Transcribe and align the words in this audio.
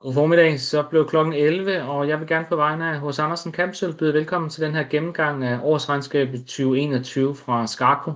God 0.00 0.14
formiddag. 0.14 0.60
Så 0.60 0.82
blev 0.90 1.08
klokken 1.08 1.34
11, 1.34 1.82
og 1.82 2.08
jeg 2.08 2.20
vil 2.20 2.28
gerne 2.28 2.46
på 2.48 2.56
vegne 2.56 2.90
af 2.90 2.98
hos 2.98 3.18
Andersen 3.18 3.52
Kampsøl 3.52 3.96
byde 3.96 4.14
velkommen 4.14 4.50
til 4.50 4.62
den 4.62 4.74
her 4.74 4.84
gennemgang 4.90 5.44
af 5.44 5.60
årsregnskabet 5.62 6.40
2021 6.40 7.34
fra 7.34 7.66
Skarko. 7.66 8.12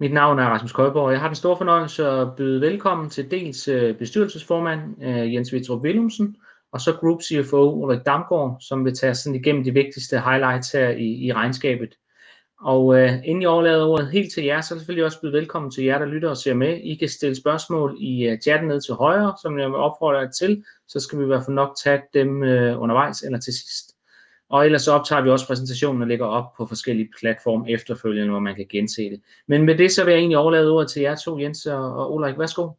Mit 0.00 0.12
navn 0.12 0.38
er 0.38 0.44
Rasmus 0.44 0.72
Køjborg, 0.72 1.04
og 1.04 1.12
jeg 1.12 1.20
har 1.20 1.28
den 1.28 1.34
store 1.34 1.56
fornøjelse 1.56 2.06
at 2.06 2.36
byde 2.36 2.60
velkommen 2.60 3.10
til 3.10 3.30
dels 3.30 3.68
øh, 3.68 3.98
bestyrelsesformand 3.98 5.02
øh, 5.02 5.34
Jens 5.34 5.52
Vitrup 5.52 5.82
Willumsen, 5.82 6.36
og 6.72 6.80
så 6.80 6.92
Group 7.00 7.22
CFO 7.22 7.72
Ulrik 7.72 8.06
Damgaard, 8.06 8.56
som 8.60 8.84
vil 8.84 8.94
tage 8.94 9.14
sådan 9.14 9.40
igennem 9.40 9.64
de 9.64 9.72
vigtigste 9.72 10.20
highlights 10.20 10.72
her 10.72 10.88
i, 10.88 11.26
i 11.26 11.32
regnskabet. 11.32 11.94
Og 12.64 12.98
øh, 12.98 13.12
inden 13.24 13.42
jeg 13.42 13.50
overlader 13.50 13.86
ordet 13.86 14.10
helt 14.10 14.32
til 14.32 14.44
jer, 14.44 14.60
så 14.60 14.74
er 14.74 14.78
selvfølgelig 14.78 15.04
også 15.04 15.20
byde 15.20 15.32
velkommen 15.32 15.70
til 15.70 15.84
jer, 15.84 15.98
der 15.98 16.06
lytter 16.06 16.28
og 16.28 16.36
ser 16.36 16.54
med. 16.54 16.80
I 16.82 16.94
kan 16.94 17.08
stille 17.08 17.36
spørgsmål 17.36 17.96
i 18.00 18.32
uh, 18.32 18.38
chatten 18.38 18.68
ned 18.68 18.80
til 18.80 18.94
højre, 18.94 19.34
som 19.42 19.58
jeg 19.58 19.68
vil 19.68 19.76
opfordre 19.76 20.18
jer 20.18 20.30
til. 20.30 20.64
Så 20.88 21.00
skal 21.00 21.18
vi 21.18 21.24
i 21.24 21.26
hvert 21.26 21.42
fald 21.46 21.54
nok 21.54 21.76
tage 21.84 22.02
dem 22.14 22.42
øh, 22.42 22.82
undervejs 22.82 23.22
eller 23.22 23.38
til 23.38 23.52
sidst. 23.52 23.92
Og 24.50 24.64
ellers 24.64 24.82
så 24.82 24.92
optager 24.92 25.22
vi 25.22 25.30
også 25.30 25.46
præsentationen 25.46 26.02
og 26.02 26.08
lægger 26.08 26.26
op 26.26 26.52
på 26.56 26.66
forskellige 26.66 27.08
platforme 27.20 27.70
efterfølgende, 27.70 28.30
hvor 28.30 28.40
man 28.40 28.56
kan 28.56 28.66
gense 28.70 29.02
det. 29.02 29.22
Men 29.46 29.62
med 29.62 29.78
det 29.78 29.92
så 29.92 30.04
vil 30.04 30.12
jeg 30.12 30.18
egentlig 30.18 30.38
overlade 30.38 30.70
ordet 30.70 30.90
til 30.90 31.02
jer 31.02 31.14
to, 31.14 31.38
Jens 31.38 31.66
og, 31.66 31.96
og 31.96 32.14
Ulrik. 32.14 32.38
Værsgo. 32.38 32.70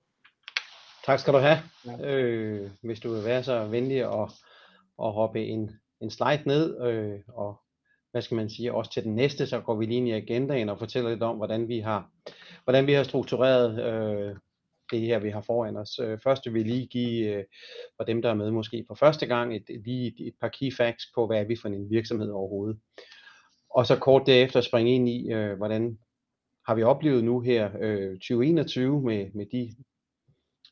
Tak 1.05 1.19
skal 1.19 1.33
du 1.33 1.39
have. 1.39 1.57
Øh, 2.03 2.69
hvis 2.81 2.99
du 2.99 3.13
vil 3.13 3.25
være 3.25 3.43
så 3.43 3.65
venlig 3.65 3.97
at, 3.97 4.31
at 5.03 5.13
hoppe 5.13 5.45
en, 5.45 5.71
en 6.01 6.09
slide 6.09 6.41
ned 6.45 6.81
øh, 6.87 7.19
og 7.27 7.62
hvad 8.13 8.21
skal 8.21 8.35
man 8.35 8.49
sige, 8.49 8.73
også 8.73 8.91
til 8.91 9.03
den 9.03 9.15
næste, 9.15 9.47
så 9.47 9.61
går 9.61 9.75
vi 9.75 9.85
lige 9.85 9.97
ind 9.97 10.07
i 10.07 10.11
agendaen 10.11 10.69
og 10.69 10.79
fortæller 10.79 11.09
lidt 11.09 11.23
om, 11.23 11.37
hvordan 11.37 11.67
vi 11.67 11.79
har, 11.79 12.11
hvordan 12.63 12.87
vi 12.87 12.93
har 12.93 13.03
struktureret 13.03 13.83
øh, 13.85 14.35
det 14.91 15.01
her, 15.01 15.19
vi 15.19 15.29
har 15.29 15.41
foran 15.41 15.77
os. 15.77 15.99
Øh, 15.99 16.19
først 16.23 16.45
vil 16.45 16.53
vi 16.53 16.63
lige 16.63 16.87
give, 16.87 17.35
øh, 17.35 17.43
for 17.97 18.03
dem, 18.03 18.21
der 18.21 18.29
er 18.29 18.33
med 18.33 18.51
måske 18.51 18.85
for 18.87 18.95
første 18.95 19.25
gang, 19.25 19.55
et, 19.55 19.63
lige 19.85 20.07
et, 20.07 20.27
et 20.27 20.33
par 20.41 20.47
key 20.47 20.73
facts 20.73 21.05
på, 21.15 21.27
hvad 21.27 21.39
er 21.39 21.43
vi 21.43 21.55
for 21.55 21.67
en 21.67 21.89
virksomhed 21.89 22.29
overhovedet. 22.29 22.79
Og 23.69 23.85
så 23.85 23.99
kort 23.99 24.23
derefter 24.25 24.61
springe 24.61 24.95
ind 24.95 25.09
i, 25.09 25.31
øh, 25.31 25.57
hvordan 25.57 25.99
har 26.67 26.75
vi 26.75 26.83
oplevet 26.83 27.23
nu 27.23 27.39
her 27.39 27.71
øh, 27.81 28.11
2021 28.11 29.01
med, 29.01 29.31
med 29.33 29.45
de 29.45 29.75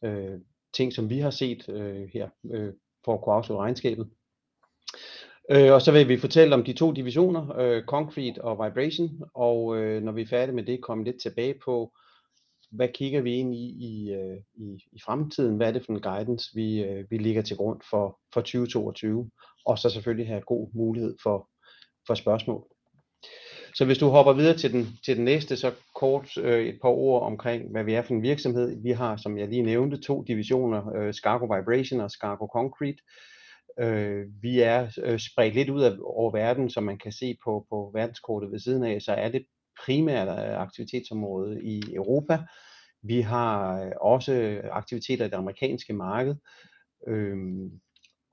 øh, 0.04 0.40
ting, 0.74 0.94
som 0.94 1.10
vi 1.10 1.20
har 1.20 1.30
set 1.30 1.70
øh, 1.70 2.10
her 2.14 2.30
øh, 2.52 2.74
for 3.06 3.14
at 3.14 3.22
kunne 3.22 3.36
afslutte 3.36 3.62
regnskabet. 3.62 4.10
Øh, 5.50 5.74
og 5.74 5.82
så 5.82 5.92
vil 5.92 6.10
vi 6.10 6.18
fortælle 6.18 6.56
om 6.56 6.64
de 6.64 6.74
to 6.74 6.92
divisioner, 6.92 7.58
øh, 7.58 7.84
Concrete 7.84 8.42
og 8.42 8.66
Vibration, 8.66 9.10
og 9.34 9.78
øh, 9.78 10.04
når 10.04 10.12
vi 10.12 10.22
er 10.22 10.28
færdige 10.28 10.56
med 10.56 10.64
det, 10.64 10.82
komme 10.82 11.04
lidt 11.04 11.22
tilbage 11.22 11.56
på, 11.66 11.94
hvad 12.72 12.88
kigger 12.94 13.22
vi 13.22 13.36
ind 13.36 13.56
i 13.56 13.68
i, 13.80 14.12
øh, 14.12 14.38
i, 14.54 14.84
i 14.92 15.00
fremtiden, 15.06 15.58
hvad 15.58 15.68
er 15.68 15.72
det 15.72 15.86
for 15.86 15.94
en 15.94 16.02
guidance, 16.02 16.50
vi, 16.56 16.84
øh, 16.84 17.06
vi 17.10 17.18
ligger 17.18 17.42
til 17.42 17.58
grund 17.58 17.82
for, 17.90 18.20
for 18.34 18.42
2022, 18.42 19.30
og 19.66 19.80
så 19.80 19.90
selvfølgelig 19.90 20.28
have 20.28 20.42
god 20.42 20.70
mulighed 20.74 21.16
for, 21.24 21.50
for 22.08 22.14
spørgsmål. 22.14 22.68
Så 23.76 23.86
hvis 23.86 23.98
du 23.98 24.10
hopper 24.10 24.34
videre 24.34 24.58
til 24.58 24.74
den, 24.74 24.88
til 25.06 25.16
den 25.18 25.26
næste, 25.26 25.58
så 25.58 25.72
kort 25.96 26.38
øh, 26.38 26.66
et 26.66 26.80
par 26.82 26.90
ord 26.90 27.24
omkring, 27.24 27.72
hvad 27.72 27.84
vi 27.84 27.94
er 27.94 28.02
for 28.02 28.14
en 28.14 28.24
virksomhed. 28.24 28.84
Vi 28.84 28.92
har, 28.92 29.18
som 29.18 29.38
jeg 29.38 29.48
lige 29.48 29.62
nævnte, 29.62 30.02
to 30.02 30.24
divisioner, 30.28 30.96
øh, 30.96 31.14
Scargo 31.14 31.46
Vibration 31.46 32.00
og 32.00 32.12
Scargo 32.12 32.48
Concrete. 32.48 32.98
Øh, 33.80 34.26
vi 34.42 34.60
er 34.60 35.00
øh, 35.04 35.20
spredt 35.20 35.56
lidt 35.56 35.70
ud 35.70 35.82
af, 35.82 35.92
over 36.04 36.32
verden, 36.32 36.70
som 36.70 36.84
man 36.84 36.98
kan 36.98 37.12
se 37.12 37.38
på, 37.44 37.66
på 37.70 37.92
verdenskortet 37.94 38.52
ved 38.52 38.60
siden 38.60 38.84
af, 38.84 39.02
så 39.02 39.14
er 39.14 39.30
det 39.30 39.46
primært 39.86 40.28
øh, 40.28 40.62
aktivitetsområde 40.62 41.64
i 41.64 41.82
Europa. 41.94 42.40
Vi 43.04 43.22
har 43.22 43.82
øh, 43.82 43.92
også 44.02 44.62
aktiviteter 44.72 45.26
i 45.26 45.30
det 45.30 45.36
amerikanske 45.36 45.94
marked, 45.94 46.36
øh, 47.08 47.38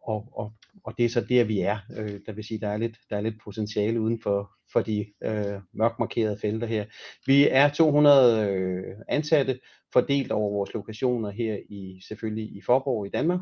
og, 0.03 0.29
og, 0.33 0.53
og 0.85 0.95
det 0.99 1.05
er 1.05 1.09
så 1.09 1.21
der, 1.21 1.45
vi 1.45 1.61
er. 1.61 1.79
Øh, 1.97 2.21
der 2.27 2.33
vil 2.33 2.45
sige, 2.45 2.61
der 2.61 2.69
er 2.69 2.77
lidt, 2.77 2.97
der 3.11 3.17
er 3.17 3.21
lidt 3.21 3.41
potentiale 3.45 4.01
uden 4.01 4.21
for, 4.23 4.51
for 4.73 4.81
de 4.81 5.07
øh, 5.25 5.61
mørkmarkerede 5.73 6.39
felter 6.41 6.67
her. 6.67 6.85
Vi 7.27 7.49
er 7.49 7.69
200 7.69 8.51
øh, 8.51 8.97
ansatte, 9.09 9.61
fordelt 9.93 10.33
over 10.33 10.51
vores 10.51 10.75
lokationer 10.75 11.31
her 11.31 11.59
i 11.69 12.01
selvfølgelig 12.09 12.57
i 12.57 12.61
Forborg 12.67 13.07
i 13.07 13.11
Danmark, 13.11 13.41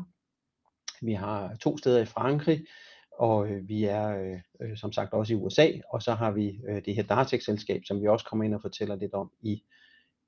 vi 1.01 1.13
har 1.13 1.55
to 1.61 1.77
steder 1.77 2.01
i 2.01 2.05
Frankrig, 2.05 2.65
og 3.19 3.47
øh, 3.47 3.69
vi 3.69 3.83
er 3.83 4.07
øh, 4.07 4.39
øh, 4.61 4.77
som 4.77 4.91
sagt 4.91 5.13
også 5.13 5.33
i 5.33 5.35
USA, 5.35 5.67
og 5.93 6.01
så 6.01 6.13
har 6.13 6.31
vi 6.31 6.59
øh, 6.69 6.81
det 6.85 6.95
her 6.95 7.03
Dartex-selskab, 7.03 7.81
som 7.85 8.01
vi 8.01 8.07
også 8.07 8.25
kommer 8.25 8.45
ind 8.45 8.53
og 8.53 8.61
fortæller 8.61 8.95
lidt 8.95 9.13
om 9.13 9.31
i, 9.41 9.63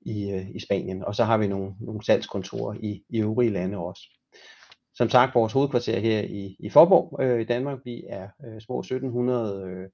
i, 0.00 0.30
øh, 0.30 0.50
i 0.50 0.60
Spanien, 0.60 1.04
og 1.04 1.14
så 1.14 1.24
har 1.24 1.38
vi 1.38 1.48
nogle, 1.48 1.74
nogle 1.80 2.04
salgskontorer 2.04 2.76
i, 2.80 3.04
i 3.08 3.20
øvrige 3.20 3.50
lande 3.50 3.78
også. 3.78 4.02
Som 4.94 5.08
sagt, 5.08 5.34
vores 5.34 5.52
hovedkvarter 5.52 6.00
her 6.00 6.20
i, 6.20 6.56
i 6.58 6.70
Forborg 6.70 7.22
øh, 7.22 7.40
i 7.40 7.44
Danmark, 7.44 7.78
vi 7.84 8.04
er 8.08 8.28
øh, 8.46 8.60
små 8.60 8.80
1700 8.80 9.64
øh, 9.64 9.88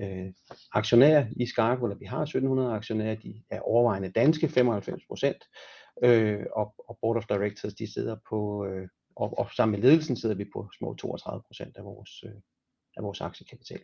øh, 0.00 0.32
aktionærer 0.72 1.26
i 1.36 1.46
Skarko, 1.46 1.84
eller 1.84 1.98
vi 1.98 2.04
har 2.04 2.22
1700 2.22 2.72
aktionærer, 2.72 3.14
de 3.14 3.42
er 3.50 3.60
overvejende 3.60 4.08
danske, 4.08 4.48
95 4.48 5.02
procent, 5.08 5.44
øh, 6.02 6.46
og, 6.56 6.74
og 6.88 6.98
Board 7.00 7.16
of 7.16 7.26
Directors, 7.26 7.74
de 7.74 7.92
sidder 7.92 8.16
på, 8.28 8.66
øh, 8.66 8.88
og, 9.16 9.38
og 9.38 9.50
sammen 9.56 9.80
med 9.80 9.88
ledelsen 9.88 10.16
sidder 10.16 10.34
vi 10.34 10.44
på 10.52 10.68
små 10.78 10.94
32 10.94 11.42
procent 11.46 11.76
af 11.76 11.84
vores, 11.84 12.24
øh, 12.24 12.32
af 12.96 13.02
vores 13.02 13.20
aktiekapital. 13.20 13.80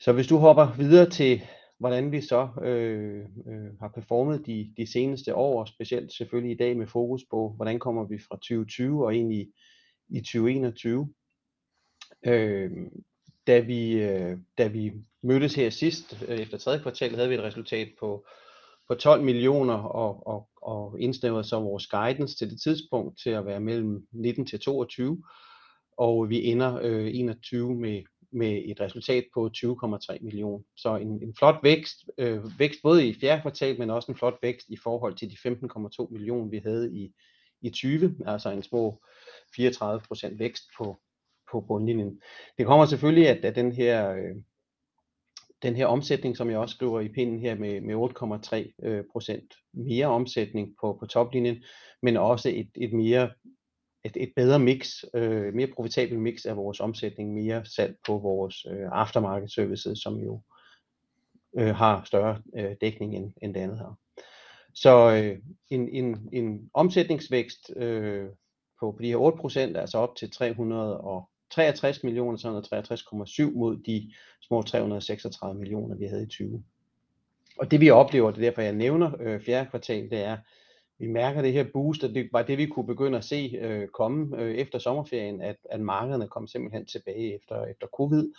Så 0.00 0.12
hvis 0.12 0.26
du 0.26 0.36
hopper 0.36 0.76
videre 0.76 1.10
til, 1.10 1.42
hvordan 1.78 2.12
vi 2.12 2.20
så 2.20 2.48
øh, 2.62 3.24
øh, 3.46 3.78
har 3.80 3.88
performet 3.88 4.46
de, 4.46 4.72
de 4.76 4.92
seneste 4.92 5.34
år, 5.34 5.60
og 5.60 5.68
specielt 5.68 6.12
selvfølgelig 6.12 6.54
i 6.54 6.58
dag 6.58 6.76
med 6.76 6.86
fokus 6.86 7.24
på, 7.30 7.52
hvordan 7.56 7.78
kommer 7.78 8.04
vi 8.04 8.18
fra 8.18 8.36
2020 8.36 9.04
og 9.04 9.14
ind 9.14 9.32
i, 9.32 9.52
i 10.08 10.20
2021. 10.20 11.14
Øh, 12.26 12.70
da, 13.46 13.60
vi, 13.60 13.92
øh, 13.92 14.38
da 14.58 14.66
vi 14.66 14.92
mødtes 15.22 15.54
her 15.54 15.70
sidst, 15.70 16.24
øh, 16.28 16.38
efter 16.38 16.58
tredje 16.58 16.82
kvartal, 16.82 17.14
havde 17.14 17.28
vi 17.28 17.34
et 17.34 17.42
resultat 17.42 17.88
på 18.00 18.26
på 18.88 18.94
12 18.94 19.22
millioner 19.22 19.74
og, 19.74 20.26
og, 20.26 20.48
og 20.68 21.00
indsnævret 21.00 21.46
så 21.46 21.60
vores 21.60 21.86
guidance 21.86 22.36
til 22.36 22.50
det 22.50 22.60
tidspunkt 22.60 23.18
til 23.22 23.30
at 23.30 23.46
være 23.46 23.60
mellem 23.60 24.06
19 24.12 24.46
til 24.46 24.60
22, 24.60 25.22
og 25.98 26.28
vi 26.28 26.44
ender 26.44 26.78
øh, 26.82 27.10
21 27.14 27.74
med, 27.74 28.02
med 28.32 28.62
et 28.64 28.80
resultat 28.80 29.24
på 29.34 29.50
20,3 29.56 30.18
millioner. 30.20 30.64
Så 30.76 30.96
en, 30.96 31.22
en 31.22 31.34
flot 31.38 31.60
vækst, 31.62 31.96
øh, 32.18 32.58
vækst 32.58 32.80
både 32.82 33.08
i 33.08 33.20
fjerde 33.20 33.42
kvartal, 33.42 33.78
men 33.78 33.90
også 33.90 34.12
en 34.12 34.18
flot 34.18 34.38
vækst 34.42 34.68
i 34.68 34.76
forhold 34.76 35.14
til 35.14 35.30
de 35.30 35.36
15,2 36.00 36.12
millioner, 36.12 36.50
vi 36.50 36.58
havde 36.58 36.94
i, 36.94 37.12
i 37.62 37.70
20, 37.70 38.16
altså 38.26 38.50
en 38.50 38.62
små 38.62 39.02
34 39.56 40.00
procent 40.08 40.38
vækst 40.38 40.64
på, 40.78 40.98
på 41.50 41.60
bundlinjen. 41.60 42.20
Det 42.58 42.66
kommer 42.66 42.86
selvfølgelig, 42.86 43.28
at, 43.28 43.44
at 43.44 43.56
den 43.56 43.72
her 43.72 44.10
øh, 44.10 44.36
den 45.62 45.76
her 45.76 45.86
omsætning, 45.86 46.36
som 46.36 46.50
jeg 46.50 46.58
også 46.58 46.74
skriver 46.74 47.00
i 47.00 47.08
pinden 47.08 47.38
her 47.38 47.54
med, 47.54 47.80
med 47.80 47.94
8,3 47.94 48.88
øh, 48.88 49.04
procent 49.12 49.54
mere 49.72 50.06
omsætning 50.06 50.74
på, 50.80 50.96
på 51.00 51.06
toplinjen, 51.06 51.62
men 52.02 52.16
også 52.16 52.48
et, 52.48 52.70
et 52.74 52.92
mere 52.92 53.30
et, 54.04 54.16
et 54.16 54.32
bedre 54.36 54.58
mix, 54.58 55.04
øh, 55.14 55.54
mere 55.54 55.66
profitabel 55.66 56.18
mix 56.18 56.46
af 56.46 56.56
vores 56.56 56.80
omsætning, 56.80 57.34
mere 57.34 57.64
salg 57.64 57.96
på 58.06 58.18
vores 58.18 58.66
øh, 58.70 58.88
aftermarket 58.92 59.52
services, 59.52 59.98
som 59.98 60.16
jo 60.16 60.40
øh, 61.58 61.74
har 61.74 62.04
større 62.04 62.42
øh, 62.56 62.76
dækning 62.80 63.16
end, 63.16 63.32
end 63.42 63.54
det 63.54 63.60
andet 63.60 63.78
her. 63.78 63.98
Så 64.74 65.22
øh, 65.22 65.38
en, 65.70 65.88
en, 65.88 66.28
en 66.32 66.70
omsætningsvækst 66.74 67.70
øh, 67.76 68.28
på, 68.80 68.92
på 68.92 68.98
de 69.02 69.08
her 69.08 69.72
8%, 69.74 69.78
altså 69.78 69.98
op 69.98 70.16
til 70.16 70.30
300 70.30 71.00
og 71.00 71.28
63 71.50 72.04
millioner, 72.04 72.38
363,7 72.38 73.58
mod 73.58 73.76
de 73.76 74.12
små 74.40 74.62
336 74.62 75.58
millioner, 75.58 75.96
vi 75.96 76.06
havde 76.06 76.22
i 76.22 76.26
20. 76.26 76.64
Og 77.58 77.70
det 77.70 77.80
vi 77.80 77.90
oplever, 77.90 78.30
det 78.30 78.38
er 78.38 78.42
derfor 78.42 78.62
jeg 78.62 78.72
nævner 78.72 79.10
øh, 79.20 79.40
fjerde 79.40 79.70
kvartal, 79.70 80.10
det 80.10 80.24
er, 80.24 80.36
vi 80.98 81.06
mærker 81.06 81.42
det 81.42 81.52
her 81.52 81.64
boost, 81.72 82.04
og 82.04 82.10
det 82.10 82.28
var 82.32 82.42
det 82.42 82.58
vi 82.58 82.66
kunne 82.66 82.86
begynde 82.86 83.18
at 83.18 83.24
se 83.24 83.58
øh, 83.60 83.88
komme 83.88 84.42
øh, 84.42 84.54
efter 84.54 84.78
sommerferien, 84.78 85.42
at, 85.42 85.56
at 85.70 85.80
markederne 85.80 86.28
kom 86.28 86.46
simpelthen 86.46 86.86
tilbage 86.86 87.34
efter, 87.34 87.64
efter 87.64 87.86
covid. 87.86 88.32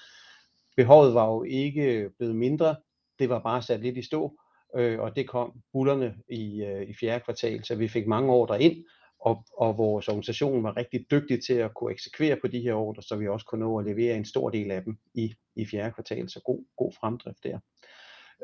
Behovet 0.78 1.14
var 1.14 1.28
jo 1.28 1.44
ikke 1.44 2.10
blevet 2.18 2.36
mindre, 2.36 2.76
det 3.20 3.30
var 3.30 3.40
bare 3.40 3.62
sat 3.62 3.82
lidt 3.82 3.98
i 3.98 4.02
stå, 4.02 4.40
øh, 4.76 5.00
og 5.00 5.16
det 5.16 5.28
kom 5.28 5.62
bullerne 5.74 6.16
i, 6.30 6.64
øh, 6.64 6.90
i 6.90 6.94
fjerde 7.00 7.24
kvartal, 7.24 7.64
så 7.64 7.76
vi 7.76 7.88
fik 7.88 8.08
mange 8.08 8.34
ordre 8.34 8.62
ind, 8.62 8.86
og, 9.20 9.46
og 9.58 9.78
vores 9.78 10.08
organisation 10.08 10.64
var 10.64 10.78
rigtig 10.78 11.06
dygtig 11.12 11.44
til 11.44 11.54
at 11.54 11.74
kunne 11.74 11.92
eksekvere 11.92 12.38
på 12.42 12.48
de 12.48 12.60
her 12.60 12.74
ordre, 12.74 13.02
så 13.02 13.16
vi 13.16 13.28
også 13.28 13.46
kunne 13.46 13.60
nå 13.60 13.80
at 13.80 13.86
levere 13.86 14.18
en 14.18 14.26
stor 14.26 14.50
del 14.50 14.72
af 14.72 14.84
dem 14.84 14.98
i, 15.14 15.36
i 15.56 15.66
fjerde 15.66 15.92
kvartal, 15.92 16.30
så 16.30 16.42
god, 16.46 16.66
god 16.78 16.94
fremdrift 17.00 17.44
der. 17.44 17.60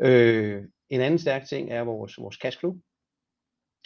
Øh, 0.02 0.64
en 0.90 1.02
anden 1.02 1.20
stærk 1.20 1.48
ting 1.48 1.72
er 1.72 1.82
vores, 1.82 2.18
vores 2.18 2.36
cashflow, 2.36 2.76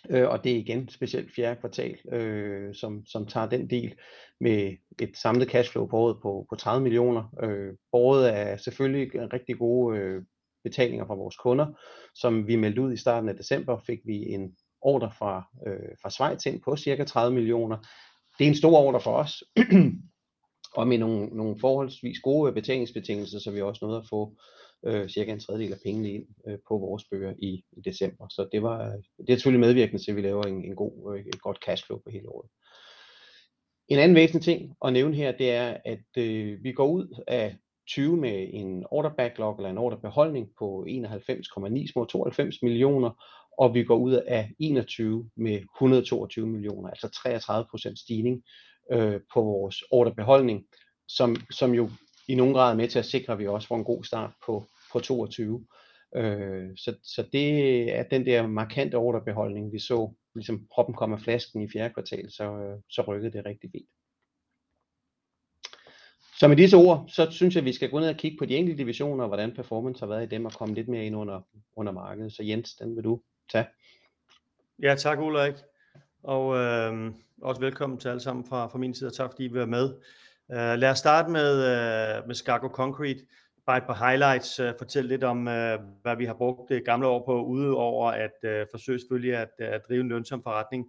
øh, 0.09 0.29
og 0.29 0.43
det 0.43 0.51
er 0.51 0.57
igen 0.57 0.89
specielt 0.89 1.35
fjerde 1.35 1.59
kvartal, 1.59 1.97
øh, 2.11 2.75
som, 2.75 3.05
som 3.05 3.27
tager 3.27 3.49
den 3.49 3.69
del 3.69 3.95
med 4.39 4.77
et 5.01 5.17
samlet 5.17 5.49
cashflow 5.49 5.87
på 5.87 5.97
året 5.97 6.17
på, 6.21 6.45
på 6.49 6.55
30 6.55 6.83
millioner. 6.83 7.35
Øh, 7.43 7.73
året 7.93 8.37
er 8.37 8.57
selvfølgelig 8.57 9.33
rigtig 9.33 9.57
gode 9.57 9.97
øh, 9.97 10.23
betalinger 10.63 11.05
fra 11.05 11.15
vores 11.15 11.35
kunder, 11.35 11.67
som 12.15 12.47
vi 12.47 12.55
meldte 12.55 12.81
ud 12.81 12.93
i 12.93 12.97
starten 12.97 13.29
af 13.29 13.35
december, 13.35 13.79
fik 13.87 13.99
vi 14.05 14.15
en 14.15 14.55
ordre 14.81 15.11
fra, 15.17 15.43
øh, 15.67 15.89
fra 16.01 16.09
Schweiz 16.09 16.45
ind 16.45 16.61
på 16.61 16.75
cirka 16.75 17.03
30 17.03 17.35
millioner. 17.35 17.77
det 18.39 18.45
er 18.45 18.49
en 18.49 18.55
stor 18.55 18.77
ordre 18.77 19.01
for 19.01 19.11
os, 19.11 19.43
og 20.79 20.87
med 20.87 20.97
nogle, 20.97 21.25
nogle 21.25 21.59
forholdsvis 21.59 22.19
gode 22.19 22.49
øh, 22.49 22.53
betalingsbetingelser, 22.55 23.39
så 23.39 23.51
vi 23.51 23.61
også 23.61 23.85
nåede 23.85 23.99
at 23.99 24.07
få 24.09 24.35
øh, 24.85 25.09
cirka 25.09 25.31
en 25.31 25.39
tredjedel 25.39 25.73
af 25.73 25.79
pengene 25.85 26.09
ind 26.09 26.25
øh, 26.47 26.57
på 26.67 26.77
vores 26.77 27.03
bøger 27.11 27.33
i, 27.39 27.63
i 27.71 27.81
december. 27.81 28.27
Så 28.29 28.47
det 28.51 28.63
var 28.63 28.85
øh, 28.85 29.25
det 29.27 29.29
er 29.29 29.35
selvfølgelig 29.35 29.67
medvirkende 29.67 30.03
til, 30.03 30.11
at 30.11 30.17
vi 30.17 30.21
laver 30.21 30.43
en, 30.43 30.65
en 30.65 30.75
god, 30.75 31.15
øh, 31.15 31.25
et 31.25 31.41
godt 31.41 31.57
cashflow 31.65 31.97
på 31.97 32.09
hele 32.09 32.29
året. 32.29 32.49
En 33.87 33.99
anden 33.99 34.15
væsentlig 34.15 34.43
ting 34.43 34.75
at 34.85 34.93
nævne 34.93 35.15
her, 35.15 35.31
det 35.31 35.51
er, 35.51 35.77
at 35.85 36.17
øh, 36.17 36.63
vi 36.63 36.71
går 36.71 36.87
ud 36.87 37.23
af 37.27 37.55
20 37.87 38.17
med 38.17 38.49
en 38.53 38.85
order 38.91 39.09
backlog 39.17 39.55
eller 39.55 39.69
en 39.69 39.77
orderbeholdning 39.77 40.49
på 40.59 40.85
91,9 40.89 41.91
små 41.91 42.05
92 42.05 42.61
millioner, 42.61 43.23
og 43.59 43.73
vi 43.73 43.83
går 43.83 43.95
ud 43.95 44.13
af 44.13 44.51
21 44.59 45.29
med 45.35 45.55
122 45.55 46.47
millioner, 46.47 46.89
altså 46.89 47.07
33% 47.87 48.01
stigning 48.03 48.43
øh, 48.91 49.21
på 49.33 49.41
vores 49.41 49.83
orderbeholdning, 49.91 50.65
som, 51.07 51.35
som 51.51 51.73
jo 51.73 51.89
i 52.27 52.35
nogen 52.35 52.53
grad 52.53 52.71
er 52.71 52.75
med 52.75 52.87
til 52.87 52.99
at 52.99 53.05
sikre, 53.05 53.33
at 53.33 53.39
vi 53.39 53.47
også 53.47 53.67
får 53.67 53.75
en 53.75 53.83
god 53.83 54.03
start 54.03 54.31
på, 54.45 54.67
på 54.91 54.99
22. 54.99 55.65
Øh, 56.15 56.69
så, 56.77 56.95
så 57.03 57.25
det 57.33 57.49
er 57.97 58.03
den 58.03 58.25
der 58.25 58.47
markante 58.47 58.95
orderbeholdning, 58.95 59.73
vi 59.73 59.79
så, 59.79 60.13
ligesom 60.35 60.67
proppen 60.73 60.95
kommer 60.95 61.17
flasken 61.17 61.61
i 61.61 61.69
fjerde 61.73 61.93
kvartal, 61.93 62.31
så, 62.31 62.43
øh, 62.43 62.79
så 62.89 63.01
rykkede 63.01 63.31
det 63.31 63.45
rigtig 63.45 63.69
fint. 63.71 63.89
Så 66.39 66.47
med 66.47 66.57
disse 66.57 66.77
ord, 66.77 67.05
så 67.07 67.31
synes 67.31 67.55
jeg, 67.55 67.61
at 67.61 67.65
vi 67.65 67.73
skal 67.73 67.89
gå 67.89 67.99
ned 67.99 68.09
og 68.09 68.15
kigge 68.15 68.37
på 68.37 68.45
de 68.45 68.55
enkelte 68.55 68.77
divisioner, 68.77 69.23
og 69.23 69.27
hvordan 69.27 69.55
performance 69.55 69.99
har 69.99 70.07
været 70.07 70.23
i 70.23 70.35
dem, 70.35 70.45
og 70.45 70.51
komme 70.51 70.75
lidt 70.75 70.87
mere 70.87 71.05
ind 71.05 71.15
under, 71.15 71.41
under 71.75 71.91
markedet. 71.91 72.33
Så 72.33 72.43
Jens, 72.43 72.75
den 72.75 72.95
vil 72.95 73.03
du 73.03 73.21
tage. 73.51 73.65
Ja, 74.81 74.95
tak 74.95 75.19
Ulrik. 75.19 75.53
Og 76.23 76.57
øh, 76.57 77.13
også 77.41 77.61
velkommen 77.61 77.99
til 77.99 78.09
alle 78.09 78.21
sammen 78.21 78.45
fra, 78.45 78.67
fra 78.67 78.77
min 78.77 78.93
side, 78.93 79.07
og 79.07 79.13
tak 79.13 79.29
fordi 79.29 79.45
I 79.45 79.47
vil 79.47 79.57
være 79.57 79.67
med. 79.67 79.93
Uh, 80.49 80.79
lad 80.79 80.89
os 80.89 80.97
starte 80.97 81.31
med, 81.31 81.53
uh, 81.53 82.27
med 82.27 82.35
Skago 82.35 82.67
Concrete. 82.67 83.19
Bare 83.65 83.77
et 83.77 83.83
par 83.83 84.09
highlights. 84.09 84.59
Uh, 84.59 84.69
fortæl 84.77 85.05
lidt 85.05 85.23
om, 85.23 85.37
uh, 85.37 85.53
hvad 86.01 86.17
vi 86.17 86.25
har 86.25 86.33
brugt 86.33 86.69
det 86.69 86.85
gamle 86.85 87.07
år 87.07 87.25
på, 87.25 87.43
udover 87.43 88.11
at 88.11 88.31
uh, 88.43 88.67
forsøge 88.71 88.99
selvfølgelig 88.99 89.35
at, 89.35 89.49
uh, 89.59 89.67
at 89.67 89.81
drive 89.87 90.01
en 90.01 90.09
lønsom 90.09 90.43
forretning. 90.43 90.85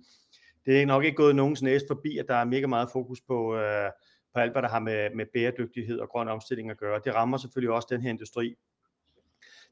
Det 0.67 0.83
er 0.83 0.87
nok 0.87 1.05
ikke 1.05 1.17
gået 1.17 1.37
nogens 1.37 1.63
næse 1.63 1.85
forbi, 1.89 2.19
at 2.19 2.29
der 2.29 2.35
er 2.35 2.45
mega 2.45 2.67
meget 2.67 2.89
fokus 2.93 3.21
på, 3.21 3.55
uh, 3.55 3.91
på 4.35 4.41
alt, 4.41 4.53
hvad 4.53 4.63
der 4.63 4.69
har 4.69 4.81
med, 4.81 5.11
med 5.15 5.27
bæredygtighed 5.35 5.99
og 5.99 6.09
grøn 6.09 6.29
omstilling 6.29 6.71
at 6.71 6.79
gøre. 6.79 7.01
Det 7.05 7.15
rammer 7.15 7.37
selvfølgelig 7.37 7.75
også 7.75 7.89
den 7.91 8.01
her 8.01 8.11
industri. 8.11 8.55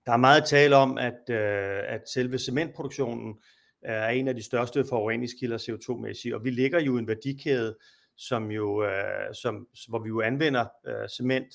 Der 0.09 0.15
er 0.15 0.19
meget 0.19 0.45
tale 0.45 0.77
om, 0.77 0.99
at, 0.99 1.31
øh, 1.31 1.81
at 1.87 2.09
selve 2.09 2.39
cementproduktionen 2.39 3.29
øh, 3.87 3.93
er 3.93 4.09
en 4.09 4.29
af 4.29 4.35
de 4.35 4.43
største 4.43 4.85
forureningskilder 4.89 5.59
CO2-mæssigt, 5.59 6.35
og 6.35 6.45
vi 6.45 6.51
ligger 6.51 6.81
jo 6.81 6.97
i 6.97 6.99
en 6.99 7.09
værdikæde, 7.09 7.77
som 8.17 8.51
jo, 8.51 8.85
øh, 8.85 9.35
som, 9.35 9.67
hvor 9.89 9.99
vi 9.99 10.09
jo 10.09 10.21
anvender 10.21 10.67
øh, 10.87 11.09
cement. 11.09 11.47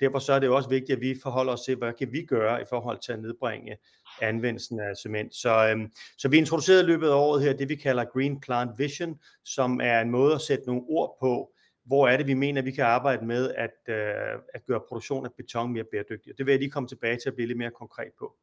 Derfor 0.00 0.18
så 0.18 0.32
er 0.32 0.38
det 0.38 0.46
jo 0.46 0.56
også 0.56 0.68
vigtigt, 0.68 0.96
at 0.96 1.00
vi 1.00 1.16
forholder 1.22 1.52
os 1.52 1.60
til, 1.60 1.76
hvad 1.76 1.92
kan 1.92 2.12
vi 2.12 2.22
gøre 2.22 2.62
i 2.62 2.64
forhold 2.68 2.98
til 2.98 3.12
at 3.12 3.22
nedbringe 3.22 3.76
anvendelsen 4.22 4.80
af 4.80 4.96
cement. 4.96 5.34
Så, 5.34 5.68
øh, 5.68 5.88
så 6.18 6.28
vi 6.28 6.38
introducerede 6.38 6.82
i 6.82 6.86
løbet 6.86 7.08
af 7.08 7.14
året 7.14 7.42
her 7.42 7.52
det, 7.52 7.68
vi 7.68 7.76
kalder 7.76 8.04
Green 8.04 8.40
Plant 8.40 8.70
Vision, 8.78 9.18
som 9.44 9.80
er 9.82 10.00
en 10.00 10.10
måde 10.10 10.34
at 10.34 10.40
sætte 10.40 10.66
nogle 10.66 10.82
ord 10.88 11.16
på, 11.20 11.52
hvor 11.88 12.08
er 12.08 12.16
det, 12.16 12.26
vi 12.26 12.34
mener, 12.34 12.62
vi 12.62 12.70
kan 12.70 12.84
arbejde 12.84 13.26
med 13.26 13.54
at, 13.54 13.94
øh, 13.94 14.40
at 14.54 14.66
gøre 14.66 14.80
produktion 14.88 15.26
af 15.26 15.30
beton 15.36 15.72
mere 15.72 15.84
bæredygtig. 15.92 16.38
Det 16.38 16.46
vil 16.46 16.52
jeg 16.52 16.58
lige 16.58 16.70
komme 16.70 16.88
tilbage 16.88 17.16
til 17.16 17.28
at 17.28 17.34
blive 17.34 17.46
lidt 17.46 17.58
mere 17.58 17.70
konkret 17.70 18.12
på. 18.18 18.36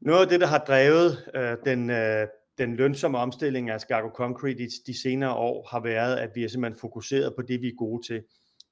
Noget 0.00 0.22
af 0.22 0.28
det, 0.28 0.40
der 0.40 0.46
har 0.46 0.58
drevet 0.58 1.30
øh, 1.34 1.56
den, 1.64 1.90
øh, 1.90 2.26
den 2.58 2.76
lønsomme 2.76 3.18
omstilling 3.18 3.70
af 3.70 3.80
Skargo 3.80 4.08
Concrete 4.08 4.62
i 4.62 4.68
de 4.86 5.02
senere 5.02 5.34
år, 5.34 5.68
har 5.70 5.80
været, 5.80 6.16
at 6.16 6.30
vi 6.34 6.44
er 6.44 6.48
simpelthen 6.48 6.80
fokuseret 6.80 7.34
på 7.36 7.42
det, 7.42 7.62
vi 7.62 7.68
er 7.68 7.76
gode 7.78 8.06
til. 8.06 8.22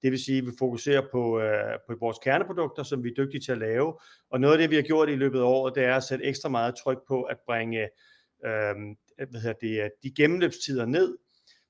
Det 0.02 0.10
vil 0.10 0.24
sige, 0.24 0.38
at 0.38 0.46
vi 0.46 0.50
fokuserer 0.58 1.02
på, 1.12 1.40
øh, 1.40 1.78
på 1.88 1.96
vores 2.00 2.18
kerneprodukter, 2.18 2.82
som 2.82 3.04
vi 3.04 3.08
er 3.08 3.14
dygtige 3.14 3.40
til 3.40 3.52
at 3.52 3.58
lave. 3.58 3.98
Og 4.30 4.40
noget 4.40 4.54
af 4.54 4.58
det, 4.58 4.70
vi 4.70 4.74
har 4.76 4.82
gjort 4.82 5.08
i 5.08 5.14
løbet 5.14 5.38
af 5.38 5.44
året, 5.44 5.74
det 5.74 5.84
er 5.84 5.96
at 5.96 6.04
sætte 6.04 6.24
ekstra 6.24 6.48
meget 6.48 6.74
tryk 6.76 6.98
på 7.08 7.22
at 7.22 7.36
bringe 7.46 7.82
øh, 8.46 8.74
hvad 9.30 9.40
hedder 9.40 9.58
det, 9.60 9.90
de 10.02 10.10
gennemløbstider 10.16 10.86
ned, 10.86 11.16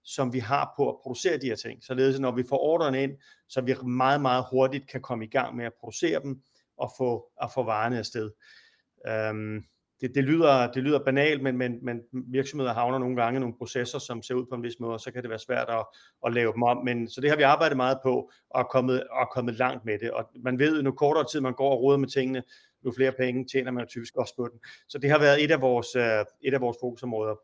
som 0.06 0.32
vi 0.32 0.38
har 0.38 0.72
på 0.76 0.88
at 0.88 0.96
producere 1.02 1.38
de 1.38 1.46
her 1.46 1.56
ting. 1.56 1.84
Således, 1.84 2.20
når 2.20 2.30
vi 2.30 2.44
får 2.48 2.58
ordrene 2.58 3.02
ind, 3.02 3.12
så 3.48 3.60
vi 3.60 3.74
meget, 3.84 4.20
meget 4.20 4.44
hurtigt 4.50 4.88
kan 4.88 5.02
komme 5.02 5.24
i 5.24 5.28
gang 5.28 5.56
med 5.56 5.64
at 5.64 5.72
producere 5.80 6.22
dem 6.22 6.42
og 6.76 6.90
få, 6.98 7.26
at 7.42 7.50
få 7.54 7.62
varerne 7.62 7.98
afsted. 7.98 8.30
Øhm, 9.08 9.64
det, 10.00 10.14
det, 10.14 10.24
lyder, 10.24 10.72
det 10.72 10.82
lyder 10.82 11.04
banalt, 11.04 11.42
men, 11.42 11.56
men, 11.56 11.78
men 11.82 12.00
virksomheder 12.12 12.74
havner 12.74 12.98
nogle 12.98 13.16
gange 13.16 13.40
nogle 13.40 13.54
processer, 13.58 13.98
som 13.98 14.22
ser 14.22 14.34
ud 14.34 14.46
på 14.46 14.54
en 14.54 14.62
vis 14.62 14.80
måde, 14.80 14.94
og 14.94 15.00
så 15.00 15.10
kan 15.10 15.22
det 15.22 15.30
være 15.30 15.38
svært 15.38 15.68
at, 15.68 15.86
at 16.26 16.32
lave 16.32 16.52
dem 16.52 16.62
om. 16.62 16.84
Men, 16.84 17.08
så 17.08 17.20
det 17.20 17.30
har 17.30 17.36
vi 17.36 17.42
arbejdet 17.42 17.76
meget 17.76 17.98
på, 18.02 18.30
og 18.50 18.60
er 18.60 18.64
kommet, 18.64 19.04
og 19.10 19.20
er 19.22 19.26
kommet 19.26 19.54
langt 19.54 19.84
med 19.84 19.98
det. 19.98 20.10
Og 20.10 20.30
man 20.44 20.58
ved, 20.58 20.82
nu 20.82 20.92
kortere 20.92 21.26
tid 21.32 21.40
man 21.40 21.54
går 21.54 21.70
og 21.70 21.82
roder 21.82 21.98
med 21.98 22.08
tingene, 22.08 22.42
jo 22.84 22.92
flere 22.96 23.12
penge 23.12 23.44
tjener 23.44 23.70
man 23.70 23.86
typisk 23.86 24.16
også 24.16 24.36
på 24.36 24.48
den. 24.52 24.60
Så 24.88 24.98
det 24.98 25.10
har 25.10 25.18
været 25.18 25.44
et 25.44 25.50
af 25.50 25.60
vores, 25.60 25.96
øh, 25.96 26.24
et 26.42 26.54
af 26.54 26.60
vores 26.60 26.76
fokusområder. 26.80 27.34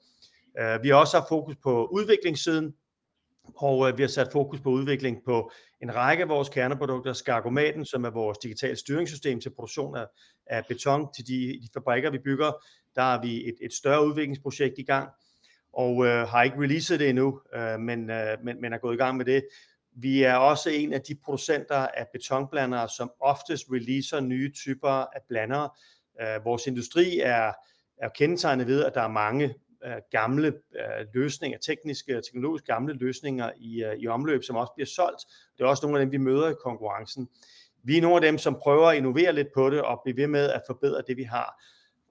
Øh, 0.59 0.83
vi 0.83 0.89
har 0.89 0.97
også 0.97 1.17
haft 1.19 1.29
fokus 1.29 1.57
på 1.63 1.87
udviklingssiden, 1.87 2.75
og 3.57 3.89
øh, 3.89 3.99
vi 3.99 4.03
har 4.03 4.09
sat 4.09 4.29
fokus 4.33 4.61
på 4.61 4.71
udvikling 4.71 5.25
på 5.25 5.51
en 5.83 5.95
række 5.95 6.23
af 6.23 6.29
vores 6.29 6.49
kerneprodukter. 6.49 7.13
Skargomaten, 7.13 7.85
som 7.85 8.05
er 8.05 8.11
vores 8.11 8.39
digitale 8.39 8.77
styringssystem 8.77 9.41
til 9.41 9.51
produktion 9.51 9.97
af, 9.97 10.07
af 10.47 10.67
beton 10.69 11.09
til 11.17 11.27
de, 11.27 11.59
de 11.63 11.69
fabrikker, 11.75 12.11
vi 12.11 12.19
bygger. 12.19 12.53
Der 12.95 13.03
har 13.03 13.23
vi 13.23 13.49
et, 13.49 13.55
et 13.63 13.73
større 13.73 14.07
udviklingsprojekt 14.07 14.79
i 14.79 14.83
gang, 14.83 15.11
og 15.73 16.07
øh, 16.07 16.29
har 16.29 16.43
ikke 16.43 16.61
releaset 16.61 17.01
det 17.01 17.09
endnu, 17.09 17.41
øh, 17.55 17.81
men, 17.81 18.11
øh, 18.11 18.39
men, 18.45 18.61
men 18.61 18.73
er 18.73 18.79
gået 18.79 18.95
i 18.95 18.99
gang 18.99 19.17
med 19.17 19.25
det. 19.25 19.45
Vi 19.97 20.23
er 20.23 20.35
også 20.35 20.71
en 20.71 20.93
af 20.93 21.01
de 21.01 21.15
producenter 21.25 21.77
af 21.77 22.07
betonblandere, 22.13 22.89
som 22.89 23.13
oftest 23.21 23.65
releaser 23.71 24.21
nye 24.21 24.53
typer 24.53 24.89
af 24.89 25.21
blandere. 25.29 25.71
Øh, 26.21 26.45
vores 26.45 26.67
industri 26.67 27.19
er, 27.19 27.53
er 28.03 28.09
kendetegnet 28.09 28.67
ved, 28.67 28.85
at 28.85 28.95
der 28.95 29.03
er 29.03 29.09
mange 29.09 29.55
øh, 29.85 29.97
gamle 30.11 30.47
øh, 30.49 31.07
løsninger, 31.15 31.59
tekniske 31.59 32.17
og 32.19 32.25
teknologiske 32.25 32.67
gamle 32.67 32.95
løsninger 32.95 33.51
i, 33.57 33.85
øh, 33.85 33.97
i 33.97 34.07
omløb, 34.07 34.45
som 34.45 34.57
også 34.57 34.73
bliver 34.77 34.87
solgt. 34.87 35.21
Det 35.59 35.65
er 35.65 35.69
også 35.69 35.87
nogle 35.87 36.01
af 36.01 36.07
dem, 36.07 36.13
vi 36.13 36.17
møder 36.17 36.51
i 36.51 36.55
konkurrencen. 36.63 37.29
Vi 37.83 37.97
er 37.97 38.03
nogle 38.03 38.17
af 38.17 38.23
dem, 38.23 38.39
som 38.39 38.59
prøver 38.63 38.87
at 38.87 38.97
innovere 38.97 39.33
lidt 39.33 39.53
på 39.55 39.71
det 39.71 39.83
og 39.83 40.01
blive 40.05 40.17
ved 40.17 40.27
med 40.27 40.51
at 40.51 40.63
forbedre 40.67 41.03
det, 41.07 41.17
vi 41.17 41.23
har. 41.23 41.63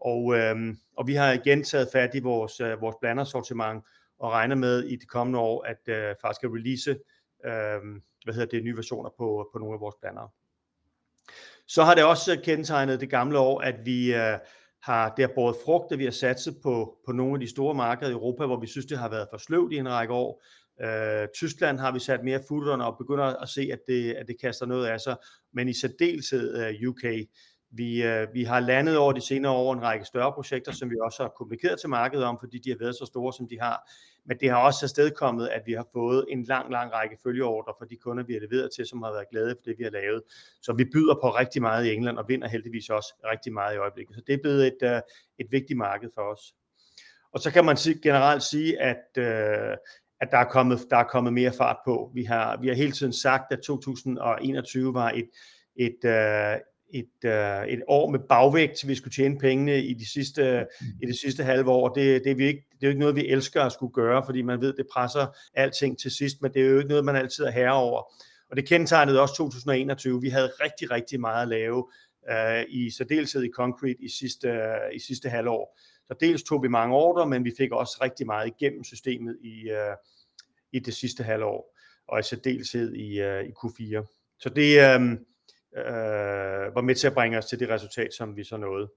Og, 0.01 0.38
øh, 0.38 0.56
og 0.97 1.07
vi 1.07 1.13
har 1.13 1.31
igen 1.31 1.63
taget 1.63 1.89
fat 1.91 2.15
i 2.15 2.19
vores, 2.19 2.59
øh, 2.59 2.81
vores 2.81 2.95
blandersortiment 3.01 3.83
og 4.19 4.31
regner 4.31 4.56
med 4.56 4.83
i 4.83 4.95
de 4.95 5.06
kommende 5.06 5.39
år, 5.39 5.63
at 5.63 5.79
øh, 5.88 6.15
faktisk 6.21 6.44
at 6.44 6.50
release 6.53 6.91
øh, 7.45 8.01
hvad 8.24 8.34
hedder 8.34 8.57
det, 8.57 8.63
nye 8.63 8.75
versioner 8.75 9.10
på, 9.10 9.50
på 9.53 9.60
nogle 9.60 9.74
af 9.74 9.79
vores 9.79 9.96
blandere. 10.01 10.29
Så 11.67 11.84
har 11.84 11.96
det 11.96 12.03
også 12.03 12.39
kendetegnet 12.43 13.00
det 13.00 13.10
gamle 13.10 13.39
år, 13.39 13.62
at 13.62 13.86
vi 13.86 14.13
øh, 14.13 14.38
har 14.83 15.13
det 15.15 15.25
har 15.25 15.31
båret 15.35 15.55
frugt, 15.65 15.91
at 15.91 16.00
vi 16.00 16.03
har 16.03 16.11
satset 16.11 16.55
på, 16.63 16.97
på 17.05 17.11
nogle 17.11 17.33
af 17.33 17.39
de 17.39 17.50
store 17.50 17.75
markeder 17.75 18.09
i 18.09 18.13
Europa, 18.13 18.45
hvor 18.45 18.59
vi 18.59 18.67
synes, 18.67 18.85
det 18.85 18.97
har 18.97 19.09
været 19.09 19.27
for 19.31 19.38
sløvt 19.38 19.73
i 19.73 19.77
en 19.77 19.89
række 19.89 20.13
år. 20.13 20.43
Øh, 20.83 21.27
Tyskland 21.35 21.79
har 21.79 21.91
vi 21.91 22.00
sat 22.00 22.23
mere 22.23 22.41
futterne 22.47 22.85
og 22.85 22.97
begynder 22.97 23.23
at 23.23 23.50
se, 23.50 23.69
at 23.73 23.79
det, 23.88 24.13
at 24.13 24.27
det 24.27 24.35
kaster 24.41 24.65
noget 24.65 24.88
af 24.88 25.01
sig, 25.01 25.15
men 25.53 25.69
i 25.69 25.73
særdeleshed 25.73 26.67
øh, 26.67 26.75
uh, 26.83 26.89
UK. 26.89 27.03
Vi, 27.74 28.04
øh, 28.04 28.28
vi 28.34 28.44
har 28.44 28.60
landet 28.60 28.98
over 28.98 29.13
de 29.13 29.22
senere 29.22 29.51
år 29.51 29.74
en 29.74 29.82
række 29.82 30.06
større 30.06 30.34
projekter, 30.34 30.72
som 30.72 30.90
vi 30.90 30.96
også 31.01 31.24
har 31.24 31.30
kommunikeret 31.30 31.80
til 31.80 31.90
markedet 31.90 32.25
om, 32.25 32.38
fordi 32.40 32.60
de 32.60 32.70
har 32.70 32.78
været 32.78 32.96
så 32.96 33.06
store, 33.06 33.34
som 33.34 33.48
de 33.48 33.60
har. 33.62 33.92
Men 34.25 34.38
det 34.40 34.50
har 34.50 34.58
også 34.58 34.86
afstedkommet, 34.86 35.48
at 35.48 35.62
vi 35.66 35.74
har 35.74 35.88
fået 35.94 36.25
en 36.30 36.44
lang, 36.44 36.72
lang 36.72 36.94
række 36.94 37.18
følgeordre 37.24 37.74
fra 37.80 37.86
de 37.86 37.96
kunder, 37.96 38.24
vi 38.24 38.34
har 38.34 38.40
leveret 38.40 38.70
til, 38.75 38.86
som 38.86 39.04
har 39.04 39.12
været 39.12 39.30
glade 39.32 39.56
for 39.60 39.63
det, 39.66 39.75
vi 39.78 39.84
har 39.84 39.92
lavet. 39.92 40.22
Så 40.62 40.74
vi 40.74 40.86
byder 40.94 41.16
på 41.24 41.30
rigtig 41.30 41.62
meget 41.62 41.86
i 41.86 41.94
England 41.94 42.18
og 42.18 42.25
vinder 42.28 42.48
heldigvis 42.48 42.90
også 42.90 43.13
rigtig 43.32 43.54
meget 43.54 43.75
i 43.75 43.78
øjeblikket. 43.78 44.16
Så 44.16 44.22
det 44.28 44.34
er 44.34 44.42
blevet 44.42 44.68
et, 44.68 44.78
øh, 44.84 45.01
et 45.40 45.48
vigtigt 45.51 45.78
marked 45.78 46.10
for 46.16 46.22
os. 46.22 46.54
Og 47.34 47.40
så 47.40 47.51
kan 47.51 47.66
man 47.66 47.75
generelt 48.04 48.44
sige, 48.44 48.82
at, 48.82 49.06
uh, 49.18 49.78
at 50.22 50.32
der 50.32 50.38
er 50.38 50.50
kommet, 50.50 50.80
der 50.90 50.98
er 50.98 51.04
kommet 51.04 51.34
mere 51.34 51.51
fart 51.58 51.78
på. 51.86 52.12
Vi 52.13 52.24
har, 52.24 52.58
vi 52.62 52.68
har 52.68 52.75
hele 52.75 52.92
tiden 52.92 53.13
sagt, 53.13 53.51
at 53.51 53.60
2021 53.60 54.94
var 54.94 55.10
et, 55.10 55.30
et, 55.75 55.98
uh, 56.04 56.62
et, 56.93 57.29
øh, 57.29 57.67
et 57.67 57.83
år 57.88 58.10
med 58.10 58.19
bagvægt, 58.29 58.88
vi 58.88 58.95
skulle 58.95 59.13
tjene 59.13 59.39
pengene 59.39 59.83
i 59.83 59.93
de 59.93 60.12
sidste, 60.12 60.65
i 61.01 61.05
det 61.05 61.19
sidste 61.19 61.43
halve 61.43 61.71
år. 61.71 61.89
Det, 61.89 62.24
det, 62.24 62.31
er 62.31 62.36
vi 62.36 62.45
ikke, 62.45 62.65
det 62.71 62.83
er 62.83 62.88
jo 62.88 62.89
ikke 62.89 63.00
noget, 63.00 63.15
vi 63.15 63.27
elsker 63.27 63.62
at 63.62 63.71
skulle 63.71 63.93
gøre, 63.93 64.24
fordi 64.25 64.41
man 64.41 64.62
ved, 64.62 64.74
det 64.74 64.86
presser 64.93 65.27
alting 65.53 66.00
til 66.00 66.12
sidst, 66.12 66.41
men 66.41 66.53
det 66.53 66.62
er 66.62 66.69
jo 66.69 66.77
ikke 66.77 66.89
noget, 66.89 67.05
man 67.05 67.15
altid 67.15 67.43
er 67.43 67.51
herre 67.51 67.74
over. 67.74 68.01
Og 68.51 68.57
det 68.57 68.67
kendetegnede 68.67 69.21
også 69.21 69.36
2021. 69.36 70.21
Vi 70.21 70.29
havde 70.29 70.51
rigtig, 70.60 70.91
rigtig 70.91 71.19
meget 71.19 71.41
at 71.41 71.48
lave, 71.48 71.86
øh, 72.29 72.65
i 72.69 72.89
særdeleshed 72.89 73.43
i 73.43 73.50
concrete 73.55 74.03
i 74.03 74.10
sidste, 74.10 74.48
øh, 74.48 74.95
i 74.95 75.00
sidste 75.00 75.29
halvår. 75.29 75.79
Så 76.07 76.15
dels 76.19 76.43
tog 76.43 76.63
vi 76.63 76.67
mange 76.67 76.95
ordre, 76.95 77.29
men 77.29 77.45
vi 77.45 77.51
fik 77.57 77.71
også 77.71 77.98
rigtig 78.01 78.25
meget 78.25 78.48
igennem 78.48 78.83
systemet 78.83 79.38
i, 79.41 79.69
øh, 79.69 79.95
i 80.71 80.79
det 80.79 80.93
sidste 80.93 81.24
halvår, 81.24 81.77
og 82.07 82.19
i 82.19 82.24
særdeleshed 82.24 82.93
i, 82.93 83.19
øh, 83.19 83.43
i 83.43 83.51
Q4. 83.51 84.38
Så 84.39 84.50
det 84.50 84.79
øh, 84.79 85.17
øh, 85.78 86.75
var 86.75 86.82
med 86.82 86.96
til 86.96 87.08
at 87.08 87.13
bringe 87.13 87.38
os 87.38 87.46
til 87.46 87.60
det 87.60 87.70
resultat, 87.70 88.13
som 88.13 88.38
vi 88.38 88.44
så 88.44 88.58
nåede. 88.58 88.92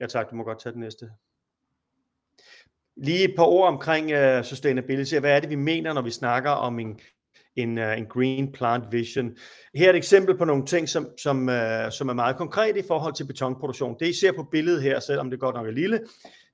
Ja 0.00 0.06
tak, 0.06 0.30
du 0.30 0.36
må 0.36 0.42
godt 0.42 0.62
tage 0.62 0.72
det 0.72 0.80
næste. 0.80 1.10
lige 2.96 3.24
et 3.24 3.34
par 3.36 3.44
ord 3.44 3.68
omkring 3.68 4.12
uh, 4.12 4.44
sustainability. 4.44 5.14
Hvad 5.14 5.36
er 5.36 5.40
det, 5.40 5.50
vi 5.50 5.54
mener, 5.54 5.92
når 5.92 6.02
vi 6.02 6.10
snakker 6.10 6.50
om 6.50 6.78
en, 6.78 7.00
en, 7.56 7.78
uh, 7.78 7.98
en 7.98 8.06
green 8.06 8.52
plant 8.52 8.92
vision? 8.92 9.36
Her 9.74 9.86
er 9.86 9.90
et 9.90 9.96
eksempel 9.96 10.38
på 10.38 10.44
nogle 10.44 10.66
ting, 10.66 10.88
som, 10.88 11.18
som, 11.18 11.48
uh, 11.48 11.90
som 11.90 12.08
er 12.08 12.12
meget 12.12 12.36
konkret 12.36 12.76
i 12.76 12.82
forhold 12.88 13.14
til 13.14 13.26
betonproduktion. 13.26 13.96
Det 14.00 14.08
I 14.08 14.18
ser 14.20 14.32
på 14.32 14.42
billedet 14.42 14.82
her, 14.82 15.00
selvom 15.00 15.30
det 15.30 15.40
godt 15.40 15.56
nok 15.56 15.66
er 15.66 15.70
lille, 15.70 16.00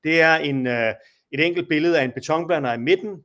det 0.04 0.20
er 0.20 0.34
en, 0.34 0.66
uh, 0.66 0.92
et 1.32 1.46
enkelt 1.46 1.68
billede 1.68 2.00
af 2.00 2.04
en 2.04 2.12
betonblander 2.12 2.72
i 2.72 2.78
midten, 2.78 3.24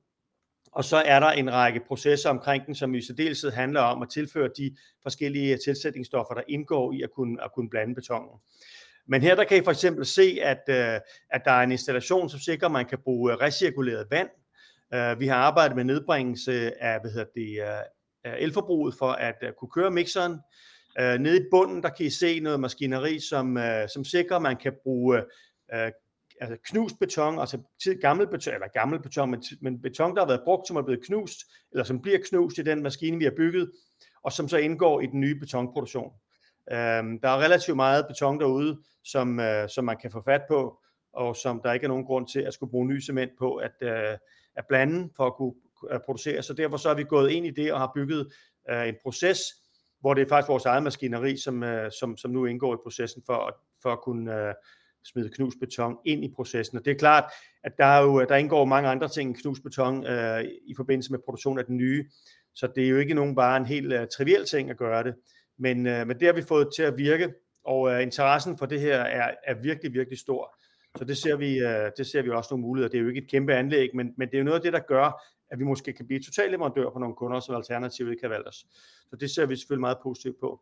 og 0.77 0.83
så 0.83 0.97
er 1.05 1.19
der 1.19 1.27
en 1.27 1.53
række 1.53 1.81
processer 1.87 2.29
omkring 2.29 2.65
den, 2.65 2.75
som 2.75 2.95
i 2.95 3.01
særdeleshed 3.01 3.51
handler 3.51 3.81
om 3.81 4.01
at 4.01 4.09
tilføre 4.09 4.49
de 4.57 4.75
forskellige 5.03 5.57
tilsætningsstoffer, 5.65 6.33
der 6.33 6.41
indgår 6.47 6.93
i 6.93 7.01
at 7.01 7.09
kunne, 7.15 7.43
at 7.43 7.51
kunne 7.55 7.69
blande 7.69 7.95
betonen. 7.95 8.39
Men 9.07 9.21
her 9.21 9.35
der 9.35 9.43
kan 9.43 9.57
I 9.57 9.63
for 9.63 9.71
eksempel 9.71 10.05
se, 10.05 10.39
at, 10.41 10.63
øh, 10.69 10.99
at 11.29 11.41
der 11.45 11.51
er 11.51 11.63
en 11.63 11.71
installation, 11.71 12.29
som 12.29 12.39
sikrer, 12.39 12.67
at 12.67 12.71
man 12.71 12.85
kan 12.85 12.97
bruge 13.03 13.31
øh, 13.31 13.37
recirkuleret 13.37 14.07
vand. 14.11 14.29
Øh, 14.93 15.19
vi 15.19 15.27
har 15.27 15.35
arbejdet 15.35 15.75
med 15.75 15.83
nedbringelse 15.83 16.83
af 16.83 17.01
hvad 17.01 17.11
hedder 17.11 17.27
det, 17.35 17.83
elforbruget 18.39 18.95
for 18.99 19.11
at 19.11 19.35
kunne 19.59 19.69
køre 19.69 19.91
mixeren. 19.91 20.39
Nede 20.99 21.37
i 21.37 21.45
bunden, 21.51 21.83
der 21.83 21.89
kan 21.89 22.05
I 22.05 22.09
se 22.09 22.39
noget 22.39 22.59
maskineri, 22.59 23.19
som, 23.19 23.57
som 23.93 24.05
sikrer, 24.05 24.35
at 24.35 24.41
man 24.41 24.57
kan 24.57 24.73
bruge 24.83 25.21
altså 26.41 26.57
knust 26.69 26.99
beton, 26.99 27.39
altså 27.39 27.59
gammel 28.01 28.27
beton, 28.27 28.53
eller 28.53 28.67
gammel 28.67 29.01
beton, 29.01 29.31
men, 29.31 29.43
men 29.61 29.81
beton, 29.81 30.15
der 30.15 30.21
har 30.21 30.27
været 30.27 30.41
brugt, 30.43 30.67
som 30.67 30.77
er 30.77 30.81
blevet 30.81 31.05
knust, 31.05 31.39
eller 31.71 31.83
som 31.83 32.01
bliver 32.01 32.19
knust 32.29 32.57
i 32.57 32.61
den 32.61 32.83
maskine, 32.83 33.17
vi 33.17 33.23
har 33.23 33.33
bygget, 33.37 33.71
og 34.23 34.31
som 34.31 34.47
så 34.47 34.57
indgår 34.57 35.01
i 35.01 35.05
den 35.05 35.19
nye 35.19 35.35
betonproduktion. 35.35 36.11
Øhm, 36.71 37.19
der 37.19 37.29
er 37.29 37.37
relativt 37.37 37.75
meget 37.75 38.07
beton 38.07 38.39
derude, 38.39 38.81
som, 39.03 39.39
øh, 39.39 39.69
som 39.69 39.85
man 39.85 39.97
kan 39.97 40.11
få 40.11 40.21
fat 40.21 40.41
på, 40.47 40.79
og 41.13 41.35
som 41.35 41.61
der 41.63 41.73
ikke 41.73 41.83
er 41.83 41.87
nogen 41.87 42.05
grund 42.05 42.27
til 42.27 42.39
at 42.39 42.53
skulle 42.53 42.71
bruge 42.71 42.87
ny 42.87 43.01
cement 43.01 43.31
på 43.39 43.55
at, 43.55 43.71
øh, 43.81 44.17
at 44.55 44.65
blande 44.69 45.09
for 45.15 45.25
at 45.25 45.35
kunne 45.35 45.53
at 45.89 46.01
producere. 46.05 46.43
Så 46.43 46.53
derfor 46.53 46.77
så 46.77 46.89
er 46.89 46.93
vi 46.93 47.03
gået 47.03 47.31
ind 47.31 47.45
i 47.45 47.51
det 47.51 47.73
og 47.73 47.79
har 47.79 47.91
bygget 47.95 48.33
øh, 48.69 48.87
en 48.87 48.95
proces, 49.03 49.39
hvor 49.99 50.13
det 50.13 50.21
er 50.21 50.29
faktisk 50.29 50.49
vores 50.49 50.65
eget 50.65 50.83
maskineri, 50.83 51.37
som, 51.37 51.63
øh, 51.63 51.91
som, 51.99 52.17
som 52.17 52.31
nu 52.31 52.45
indgår 52.45 52.73
i 52.73 52.77
processen 52.83 53.23
for, 53.25 53.33
at, 53.33 53.53
for 53.81 53.91
at 53.91 54.01
kunne 54.01 54.47
øh, 54.47 54.53
smide 55.07 55.29
knusbeton 55.29 55.97
ind 56.05 56.23
i 56.25 56.33
processen. 56.35 56.77
Og 56.77 56.85
det 56.85 56.91
er 56.91 56.95
klart, 56.95 57.23
at 57.63 57.77
der, 57.77 57.85
er 57.85 58.03
jo, 58.03 58.25
der 58.29 58.35
indgår 58.35 58.65
mange 58.65 58.89
andre 58.89 59.07
ting 59.07 59.29
end 59.29 59.37
knust 59.37 59.63
beton 59.63 60.05
øh, 60.05 60.43
i 60.43 60.73
forbindelse 60.75 61.11
med 61.11 61.19
produktion 61.25 61.59
af 61.59 61.65
den 61.65 61.77
nye. 61.77 62.05
Så 62.55 62.67
det 62.75 62.85
er 62.85 62.89
jo 62.89 62.97
ikke 62.97 63.13
nogen 63.13 63.35
bare 63.35 63.57
en 63.57 63.65
helt 63.65 63.93
øh, 63.93 64.07
triviel 64.17 64.45
ting 64.45 64.69
at 64.69 64.77
gøre 64.77 65.03
det. 65.03 65.15
Men, 65.59 65.87
øh, 65.87 66.07
men 66.07 66.19
det 66.19 66.25
har 66.25 66.33
vi 66.33 66.41
fået 66.41 66.67
til 66.75 66.83
at 66.83 66.97
virke, 66.97 67.33
og 67.65 67.91
øh, 67.91 68.01
interessen 68.01 68.57
for 68.57 68.65
det 68.65 68.79
her 68.81 68.97
er, 68.97 69.31
er 69.43 69.53
virkelig, 69.53 69.93
virkelig 69.93 70.19
stor. 70.19 70.57
Så 70.97 71.05
det 71.05 71.17
ser, 71.17 71.35
vi, 71.35 71.59
øh, 71.59 71.91
det 71.97 72.07
ser 72.07 72.21
vi 72.21 72.29
også 72.29 72.47
nogle 72.51 72.61
muligheder. 72.61 72.89
Det 72.89 72.97
er 72.97 73.01
jo 73.01 73.07
ikke 73.07 73.21
et 73.21 73.29
kæmpe 73.29 73.53
anlæg, 73.53 73.89
men, 73.95 74.13
men 74.17 74.27
det 74.27 74.33
er 74.33 74.39
jo 74.39 74.43
noget 74.43 74.59
af 74.59 74.63
det, 74.63 74.73
der 74.73 74.79
gør, 74.79 75.23
at 75.51 75.59
vi 75.59 75.63
måske 75.63 75.93
kan 75.93 76.07
blive 76.07 76.19
totalleverandør 76.23 76.89
på 76.89 76.99
nogle 76.99 77.15
kunder, 77.15 77.39
som 77.39 77.55
alternativet 77.55 78.11
ikke 78.11 78.23
har 78.23 78.29
valgt 78.29 78.47
os. 78.47 78.65
Så 79.09 79.15
det 79.19 79.31
ser 79.31 79.45
vi 79.45 79.55
selvfølgelig 79.55 79.81
meget 79.81 79.97
positivt 80.03 80.39
på. 80.39 80.61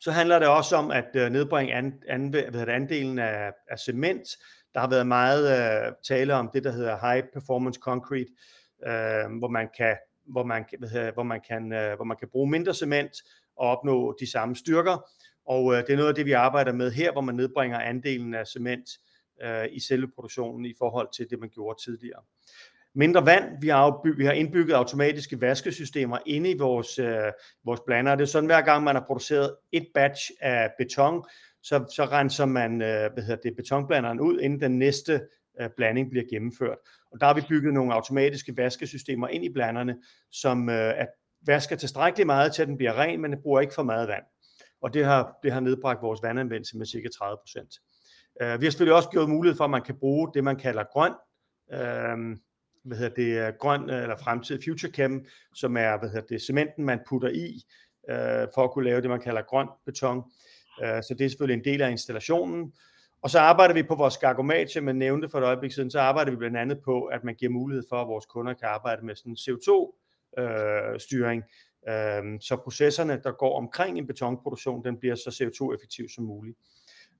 Så 0.00 0.10
handler 0.10 0.38
det 0.38 0.48
også 0.48 0.76
om 0.76 0.90
at 0.90 1.08
øh, 1.14 1.30
nedbringe 1.30 1.74
an, 1.74 2.02
an, 2.08 2.28
hvad 2.28 2.52
det, 2.52 2.68
andelen 2.68 3.18
af, 3.18 3.52
af 3.70 3.78
cement. 3.78 4.28
Der 4.74 4.80
har 4.80 4.88
været 4.88 5.06
meget 5.06 5.42
øh, 5.86 5.92
tale 6.08 6.34
om 6.34 6.50
det, 6.54 6.64
der 6.64 6.72
hedder 6.72 7.12
high 7.12 7.24
performance 7.32 7.80
concrete, 7.80 8.30
uh, 8.78 9.38
hvor 9.38 9.48
man 9.48 9.68
kan 9.76 9.96
hvor 10.26 10.44
man, 10.44 10.64
hvad 10.78 11.12
hvor 11.12 11.22
man 11.22 11.40
kan 11.48 11.62
uh, 11.62 11.96
hvor 11.96 12.04
man 12.04 12.16
kan 12.16 12.28
bruge 12.28 12.50
mindre 12.50 12.74
cement 12.74 13.12
og 13.56 13.68
opnå 13.68 14.16
de 14.20 14.30
samme 14.30 14.56
styrker. 14.56 15.10
Og 15.46 15.74
det 15.74 15.90
er 15.90 15.96
noget 15.96 16.08
af 16.08 16.14
det, 16.14 16.26
vi 16.26 16.32
arbejder 16.32 16.72
med 16.72 16.90
her, 16.90 17.12
hvor 17.12 17.20
man 17.20 17.34
nedbringer 17.34 17.78
andelen 17.78 18.34
af 18.34 18.46
cement 18.46 18.90
i 19.70 19.80
selve 19.80 20.08
produktionen 20.14 20.64
i 20.64 20.74
forhold 20.78 21.08
til 21.16 21.30
det, 21.30 21.38
man 21.38 21.48
gjorde 21.48 21.82
tidligere 21.84 22.22
mindre 22.94 23.26
vand. 23.26 23.44
Vi 23.60 23.68
har, 23.68 24.16
vi 24.16 24.24
har 24.24 24.32
indbygget 24.32 24.74
automatiske 24.74 25.40
vaskesystemer 25.40 26.18
inde 26.26 26.50
i 26.50 26.58
vores, 26.58 26.98
øh, 26.98 27.32
vores 27.64 27.80
blander. 27.86 28.14
Det 28.14 28.22
er 28.22 28.26
sådan, 28.26 28.46
hver 28.46 28.60
gang 28.60 28.84
man 28.84 28.94
har 28.94 29.04
produceret 29.06 29.56
et 29.72 29.86
batch 29.94 30.30
af 30.40 30.70
beton, 30.78 31.24
så, 31.62 31.84
så 31.94 32.04
renser 32.04 32.46
man 32.46 32.82
øh, 32.82 33.12
hvad 33.12 33.22
hedder 33.22 33.42
det, 33.42 33.56
betonblanderen 33.56 34.20
ud, 34.20 34.40
inden 34.40 34.60
den 34.60 34.78
næste 34.78 35.20
øh, 35.60 35.70
blanding 35.76 36.10
bliver 36.10 36.24
gennemført. 36.30 36.78
Og 37.12 37.20
der 37.20 37.26
har 37.26 37.34
vi 37.34 37.42
bygget 37.48 37.74
nogle 37.74 37.94
automatiske 37.94 38.56
vaskesystemer 38.56 39.28
ind 39.28 39.44
i 39.44 39.52
blanderne, 39.52 39.96
som 40.32 40.68
øh, 40.68 41.00
at 41.00 41.08
vasker 41.46 41.76
tilstrækkeligt 41.76 42.26
meget 42.26 42.54
til, 42.54 42.62
at 42.62 42.68
den 42.68 42.76
bliver 42.76 42.98
ren, 42.98 43.20
men 43.20 43.32
den 43.32 43.42
bruger 43.42 43.60
ikke 43.60 43.74
for 43.74 43.82
meget 43.82 44.08
vand. 44.08 44.24
Og 44.82 44.94
det 44.94 45.04
har, 45.04 45.38
det 45.42 45.52
har 45.52 45.60
nedbragt 45.60 46.02
vores 46.02 46.22
vandanvendelse 46.22 46.78
med 46.78 46.86
cirka 46.86 47.08
30 47.18 47.38
procent. 47.42 47.74
Øh, 48.42 48.60
vi 48.60 48.66
har 48.66 48.70
selvfølgelig 48.70 48.96
også 48.96 49.08
gjort 49.08 49.28
mulighed 49.28 49.56
for, 49.56 49.64
at 49.64 49.70
man 49.70 49.82
kan 49.82 49.98
bruge 49.98 50.30
det, 50.34 50.44
man 50.44 50.56
kalder 50.56 50.84
grøn 50.92 51.12
Øh, 51.72 52.36
hvad 52.84 52.96
hedder 52.96 53.14
det, 53.14 53.46
øh, 53.46 53.52
grøn 53.58 53.90
øh, 53.90 54.02
eller 54.02 54.16
fremtid 54.16 54.62
future 54.64 54.92
chem, 54.92 55.26
som 55.54 55.76
er 55.76 55.98
hvad 55.98 56.08
hedder 56.08 56.26
det, 56.26 56.42
cementen, 56.42 56.84
man 56.84 57.00
putter 57.08 57.28
i, 57.28 57.62
øh, 58.10 58.46
for 58.54 58.64
at 58.64 58.70
kunne 58.70 58.84
lave 58.84 59.00
det, 59.00 59.10
man 59.10 59.20
kalder 59.20 59.42
grøn 59.42 59.68
beton. 59.86 60.22
Øh, 60.82 61.02
så 61.02 61.14
det 61.18 61.24
er 61.24 61.28
selvfølgelig 61.28 61.58
en 61.58 61.64
del 61.64 61.82
af 61.82 61.90
installationen. 61.90 62.72
Og 63.22 63.30
så 63.30 63.38
arbejder 63.38 63.74
vi 63.74 63.82
på 63.82 63.94
vores 63.94 64.18
gargomat, 64.18 64.70
som 64.70 64.86
jeg 64.86 64.94
nævnte 64.94 65.28
for 65.28 65.38
et 65.38 65.44
øjeblik 65.44 65.72
siden, 65.72 65.90
så 65.90 66.00
arbejder 66.00 66.30
vi 66.30 66.36
blandt 66.36 66.56
andet 66.56 66.80
på, 66.84 67.04
at 67.04 67.24
man 67.24 67.34
giver 67.34 67.52
mulighed 67.52 67.84
for, 67.88 67.96
at 67.96 68.08
vores 68.08 68.26
kunder 68.26 68.54
kan 68.54 68.68
arbejde 68.68 69.06
med 69.06 69.16
sådan 69.16 69.36
CO2-styring, 69.40 71.42
øh, 71.88 72.18
øh, 72.18 72.22
så 72.40 72.56
processerne, 72.64 73.20
der 73.24 73.32
går 73.32 73.58
omkring 73.58 73.98
en 73.98 74.06
betonproduktion, 74.06 74.84
den 74.84 74.96
bliver 74.96 75.14
så 75.14 75.30
CO2-effektiv 75.30 76.08
som 76.14 76.24
muligt. 76.24 76.58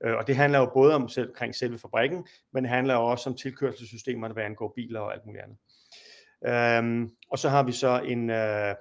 Øh, 0.03 0.17
og 0.17 0.27
det 0.27 0.35
handler 0.35 0.59
jo 0.59 0.71
både 0.73 0.95
om 0.95 1.09
selv, 1.09 1.29
omkring 1.29 1.55
selve 1.55 1.77
fabrikken, 1.77 2.27
men 2.53 2.63
det 2.63 2.69
handler 2.69 2.95
også 2.95 3.29
om 3.29 3.35
tilkørselssystemerne, 3.35 4.33
hvad 4.33 4.43
angår 4.43 4.73
biler 4.75 4.99
og 4.99 5.13
alt 5.13 5.25
muligt 5.25 5.43
andet. 5.43 5.57
Øhm, 6.47 7.09
og 7.31 7.39
så 7.39 7.49
har 7.49 7.63
vi 7.63 7.71
så 7.71 8.01
en, 8.05 8.29
øh, 8.29 8.75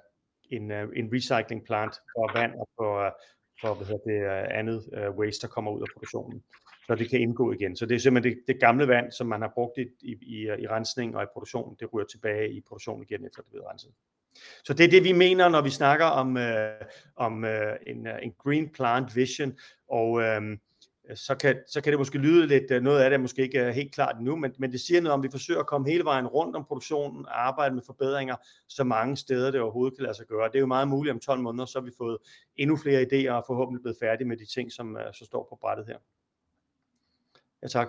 en, 0.50 0.70
øh, 0.70 0.88
en 0.96 1.10
recycling 1.12 1.64
plant 1.64 1.94
for 1.94 2.38
vand 2.38 2.52
og 2.54 2.68
for, 2.76 3.06
øh, 3.06 3.12
for 3.60 3.74
hvad 3.74 3.86
hedder 3.86 4.04
det, 4.04 4.20
øh, 4.22 4.58
andet 4.58 4.90
øh, 4.94 5.10
waste, 5.10 5.46
der 5.46 5.52
kommer 5.52 5.70
ud 5.70 5.80
af 5.80 5.86
produktionen. 5.94 6.42
Så 6.86 6.94
det 6.94 7.10
kan 7.10 7.20
indgå 7.20 7.52
igen. 7.52 7.76
Så 7.76 7.86
det 7.86 7.94
er 7.94 7.98
simpelthen 7.98 8.34
det, 8.34 8.42
det 8.46 8.60
gamle 8.60 8.88
vand, 8.88 9.12
som 9.12 9.26
man 9.26 9.40
har 9.40 9.52
brugt 9.54 9.78
i, 9.78 9.86
i, 10.00 10.16
i, 10.22 10.42
i 10.44 10.66
rensning 10.66 11.16
og 11.16 11.22
i 11.22 11.26
produktionen, 11.32 11.76
det 11.80 11.94
ryger 11.94 12.06
tilbage 12.06 12.52
i 12.52 12.60
produktionen 12.60 13.02
igen, 13.02 13.26
efter 13.26 13.42
det 13.42 13.58
er 13.58 13.70
renset. 13.70 13.90
Så 14.64 14.74
det 14.74 14.86
er 14.86 14.90
det, 14.90 15.04
vi 15.04 15.12
mener, 15.12 15.48
når 15.48 15.62
vi 15.62 15.70
snakker 15.70 16.06
om, 16.06 16.36
øh, 16.36 16.80
om 17.16 17.44
øh, 17.44 17.76
en, 17.86 18.06
øh, 18.06 18.18
en 18.22 18.32
green 18.38 18.68
plant 18.68 19.16
vision, 19.16 19.58
og 19.88 20.22
øh, 20.22 20.42
Øh, 21.10 21.16
så 21.16 21.34
kan, 21.34 21.62
så 21.66 21.80
kan 21.80 21.92
det 21.92 21.98
måske 21.98 22.18
lyde 22.18 22.46
lidt, 22.46 22.70
øh, 22.70 22.82
noget 22.82 23.00
af 23.00 23.10
det 23.10 23.20
måske 23.20 23.42
ikke 23.42 23.58
er 23.58 23.70
helt 23.70 23.94
klart 23.94 24.20
nu, 24.20 24.36
men, 24.36 24.54
men 24.58 24.72
det 24.72 24.80
siger 24.80 25.00
noget 25.00 25.14
om, 25.14 25.20
at 25.20 25.24
vi 25.24 25.30
forsøger 25.30 25.60
at 25.60 25.66
komme 25.66 25.90
hele 25.90 26.04
vejen 26.04 26.26
rundt 26.26 26.56
om 26.56 26.64
produktionen 26.64 27.26
og 27.26 27.46
arbejde 27.46 27.74
med 27.74 27.82
forbedringer 27.86 28.36
så 28.68 28.84
mange 28.84 29.16
steder, 29.16 29.50
det 29.50 29.60
overhovedet 29.60 29.98
kan 29.98 30.02
lade 30.02 30.14
sig 30.14 30.26
gøre. 30.26 30.48
Det 30.48 30.54
er 30.54 30.60
jo 30.60 30.66
meget 30.66 30.88
muligt 30.88 31.12
om 31.12 31.20
12 31.20 31.40
måneder, 31.40 31.64
så 31.64 31.78
har 31.78 31.84
vi 31.84 31.92
fået 31.98 32.18
endnu 32.56 32.76
flere 32.76 33.02
idéer 33.02 33.32
og 33.32 33.44
forhåbentlig 33.46 33.82
blevet 33.82 33.98
færdige 34.00 34.28
med 34.28 34.36
de 34.36 34.46
ting, 34.46 34.72
som 34.72 34.98
så 35.12 35.24
står 35.24 35.46
på 35.50 35.58
brættet 35.60 35.86
her. 35.86 35.98
Ja, 37.62 37.68
tak. 37.68 37.88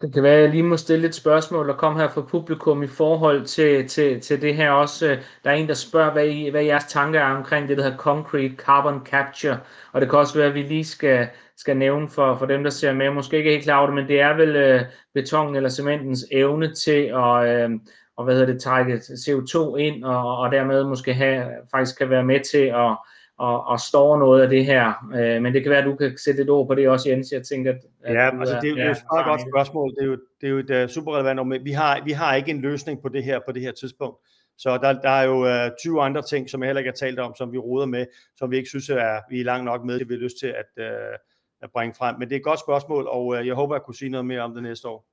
Det 0.00 0.14
kan 0.14 0.22
være, 0.22 0.34
at 0.34 0.42
jeg 0.42 0.50
lige 0.50 0.62
må 0.62 0.76
stille 0.76 1.08
et 1.08 1.14
spørgsmål, 1.14 1.68
der 1.68 1.74
kom 1.74 1.96
her 1.96 2.08
fra 2.08 2.20
publikum 2.20 2.82
i 2.82 2.86
forhold 2.86 3.44
til, 3.44 3.88
til, 3.88 4.20
til 4.20 4.42
det 4.42 4.54
her 4.54 4.70
også. 4.70 5.18
Der 5.44 5.50
er 5.50 5.54
en, 5.54 5.68
der 5.68 5.74
spørger, 5.74 6.12
hvad, 6.12 6.26
I, 6.26 6.48
hvad 6.48 6.62
jeres 6.62 6.84
tanker 6.84 7.20
er 7.20 7.36
omkring 7.36 7.68
det, 7.68 7.76
der 7.76 7.82
hedder 7.82 7.96
Concrete 7.98 8.54
Carbon 8.56 9.06
Capture. 9.06 9.58
Og 9.92 10.00
det 10.00 10.10
kan 10.10 10.18
også 10.18 10.38
være, 10.38 10.48
at 10.48 10.54
vi 10.54 10.62
lige 10.62 10.84
skal, 10.84 11.28
skal 11.56 11.76
nævne 11.76 12.08
for, 12.08 12.36
for 12.36 12.46
dem, 12.46 12.62
der 12.62 12.70
ser 12.70 12.92
med, 12.92 13.10
måske 13.10 13.36
ikke 13.36 13.50
helt 13.50 13.64
klar 13.64 13.78
over 13.78 13.86
det, 13.86 13.94
men 13.94 14.08
det 14.08 14.20
er 14.20 14.36
vel 14.36 14.56
øh, 14.56 14.80
betongen 15.14 15.56
eller 15.56 15.68
cementens 15.68 16.24
evne 16.30 16.74
til 16.74 17.12
at 17.14 17.48
øh, 17.48 17.70
og 18.16 18.24
hvad 18.24 18.34
hedder 18.34 18.52
det, 18.52 18.62
trække 18.62 18.94
CO2 18.96 19.76
ind, 19.76 20.04
og, 20.04 20.38
og 20.38 20.52
dermed 20.52 20.84
måske 20.84 21.14
have, 21.14 21.46
faktisk 21.70 21.98
kan 21.98 22.10
være 22.10 22.24
med 22.24 22.40
til 22.50 22.58
at 22.58 22.96
og, 23.38 23.66
og 23.66 23.80
store 23.80 24.18
noget 24.18 24.42
af 24.42 24.48
det 24.48 24.64
her. 24.64 24.92
Øh, 25.14 25.42
men 25.42 25.54
det 25.54 25.62
kan 25.62 25.70
være, 25.70 25.78
at 25.78 25.84
du 25.84 25.96
kan 25.96 26.18
sætte 26.18 26.42
et 26.42 26.50
ord 26.50 26.66
på 26.66 26.74
det 26.74 26.88
også, 26.88 27.08
Jens. 27.08 27.32
Jeg 27.32 27.42
tænker, 27.42 27.72
at, 27.72 27.78
at 28.02 28.14
ja, 28.14 28.40
altså 28.40 28.58
det, 28.62 28.70
er, 28.70 28.74
det 28.74 28.84
er 28.84 28.90
et 28.90 29.04
meget 29.12 29.26
godt 29.26 29.40
spørgsmål. 29.40 29.90
Det 29.90 30.02
er 30.02 30.06
jo, 30.06 30.18
det 30.40 30.46
er 30.46 30.50
jo 30.50 30.58
et 30.58 30.84
uh, 30.84 30.88
super 30.88 31.16
relevant 31.16 31.46
men 31.46 31.64
vi 31.64 31.72
har, 31.72 32.04
vi 32.04 32.12
har 32.12 32.34
ikke 32.34 32.50
en 32.50 32.60
løsning 32.60 33.02
på 33.02 33.08
det 33.08 33.24
her 33.24 33.40
på 33.46 33.52
det 33.52 33.62
her 33.62 33.72
tidspunkt. 33.72 34.18
Så 34.58 34.78
der, 34.78 34.92
der 34.92 35.10
er 35.10 35.22
jo 35.22 35.66
uh, 35.66 35.70
20 35.82 36.02
andre 36.02 36.22
ting, 36.22 36.50
som 36.50 36.62
jeg 36.62 36.68
heller 36.68 36.80
ikke 36.80 36.90
har 36.90 37.06
talt 37.06 37.18
om, 37.18 37.34
som 37.34 37.52
vi 37.52 37.58
roder 37.58 37.86
med, 37.86 38.06
som 38.36 38.50
vi 38.50 38.56
ikke 38.56 38.68
synes, 38.68 38.88
er, 38.88 39.20
vi 39.30 39.40
er 39.40 39.44
langt 39.44 39.64
nok 39.64 39.84
med, 39.84 39.98
det 39.98 40.08
vi 40.08 40.14
har 40.14 40.20
lyst 40.20 40.38
til 40.40 40.46
at, 40.46 40.84
uh, 40.86 41.16
at 41.62 41.70
bringe 41.72 41.94
frem. 41.94 42.18
Men 42.18 42.28
det 42.28 42.34
er 42.34 42.38
et 42.38 42.44
godt 42.44 42.60
spørgsmål, 42.60 43.06
og 43.06 43.26
uh, 43.26 43.46
jeg 43.46 43.54
håber, 43.54 43.74
at 43.74 43.82
kunne 43.82 43.94
sige 43.94 44.08
noget 44.08 44.26
mere 44.26 44.40
om 44.40 44.54
det 44.54 44.62
næste 44.62 44.88
år. 44.88 45.06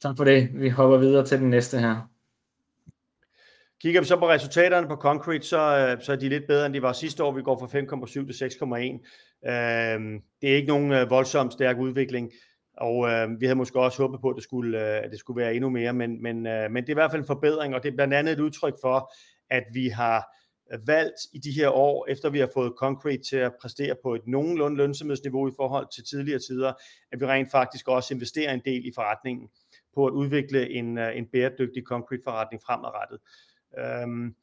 Tak 0.00 0.16
for 0.16 0.24
det. 0.24 0.48
Vi 0.54 0.68
hopper 0.68 0.98
videre 0.98 1.26
til 1.26 1.38
den 1.38 1.50
næste 1.50 1.78
her. 1.78 2.08
Kigger 3.82 4.00
vi 4.00 4.06
så 4.06 4.16
på 4.16 4.28
resultaterne 4.28 4.88
på 4.88 4.96
Concrete, 4.96 5.46
så, 5.46 5.58
øh, 5.58 6.02
så 6.02 6.12
er 6.12 6.16
de 6.16 6.28
lidt 6.28 6.46
bedre, 6.46 6.66
end 6.66 6.74
de 6.74 6.82
var 6.82 6.92
sidste 6.92 7.24
år. 7.24 7.32
Vi 7.32 7.42
går 7.42 7.58
fra 7.58 7.66
5,7 7.66 8.26
til 8.26 8.44
6,1. 8.44 9.50
Øh, 9.50 10.20
det 10.42 10.50
er 10.50 10.56
ikke 10.56 10.68
nogen 10.68 10.92
øh, 10.92 11.10
voldsomt 11.10 11.52
stærk 11.52 11.78
udvikling, 11.78 12.32
og 12.76 13.10
øh, 13.10 13.40
vi 13.40 13.46
havde 13.46 13.56
måske 13.56 13.80
også 13.80 14.02
håbet 14.02 14.20
på, 14.20 14.28
at 14.28 14.36
det 14.36 14.42
skulle, 14.42 14.96
øh, 14.96 15.04
at 15.04 15.10
det 15.10 15.18
skulle 15.18 15.40
være 15.40 15.54
endnu 15.54 15.70
mere, 15.70 15.92
men, 15.92 16.22
men, 16.22 16.46
øh, 16.46 16.70
men 16.70 16.82
det 16.82 16.88
er 16.88 16.92
i 16.92 17.00
hvert 17.00 17.10
fald 17.10 17.22
en 17.22 17.26
forbedring, 17.26 17.74
og 17.74 17.82
det 17.82 17.90
er 17.90 17.96
blandt 17.96 18.14
andet 18.14 18.32
et 18.32 18.40
udtryk 18.40 18.74
for, 18.82 19.12
at 19.50 19.64
vi 19.74 19.88
har 19.88 20.34
valgt 20.86 21.20
i 21.32 21.38
de 21.38 21.50
her 21.52 21.68
år, 21.68 22.06
efter 22.08 22.30
vi 22.30 22.38
har 22.38 22.50
fået 22.54 22.72
Concrete 22.78 23.22
til 23.22 23.36
at 23.36 23.52
præstere 23.60 23.94
på 24.02 24.14
et 24.14 24.26
nogenlunde 24.26 24.76
lønsomhedsniveau 24.76 25.48
i 25.48 25.52
forhold 25.56 25.86
til 25.94 26.04
tidligere 26.04 26.38
tider, 26.38 26.72
at 27.12 27.20
vi 27.20 27.26
rent 27.26 27.50
faktisk 27.50 27.88
også 27.88 28.14
investerer 28.14 28.52
en 28.52 28.62
del 28.64 28.86
i 28.86 28.92
forretningen 28.94 29.48
på 29.94 30.06
at 30.06 30.12
udvikle 30.12 30.70
en, 30.70 30.98
en 30.98 31.26
bæredygtig 31.32 31.82
concrete 31.82 32.22
forretning 32.24 32.62
fremadrettet. 32.66 33.18
Øhm, 33.78 34.34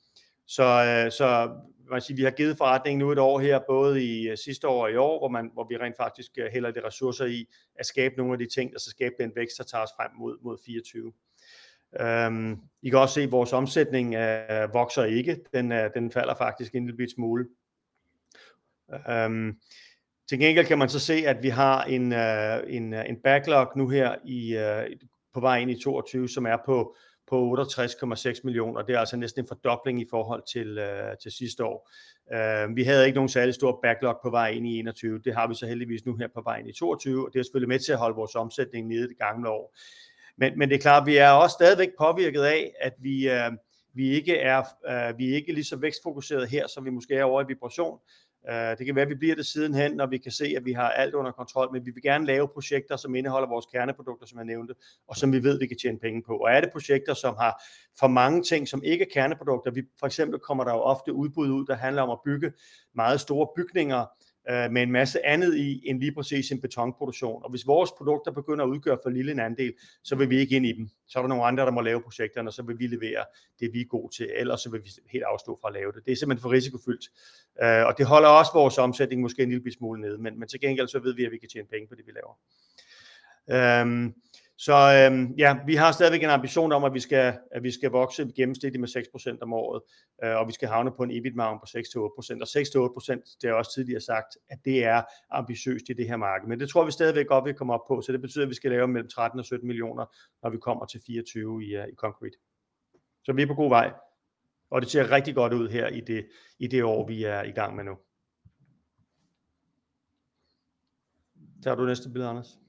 så, 0.48 0.63
øh, 0.63 1.12
så 1.12 1.58
man 1.91 2.01
siger, 2.01 2.15
vi 2.15 2.24
har 2.24 2.32
givet 2.32 2.58
forretningen 2.58 3.00
nu 3.00 3.12
et 3.12 3.20
år 3.20 3.39
her, 3.39 3.60
både 3.67 4.03
i 4.03 4.29
øh, 4.29 4.38
sidste 4.38 4.67
år 4.67 4.84
og 4.84 4.91
i 4.91 4.96
år, 4.96 5.20
hvor, 5.20 5.27
man, 5.27 5.50
hvor 5.53 5.67
vi 5.70 5.77
rent 5.77 5.98
faktisk 5.98 6.32
øh, 6.38 6.51
hælder 6.51 6.72
de 6.72 6.86
ressourcer 6.88 7.25
i 7.25 7.48
at 7.75 7.86
skabe 7.86 8.15
nogle 8.17 8.34
af 8.34 8.39
de 8.39 8.48
ting, 8.48 8.72
der 8.72 8.79
skal 8.79 8.91
skabe 8.91 9.15
den 9.20 9.32
vækst, 9.36 9.58
der 9.58 9.63
tager 9.63 9.84
os 9.84 9.89
frem 9.98 10.12
mod, 10.17 10.38
mod 10.41 10.58
24. 10.65 11.13
Øhm, 12.00 12.58
I 12.82 12.89
kan 12.89 13.00
også 13.00 13.13
se, 13.13 13.22
at 13.22 13.32
vores 13.32 13.53
omsætning 13.53 14.15
øh, 14.15 14.74
vokser 14.74 15.03
ikke. 15.03 15.39
Den, 15.53 15.72
øh, 15.72 15.89
den 15.94 16.12
falder 16.12 16.36
faktisk 16.36 16.75
en 16.75 16.86
lille 16.86 17.10
smule. 17.10 17.48
Øhm, 19.10 19.60
til 20.29 20.39
gengæld 20.39 20.65
kan 20.65 20.77
man 20.77 20.89
så 20.89 21.00
se, 21.00 21.13
at 21.13 21.44
vi 21.44 21.50
har 21.50 21.84
en, 21.84 22.13
øh, 22.13 22.63
en, 22.67 22.94
en 22.94 23.17
backlog 23.24 23.72
nu 23.75 23.89
her 23.89 24.15
i, 24.25 24.55
øh, 24.58 24.98
på 25.34 25.39
vej 25.39 25.58
ind 25.58 25.72
i 25.72 25.82
22, 25.84 26.29
som 26.29 26.46
er 26.46 26.58
på, 26.65 26.96
på 27.27 27.58
68,6 27.60 28.41
millioner. 28.44 28.82
Det 28.82 28.96
er 28.96 29.00
altså 29.00 29.17
næsten 29.17 29.44
en 29.44 29.48
fordobling 29.48 30.01
i 30.01 30.05
forhold 30.10 30.44
til, 30.53 30.77
øh, 30.77 31.17
til 31.22 31.32
sidste 31.32 31.65
år. 31.65 31.89
Øh, 32.34 32.75
vi 32.75 32.84
havde 32.84 33.05
ikke 33.05 33.15
nogen 33.15 33.29
særlig 33.29 33.53
stor 33.53 33.79
backlog 33.84 34.20
på 34.24 34.29
vej 34.29 34.50
ind 34.50 34.67
i 34.67 34.79
21. 34.79 35.20
Det 35.20 35.36
har 35.36 35.48
vi 35.48 35.55
så 35.55 35.67
heldigvis 35.67 36.05
nu 36.05 36.15
her 36.15 36.27
på 36.27 36.41
vej 36.41 36.58
ind 36.58 36.70
i 36.70 36.74
22, 36.74 37.25
og 37.25 37.34
det 37.34 37.39
er 37.39 37.44
selvfølgelig 37.44 37.70
med 37.70 37.79
til 37.79 37.91
at 37.91 37.98
holde 37.98 38.15
vores 38.15 38.36
omsætning 38.36 38.88
nede 38.88 39.08
det 39.08 39.17
gamle 39.17 39.50
år. 39.50 39.75
Men, 40.38 40.58
men 40.58 40.70
det 40.70 40.75
er 40.75 40.79
klart, 40.82 41.05
vi 41.05 41.17
er 41.17 41.29
også 41.29 41.53
stadigvæk 41.53 41.89
påvirket 41.98 42.41
af, 42.41 42.74
at 42.82 42.94
vi, 43.00 43.29
øh, 43.29 43.51
vi 43.94 44.10
ikke 44.10 44.38
er 44.38 44.63
øh, 44.89 45.17
vi 45.17 45.32
er 45.32 45.36
ikke 45.36 45.53
lige 45.53 45.63
så 45.63 45.75
vækstfokuseret 45.75 46.50
her, 46.50 46.67
som 46.67 46.86
vi 46.86 46.89
måske 46.89 47.15
er 47.15 47.24
over 47.24 47.41
i 47.41 47.48
vibration. 47.48 48.00
Øh, 48.49 48.77
det 48.77 48.85
kan 48.85 48.95
være, 48.95 49.03
at 49.03 49.09
vi 49.09 49.15
bliver 49.15 49.35
det 49.35 49.45
sidenhen, 49.45 49.91
når 49.91 50.05
vi 50.05 50.17
kan 50.17 50.31
se, 50.31 50.53
at 50.57 50.65
vi 50.65 50.73
har 50.73 50.89
alt 50.89 51.13
under 51.13 51.31
kontrol, 51.31 51.73
men 51.73 51.85
vi 51.85 51.91
vil 51.91 52.03
gerne 52.03 52.25
lave 52.25 52.47
projekter, 52.47 52.95
som 52.95 53.15
indeholder 53.15 53.47
vores 53.47 53.65
kerneprodukter, 53.65 54.27
som 54.27 54.37
jeg 54.37 54.45
nævnte, 54.45 54.73
og 55.07 55.15
som 55.15 55.31
vi 55.31 55.43
ved, 55.43 55.59
vi 55.59 55.67
kan 55.67 55.77
tjene 55.77 55.99
penge 55.99 56.23
på. 56.27 56.37
Og 56.37 56.51
er 56.51 56.61
det 56.61 56.69
projekter, 56.71 57.13
som 57.13 57.35
har 57.39 57.63
for 57.99 58.07
mange 58.07 58.43
ting, 58.43 58.67
som 58.67 58.83
ikke 58.83 59.05
er 59.05 59.09
kerneprodukter, 59.13 59.71
vi, 59.71 59.83
for 59.99 60.05
eksempel 60.05 60.39
kommer 60.39 60.63
der 60.63 60.71
jo 60.71 60.79
ofte 60.79 61.13
udbud 61.13 61.49
ud, 61.49 61.65
der 61.65 61.75
handler 61.75 62.01
om 62.01 62.09
at 62.09 62.19
bygge 62.25 62.51
meget 62.95 63.19
store 63.19 63.47
bygninger, 63.55 64.05
øh, 64.49 64.71
med 64.71 64.81
en 64.81 64.91
masse 64.91 65.25
andet 65.25 65.57
i 65.57 65.89
end 65.89 65.99
lige 65.99 66.13
præcis 66.13 66.51
en 66.51 66.61
betonproduktion. 66.61 67.43
Og 67.43 67.49
hvis 67.49 67.67
vores 67.67 67.91
produkter 67.97 68.31
begynder 68.31 68.65
at 68.65 68.69
udgøre 68.69 68.97
for 69.03 69.09
lille 69.09 69.31
en 69.31 69.39
andel, 69.39 69.73
så 70.03 70.15
vil 70.15 70.29
vi 70.29 70.37
ikke 70.37 70.55
ind 70.55 70.65
i 70.65 70.71
dem. 70.71 70.89
Så 71.07 71.19
er 71.19 71.23
der 71.23 71.27
nogle 71.27 71.43
andre, 71.45 71.65
der 71.65 71.71
må 71.71 71.81
lave 71.81 72.01
projekterne, 72.01 72.49
og 72.49 72.53
så 72.53 72.63
vil 72.63 72.79
vi 72.79 72.87
levere 72.87 73.25
det, 73.59 73.73
vi 73.73 73.81
er 73.81 73.85
gode 73.85 74.15
til. 74.15 74.29
Ellers 74.35 74.61
så 74.61 74.69
vil 74.69 74.83
vi 74.83 74.89
helt 75.11 75.23
afstå 75.23 75.57
fra 75.61 75.67
at 75.67 75.73
lave 75.73 75.91
det. 75.91 76.05
Det 76.05 76.11
er 76.11 76.15
simpelthen 76.15 76.41
for 76.41 76.51
risikofyldt. 76.51 77.09
Øh, 77.63 77.85
og 77.85 77.97
det 77.97 78.05
holder 78.05 78.29
også 78.29 78.51
vores 78.53 78.77
omsætning 78.77 79.21
måske 79.21 79.43
en 79.43 79.49
lille 79.49 79.71
smule 79.71 80.01
nede, 80.01 80.17
men, 80.17 80.39
men 80.39 80.47
til 80.47 80.59
gengæld 80.59 80.87
så 80.87 80.99
ved 80.99 81.15
vi, 81.15 81.25
at 81.25 81.31
vi 81.31 81.37
kan 81.37 81.49
tjene 81.49 81.67
penge 81.67 81.87
på 81.87 81.95
det, 81.95 82.05
vi 82.07 82.11
laver. 82.11 82.35
Øh, 83.49 84.11
så 84.57 84.74
øhm, 84.74 85.33
ja, 85.38 85.57
vi 85.65 85.75
har 85.75 85.91
stadigvæk 85.91 86.24
en 86.24 86.29
ambition 86.29 86.71
om, 86.71 86.83
at 86.83 86.93
vi 86.93 87.00
skal, 87.00 87.38
at 87.51 87.63
vi 87.63 87.71
skal 87.71 87.91
vokse 87.91 88.31
gennemsnitligt 88.35 88.79
med 88.79 89.35
6% 89.35 89.38
om 89.41 89.53
året, 89.53 89.81
øh, 90.24 90.35
og 90.35 90.47
vi 90.47 90.53
skal 90.53 90.69
havne 90.69 90.91
på 90.91 91.03
en 91.03 91.12
EBIT-margin 91.12 91.59
på 91.59 91.65
6-8%. 91.65 92.41
Og 92.41 92.47
6-8%, 92.47 93.38
det 93.41 93.50
er 93.50 93.53
også 93.53 93.74
tidligere 93.74 94.01
sagt, 94.01 94.38
at 94.50 94.59
det 94.65 94.83
er 94.83 95.01
ambitiøst 95.31 95.89
i 95.89 95.93
det 95.93 96.07
her 96.07 96.17
marked. 96.17 96.47
Men 96.47 96.59
det 96.59 96.69
tror 96.69 96.85
vi 96.85 96.91
stadigvæk 96.91 97.27
godt, 97.27 97.45
vi 97.45 97.53
kommer 97.53 97.74
op 97.74 97.88
på, 97.88 98.01
så 98.01 98.12
det 98.12 98.21
betyder, 98.21 98.45
at 98.45 98.50
vi 98.50 98.55
skal 98.55 98.71
lave 98.71 98.88
mellem 98.88 99.09
13 99.09 99.39
og 99.39 99.45
17 99.45 99.67
millioner, 99.67 100.05
når 100.43 100.50
vi 100.50 100.57
kommer 100.57 100.85
til 100.85 101.01
24 101.07 101.65
i, 101.65 101.77
uh, 101.77 101.83
i 101.83 101.95
Concrete. 101.95 102.38
Så 103.24 103.33
vi 103.33 103.41
er 103.41 103.47
på 103.47 103.53
god 103.53 103.69
vej, 103.69 103.93
og 104.69 104.81
det 104.81 104.89
ser 104.89 105.12
rigtig 105.12 105.35
godt 105.35 105.53
ud 105.53 105.69
her 105.69 105.88
i 105.88 106.00
det, 106.00 106.27
i 106.59 106.67
det 106.67 106.83
år, 106.83 107.07
vi 107.07 107.24
er 107.24 107.43
i 107.43 107.51
gang 107.51 107.75
med 107.75 107.83
nu. 107.83 107.97
Tager 111.63 111.75
du 111.75 111.85
næste 111.85 112.09
billede, 112.09 112.29
Anders? 112.29 112.64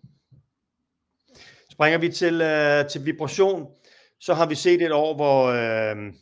Springer 1.77 1.99
vi 1.99 2.09
til, 2.09 2.41
øh, 2.41 2.89
til 2.89 3.07
vibration, 3.07 3.67
så 4.21 4.35
har 4.35 4.47
vi 4.49 4.55
set 4.55 4.83
et 4.83 4.93
år, 4.93 5.15
hvor 5.15 5.47
øh, 5.47 6.13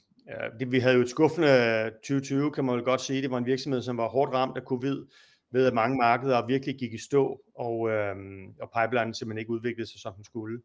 det, 0.61 0.73
vi 0.73 0.79
havde 0.79 0.95
jo 0.95 1.01
et 1.01 1.11
skuffende 1.11 1.49
øh, 1.49 1.91
2020, 1.93 2.51
kan 2.51 2.65
man 2.65 2.75
vel 2.75 2.85
godt 2.85 3.01
sige. 3.01 3.23
Det 3.23 3.31
var 3.31 3.39
en 3.39 3.47
virksomhed, 3.47 3.83
som 3.83 3.97
var 3.97 4.09
hårdt 4.09 4.35
ramt 4.35 4.57
af 4.57 4.63
covid, 4.63 5.07
ved 5.53 5.67
at 5.67 5.75
mange 5.75 5.97
markeder 5.97 6.47
virkelig 6.47 6.75
gik 6.79 6.93
i 6.93 6.99
stå, 6.99 7.41
og, 7.59 7.91
øh, 7.91 8.15
og 8.61 8.71
pipeline 8.77 9.15
simpelthen 9.15 9.39
ikke 9.39 9.51
udviklede 9.51 9.91
sig, 9.91 10.01
som 10.01 10.15
den 10.15 10.25
skulle. 10.25 10.59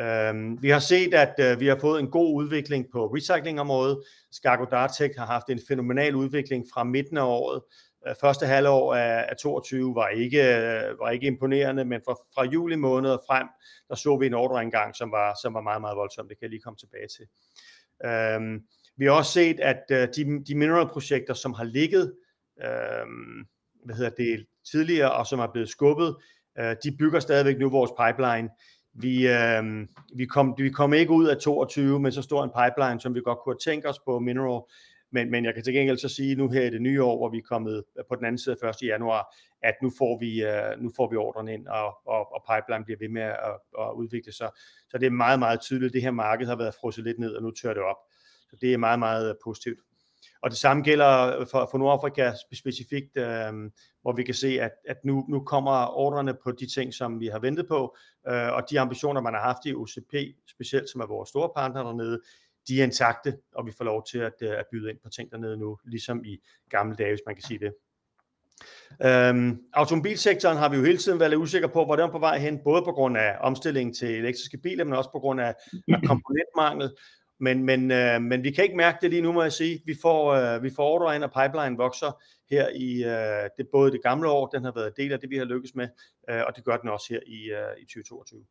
Øh, 0.00 0.62
vi 0.62 0.68
har 0.68 0.78
set, 0.78 1.14
at 1.14 1.34
øh, 1.40 1.60
vi 1.60 1.66
har 1.66 1.78
fået 1.80 2.00
en 2.00 2.10
god 2.10 2.34
udvikling 2.34 2.86
på 2.92 3.06
recyclingområdet. 3.06 3.98
Skargo 4.32 4.64
Dartek 4.64 5.10
har 5.18 5.26
haft 5.26 5.50
en 5.50 5.60
fænomenal 5.68 6.14
udvikling 6.14 6.64
fra 6.74 6.84
midten 6.84 7.16
af 7.16 7.24
året, 7.24 7.62
Øh, 8.08 8.14
første 8.20 8.46
halvår 8.46 8.94
af, 8.94 9.26
af 9.28 9.36
22 9.36 9.94
var 9.94 10.08
ikke, 10.08 10.42
øh, 10.56 10.98
var 10.98 11.10
ikke 11.10 11.26
imponerende, 11.26 11.84
men 11.84 12.00
fra, 12.04 12.14
fra 12.34 12.44
juli 12.44 12.76
måned 12.76 13.10
og 13.10 13.22
frem, 13.28 13.48
der 13.88 13.94
så 13.94 14.16
vi 14.16 14.26
en 14.26 14.34
ordreindgang, 14.34 14.96
som 14.96 15.12
var, 15.12 15.38
som 15.42 15.54
var 15.54 15.60
meget, 15.60 15.80
meget 15.80 15.96
voldsom. 15.96 16.28
Det 16.28 16.38
kan 16.38 16.42
jeg 16.42 16.50
lige 16.50 16.62
komme 16.62 16.76
tilbage 16.76 17.08
til. 17.16 17.26
Øhm, 18.04 18.62
vi 18.96 19.04
har 19.04 19.12
også 19.12 19.32
set, 19.32 19.60
at 19.60 19.82
øh, 19.90 20.08
de, 20.16 20.44
de 20.44 20.54
mineralprojekter, 20.54 21.34
som 21.34 21.52
har 21.52 21.64
ligget 21.64 22.14
øhm, 22.64 23.46
hvad 23.84 23.94
hedder 23.94 24.10
det, 24.10 24.46
tidligere, 24.70 25.12
og 25.12 25.26
som 25.26 25.40
er 25.40 25.46
blevet 25.52 25.68
skubbet, 25.68 26.16
øh, 26.58 26.76
de 26.84 26.96
bygger 26.98 27.20
stadigvæk 27.20 27.58
nu 27.58 27.70
vores 27.70 27.90
pipeline. 28.00 28.48
Vi, 28.94 29.28
øh, 29.28 29.88
vi, 30.14 30.26
kom, 30.26 30.54
vi 30.58 30.70
kom 30.70 30.92
ikke 30.92 31.12
ud 31.12 31.26
af 31.26 31.36
22 31.36 32.00
med 32.00 32.12
så 32.12 32.22
stor 32.22 32.44
en 32.44 32.50
pipeline, 32.50 33.00
som 33.00 33.14
vi 33.14 33.20
godt 33.20 33.38
kunne 33.44 33.58
tænke 33.64 33.88
os 33.88 33.98
på 33.98 34.18
mineral, 34.18 34.62
men, 35.10 35.30
men 35.30 35.44
jeg 35.44 35.54
kan 35.54 35.64
til 35.64 35.74
gengæld 35.74 35.98
så 35.98 36.08
sige 36.08 36.34
nu 36.34 36.48
her 36.48 36.62
i 36.62 36.70
det 36.70 36.82
nye 36.82 37.02
år, 37.02 37.16
hvor 37.16 37.28
vi 37.28 37.38
er 37.38 37.42
kommet 37.48 37.84
øh, 37.98 38.04
på 38.08 38.14
den 38.16 38.24
anden 38.24 38.38
side 38.38 38.56
af 38.62 38.68
1. 38.68 38.82
januar, 38.82 39.34
at 39.62 39.74
nu 39.82 39.90
får 39.98 40.18
vi, 40.18 40.44
øh, 40.44 40.82
nu 40.82 40.90
får 40.96 41.10
vi 41.10 41.16
ordren 41.16 41.48
ind, 41.48 41.66
og, 41.66 41.86
og, 42.06 42.34
og 42.34 42.44
pipeline 42.50 42.84
bliver 42.84 42.98
ved 42.98 43.08
med 43.08 43.22
at, 43.22 43.58
at 43.78 43.92
udvikle 43.96 44.32
sig. 44.32 44.50
Så 44.90 44.98
det 44.98 45.06
er 45.06 45.10
meget, 45.10 45.38
meget 45.38 45.60
tydeligt, 45.60 45.90
at 45.90 45.94
det 45.94 46.02
her 46.02 46.10
marked 46.10 46.46
har 46.46 46.56
været 46.56 46.74
frosset 46.80 47.04
lidt 47.04 47.18
ned, 47.18 47.34
og 47.34 47.42
nu 47.42 47.50
tør 47.50 47.74
det 47.74 47.82
op. 47.82 47.96
Så 48.50 48.56
det 48.60 48.72
er 48.72 48.78
meget, 48.78 48.98
meget 48.98 49.28
øh, 49.28 49.34
positivt. 49.44 49.78
Og 50.42 50.50
det 50.50 50.58
samme 50.58 50.82
gælder 50.82 51.44
for, 51.50 51.68
for 51.70 51.78
Nordafrika 51.78 52.32
specifikt, 52.52 53.16
øh, 53.16 53.52
hvor 54.02 54.12
vi 54.16 54.22
kan 54.22 54.34
se, 54.34 54.60
at, 54.60 54.72
at 54.88 54.96
nu, 55.04 55.24
nu 55.28 55.40
kommer 55.40 55.98
ordrene 55.98 56.34
på 56.34 56.52
de 56.52 56.66
ting, 56.66 56.94
som 56.94 57.20
vi 57.20 57.26
har 57.26 57.38
ventet 57.38 57.68
på, 57.68 57.96
øh, 58.28 58.52
og 58.52 58.62
de 58.70 58.80
ambitioner, 58.80 59.20
man 59.20 59.34
har 59.34 59.40
haft 59.40 59.58
i 59.66 59.74
OCP, 59.74 60.14
specielt 60.46 60.90
som 60.90 61.00
er 61.00 61.06
vores 61.06 61.28
store 61.28 61.50
partner 61.56 61.82
dernede, 61.82 62.20
de 62.68 62.80
er 62.80 62.84
intakte, 62.84 63.38
og 63.54 63.66
vi 63.66 63.72
får 63.78 63.84
lov 63.84 64.06
til 64.06 64.18
at, 64.18 64.34
øh, 64.42 64.50
at 64.50 64.64
byde 64.72 64.90
ind 64.90 64.98
på 65.02 65.08
ting 65.08 65.30
dernede 65.30 65.56
nu, 65.56 65.78
ligesom 65.84 66.24
i 66.24 66.38
gamle 66.70 66.96
dage, 66.96 67.10
hvis 67.10 67.26
man 67.26 67.34
kan 67.34 67.42
sige 67.42 67.58
det. 67.58 67.72
Øhm, 69.04 69.62
automobilsektoren 69.72 70.56
har 70.56 70.68
vi 70.68 70.76
jo 70.76 70.82
hele 70.82 70.98
tiden 70.98 71.20
været 71.20 71.30
lidt 71.30 71.40
usikre 71.40 71.68
på, 71.68 71.84
hvor 71.84 71.96
den 71.96 72.04
er 72.04 72.12
på 72.12 72.18
vej 72.18 72.38
hen, 72.38 72.60
både 72.64 72.82
på 72.82 72.92
grund 72.92 73.16
af 73.16 73.36
omstillingen 73.40 73.94
til 73.94 74.08
elektriske 74.08 74.58
biler, 74.58 74.84
men 74.84 74.94
også 74.94 75.10
på 75.12 75.18
grund 75.18 75.40
af, 75.40 75.54
af 75.88 76.02
komponentmangel. 76.06 76.90
Men, 77.40 77.64
men, 77.64 77.90
øh, 77.90 78.22
men 78.22 78.44
vi 78.44 78.50
kan 78.50 78.64
ikke 78.64 78.76
mærke 78.76 78.98
det 79.02 79.10
lige 79.10 79.22
nu, 79.22 79.32
må 79.32 79.42
jeg 79.42 79.52
sige. 79.52 79.82
Vi 79.86 79.96
får, 80.02 80.32
øh, 80.32 80.62
vi 80.62 80.70
får 80.70 80.84
ordre 80.84 81.16
ind, 81.16 81.24
og 81.24 81.30
pipeline 81.30 81.76
vokser 81.76 82.22
her 82.50 82.68
i 82.68 83.04
øh, 83.04 83.50
det, 83.58 83.66
både 83.72 83.92
det 83.92 84.02
gamle 84.02 84.28
år, 84.28 84.46
den 84.46 84.64
har 84.64 84.72
været 84.72 84.96
del 84.96 85.12
af 85.12 85.20
det, 85.20 85.30
vi 85.30 85.36
har 85.38 85.44
lykkes 85.44 85.74
med, 85.74 85.88
øh, 86.30 86.42
og 86.46 86.56
det 86.56 86.64
gør 86.64 86.76
den 86.76 86.88
også 86.88 87.06
her 87.10 87.20
i, 87.26 87.50
øh, 87.50 87.82
i 87.82 87.84
2022. 87.84 88.44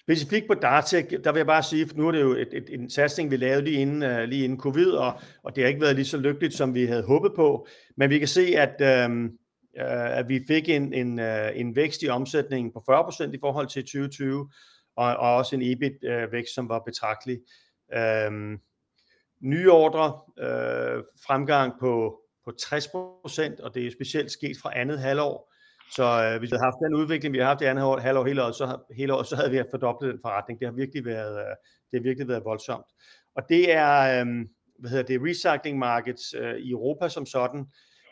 Specifikt 0.00 0.46
på 0.46 0.54
Dartek, 0.54 1.10
der 1.24 1.32
vil 1.32 1.38
jeg 1.38 1.46
bare 1.46 1.62
sige, 1.62 1.88
for 1.88 1.96
nu 1.96 2.08
er 2.08 2.12
det 2.12 2.20
jo 2.20 2.32
et, 2.32 2.48
et, 2.52 2.64
en 2.68 2.90
satsning, 2.90 3.30
vi 3.30 3.36
lavede 3.36 3.64
lige 3.64 3.80
inden, 3.80 4.02
uh, 4.02 4.22
lige 4.22 4.44
inden 4.44 4.60
covid, 4.60 4.90
og, 4.90 5.20
og 5.42 5.56
det 5.56 5.64
har 5.64 5.68
ikke 5.68 5.80
været 5.80 5.96
lige 5.96 6.04
så 6.04 6.16
lykkeligt, 6.16 6.54
som 6.54 6.74
vi 6.74 6.86
havde 6.86 7.02
håbet 7.02 7.32
på. 7.36 7.66
Men 7.96 8.10
vi 8.10 8.18
kan 8.18 8.28
se, 8.28 8.42
at, 8.56 9.06
uh, 9.08 9.14
uh, 9.14 10.18
at 10.18 10.28
vi 10.28 10.44
fik 10.48 10.68
en, 10.68 10.92
en, 10.92 11.18
uh, 11.18 11.60
en 11.60 11.76
vækst 11.76 12.02
i 12.02 12.08
omsætningen 12.08 12.72
på 12.72 12.84
40% 12.90 13.32
i 13.32 13.38
forhold 13.40 13.66
til 13.66 13.82
2020, 13.82 14.50
og, 14.96 15.16
og 15.16 15.36
også 15.36 15.56
en 15.56 15.62
EBIT-vækst, 15.62 16.54
som 16.54 16.68
var 16.68 16.82
betragtelig. 16.86 17.38
Uh, 17.96 18.32
nye 19.42 19.72
ordre, 19.72 20.06
uh, 20.42 21.04
fremgang 21.26 21.72
på, 21.80 22.20
på 22.44 22.52
60%, 22.62 23.64
og 23.64 23.74
det 23.74 23.86
er 23.86 23.90
specielt 23.90 24.30
sket 24.30 24.56
fra 24.62 24.78
andet 24.78 25.00
halvår. 25.00 25.49
Så 25.96 26.04
øh, 26.24 26.38
hvis 26.38 26.50
vi 26.50 26.56
havde 26.56 26.64
haft 26.64 26.84
den 26.84 26.94
udvikling, 26.94 27.34
vi 27.34 27.38
har 27.38 27.46
haft 27.46 27.62
i 27.62 27.64
andet 27.64 27.84
år, 27.84 27.98
halvår 27.98 28.24
hele 28.26 28.42
året, 28.44 28.54
så, 28.54 28.78
hele 28.96 29.14
året, 29.14 29.26
så 29.26 29.36
havde 29.36 29.50
vi 29.50 29.62
fordoblet 29.70 30.12
den 30.12 30.20
forretning. 30.22 30.60
Det 30.60 30.68
har 30.68 30.72
virkelig 30.72 31.04
været, 31.04 31.38
øh, 31.38 31.54
det 31.90 31.98
har 31.98 32.02
virkelig 32.02 32.28
været 32.28 32.44
voldsomt. 32.44 32.86
Og 33.36 33.42
det 33.48 33.72
er, 33.72 34.20
øh, 34.20 34.26
hvad 34.78 34.90
hedder 34.90 35.04
det, 35.04 35.20
recycling 35.22 35.78
markets 35.78 36.34
øh, 36.38 36.56
i 36.56 36.70
Europa 36.70 37.08
som 37.08 37.26
sådan, 37.26 37.66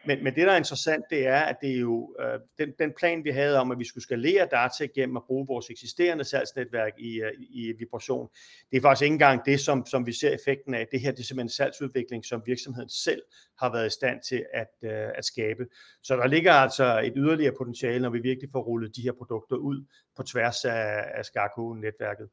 men, 0.08 0.24
men 0.24 0.34
det, 0.34 0.46
der 0.46 0.52
er 0.52 0.56
interessant, 0.56 1.04
det 1.10 1.26
er, 1.26 1.40
at 1.40 1.56
det 1.60 1.70
er 1.70 1.80
jo 1.80 2.16
øh, 2.20 2.40
den, 2.58 2.72
den 2.78 2.92
plan, 2.98 3.24
vi 3.24 3.30
havde 3.30 3.60
om, 3.60 3.70
at 3.70 3.78
vi 3.78 3.84
skulle 3.84 4.02
skalere 4.02 4.48
data 4.50 4.86
gennem 4.94 5.16
at 5.16 5.22
bruge 5.26 5.46
vores 5.46 5.70
eksisterende 5.70 6.24
salgsnetværk 6.24 6.92
i, 6.98 7.20
øh, 7.20 7.32
i 7.38 7.72
vibration. 7.78 8.28
Det 8.70 8.76
er 8.76 8.80
faktisk 8.80 9.02
ikke 9.02 9.12
engang 9.12 9.44
det, 9.46 9.60
som, 9.60 9.86
som 9.86 10.06
vi 10.06 10.12
ser 10.12 10.30
effekten 10.30 10.74
af. 10.74 10.86
Det 10.92 11.00
her 11.00 11.10
det 11.10 11.20
er 11.20 11.24
simpelthen 11.24 11.48
salgsudvikling, 11.48 12.24
som 12.24 12.42
virksomheden 12.46 12.88
selv 12.88 13.22
har 13.58 13.72
været 13.72 13.86
i 13.86 13.90
stand 13.90 14.20
til 14.28 14.44
at, 14.54 14.68
øh, 14.82 15.08
at 15.14 15.24
skabe. 15.24 15.66
Så 16.02 16.16
der 16.16 16.26
ligger 16.26 16.52
altså 16.52 17.00
et 17.04 17.12
yderligere 17.16 17.54
potentiale, 17.58 18.02
når 18.02 18.10
vi 18.10 18.18
virkelig 18.18 18.50
får 18.52 18.62
rullet 18.62 18.96
de 18.96 19.02
her 19.02 19.12
produkter 19.12 19.56
ud 19.56 19.84
på 20.16 20.22
tværs 20.22 20.64
af, 20.64 21.04
af 21.14 21.24
Skarko-netværket. 21.24 22.28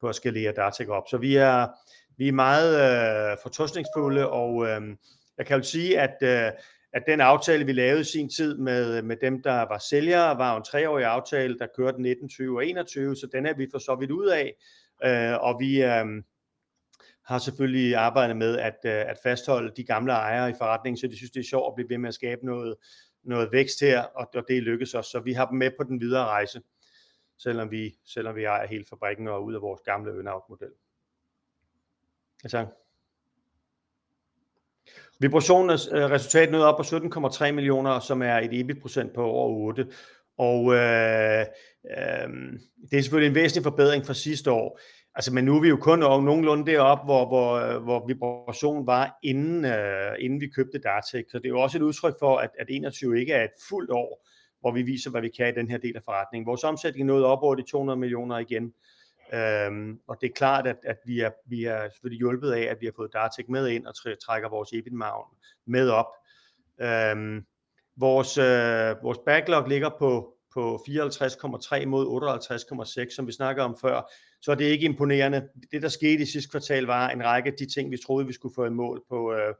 på 0.00 0.08
at 0.08 0.14
skalere 0.14 0.52
data 0.52 0.86
op. 0.88 1.04
Så 1.10 1.16
vi 1.18 1.36
er, 1.36 1.66
vi 2.16 2.28
er 2.28 2.32
meget 2.32 2.72
øh, 2.74 3.36
fortrøstningsfulde, 3.42 4.30
og 4.30 4.66
øh, 4.66 4.80
jeg 5.38 5.46
kan 5.46 5.56
jo 5.56 5.62
sige, 5.62 6.00
at, 6.00 6.16
øh, 6.22 6.52
at 6.92 7.02
den 7.06 7.20
aftale, 7.20 7.66
vi 7.66 7.72
lavede 7.72 8.00
i 8.00 8.04
sin 8.04 8.28
tid 8.28 8.58
med, 8.58 9.02
med 9.02 9.16
dem, 9.16 9.42
der 9.42 9.52
var 9.52 9.78
sælgere, 9.78 10.38
var 10.38 10.56
en 10.56 10.64
treårig 10.64 11.04
aftale, 11.04 11.58
der 11.58 11.66
kørte 11.76 12.02
19, 12.02 12.28
20 12.28 12.58
og 12.58 12.66
21, 12.66 13.16
så 13.16 13.26
den 13.32 13.46
er 13.46 13.54
vi 13.54 13.68
for 13.70 13.78
så 13.78 13.96
vidt 14.00 14.10
ud 14.10 14.26
af, 14.26 14.54
øh, 15.04 15.42
og 15.42 15.60
vi 15.60 15.82
øh, 15.82 16.22
har 17.24 17.38
selvfølgelig 17.38 17.96
arbejdet 17.96 18.36
med 18.36 18.58
at, 18.58 18.76
øh, 18.84 19.10
at 19.10 19.18
fastholde 19.22 19.72
de 19.76 19.84
gamle 19.84 20.12
ejere 20.12 20.50
i 20.50 20.54
forretningen, 20.58 20.98
så 20.98 21.06
de 21.06 21.16
synes, 21.16 21.30
det 21.30 21.40
er 21.40 21.44
sjovt 21.44 21.72
at 21.72 21.74
blive 21.74 21.88
ved 21.88 21.98
med 21.98 22.08
at 22.08 22.14
skabe 22.14 22.46
noget, 22.46 22.76
noget 23.22 23.48
vækst 23.52 23.80
her, 23.80 24.02
og, 24.02 24.28
og 24.34 24.44
det 24.48 24.62
lykkes 24.62 24.94
os, 24.94 25.06
så 25.06 25.20
vi 25.20 25.32
har 25.32 25.46
dem 25.46 25.58
med 25.58 25.70
på 25.78 25.84
den 25.84 26.00
videre 26.00 26.24
rejse, 26.24 26.62
selvom 27.38 27.70
vi, 27.70 27.98
selvom 28.04 28.36
vi 28.36 28.44
ejer 28.44 28.66
hele 28.66 28.84
fabrikken 28.90 29.28
og 29.28 29.44
ud 29.44 29.54
af 29.54 29.60
vores 29.60 29.80
gamle 29.84 30.12
earnout-model. 30.12 30.72
Ja, 32.44 32.48
tak. 32.48 32.79
Vibrationens 35.20 35.88
øh, 35.92 36.04
resultat 36.04 36.50
nåede 36.50 36.66
op 36.66 36.76
på 36.76 36.82
17,3 36.82 37.52
millioner, 37.52 38.00
som 38.00 38.22
er 38.22 38.36
et 38.36 38.60
EBIT-procent 38.60 39.14
på 39.14 39.24
over 39.24 39.66
8. 39.66 39.86
Og 40.38 40.74
øh, 40.74 41.40
øh, 41.96 42.28
det 42.90 42.98
er 42.98 43.02
selvfølgelig 43.02 43.28
en 43.28 43.34
væsentlig 43.34 43.62
forbedring 43.64 44.06
fra 44.06 44.14
sidste 44.14 44.50
år. 44.50 44.80
Altså, 45.14 45.32
men 45.34 45.44
nu 45.44 45.56
er 45.56 45.60
vi 45.60 45.68
jo 45.68 45.76
kun 45.76 45.98
nogenlunde 45.98 46.70
deroppe, 46.70 47.04
hvor, 47.04 47.26
hvor, 47.26 47.54
øh, 47.54 47.82
hvor 47.82 48.06
vibrationen 48.06 48.86
var, 48.86 49.18
inden, 49.22 49.64
øh, 49.64 50.12
inden 50.18 50.40
vi 50.40 50.46
købte 50.46 50.78
Dartek. 50.78 51.24
Så 51.30 51.38
det 51.38 51.44
er 51.44 51.48
jo 51.48 51.60
også 51.60 51.78
et 51.78 51.82
udtryk 51.82 52.14
for, 52.18 52.36
at, 52.36 52.50
at 52.58 52.66
21 52.70 53.20
ikke 53.20 53.32
er 53.32 53.44
et 53.44 53.56
fuldt 53.68 53.90
år, 53.90 54.26
hvor 54.60 54.72
vi 54.72 54.82
viser, 54.82 55.10
hvad 55.10 55.20
vi 55.20 55.30
kan 55.36 55.48
i 55.48 55.58
den 55.58 55.70
her 55.70 55.78
del 55.78 55.96
af 55.96 56.02
forretningen. 56.04 56.46
Vores 56.46 56.64
omsætning 56.64 57.06
nåede 57.06 57.26
op 57.26 57.42
over 57.42 57.54
de 57.54 57.62
200 57.70 57.98
millioner 57.98 58.38
igen. 58.38 58.72
Øhm, 59.34 60.00
og 60.08 60.16
det 60.20 60.26
er 60.26 60.34
klart, 60.34 60.66
at, 60.66 60.76
at 60.84 60.96
vi, 61.04 61.20
er, 61.20 61.30
vi 61.46 61.64
er 61.64 61.88
selvfølgelig 61.90 62.18
hjulpet 62.18 62.52
af, 62.52 62.62
at 62.62 62.80
vi 62.80 62.86
har 62.86 62.92
fået 62.96 63.12
Dartek 63.12 63.48
med 63.48 63.68
ind 63.68 63.86
og 63.86 63.94
trækker 64.26 64.48
vores 64.48 64.72
EBIT-margin 64.72 65.38
med 65.66 65.90
op. 65.90 66.06
Øhm, 66.80 67.46
vores, 67.96 68.38
øh, 68.38 69.04
vores 69.04 69.18
backlog 69.26 69.68
ligger 69.68 69.90
på, 69.98 70.34
på 70.54 70.84
54,3 70.88 71.86
mod 71.86 72.06
58,6, 73.06 73.14
som 73.14 73.26
vi 73.26 73.32
snakker 73.32 73.62
om 73.62 73.76
før, 73.80 74.10
så 74.42 74.54
det 74.54 74.66
er 74.66 74.70
ikke 74.70 74.84
imponerende. 74.84 75.48
Det, 75.72 75.82
der 75.82 75.88
skete 75.88 76.22
i 76.22 76.26
sidste 76.26 76.50
kvartal, 76.50 76.84
var 76.84 77.08
en 77.08 77.24
række 77.24 77.50
af 77.50 77.56
de 77.58 77.66
ting, 77.66 77.90
vi 77.90 77.98
troede, 78.06 78.26
vi 78.26 78.32
skulle 78.32 78.54
få 78.54 78.64
i 78.64 78.70
mål 78.70 79.04
på, 79.08 79.32
øh, 79.32 79.54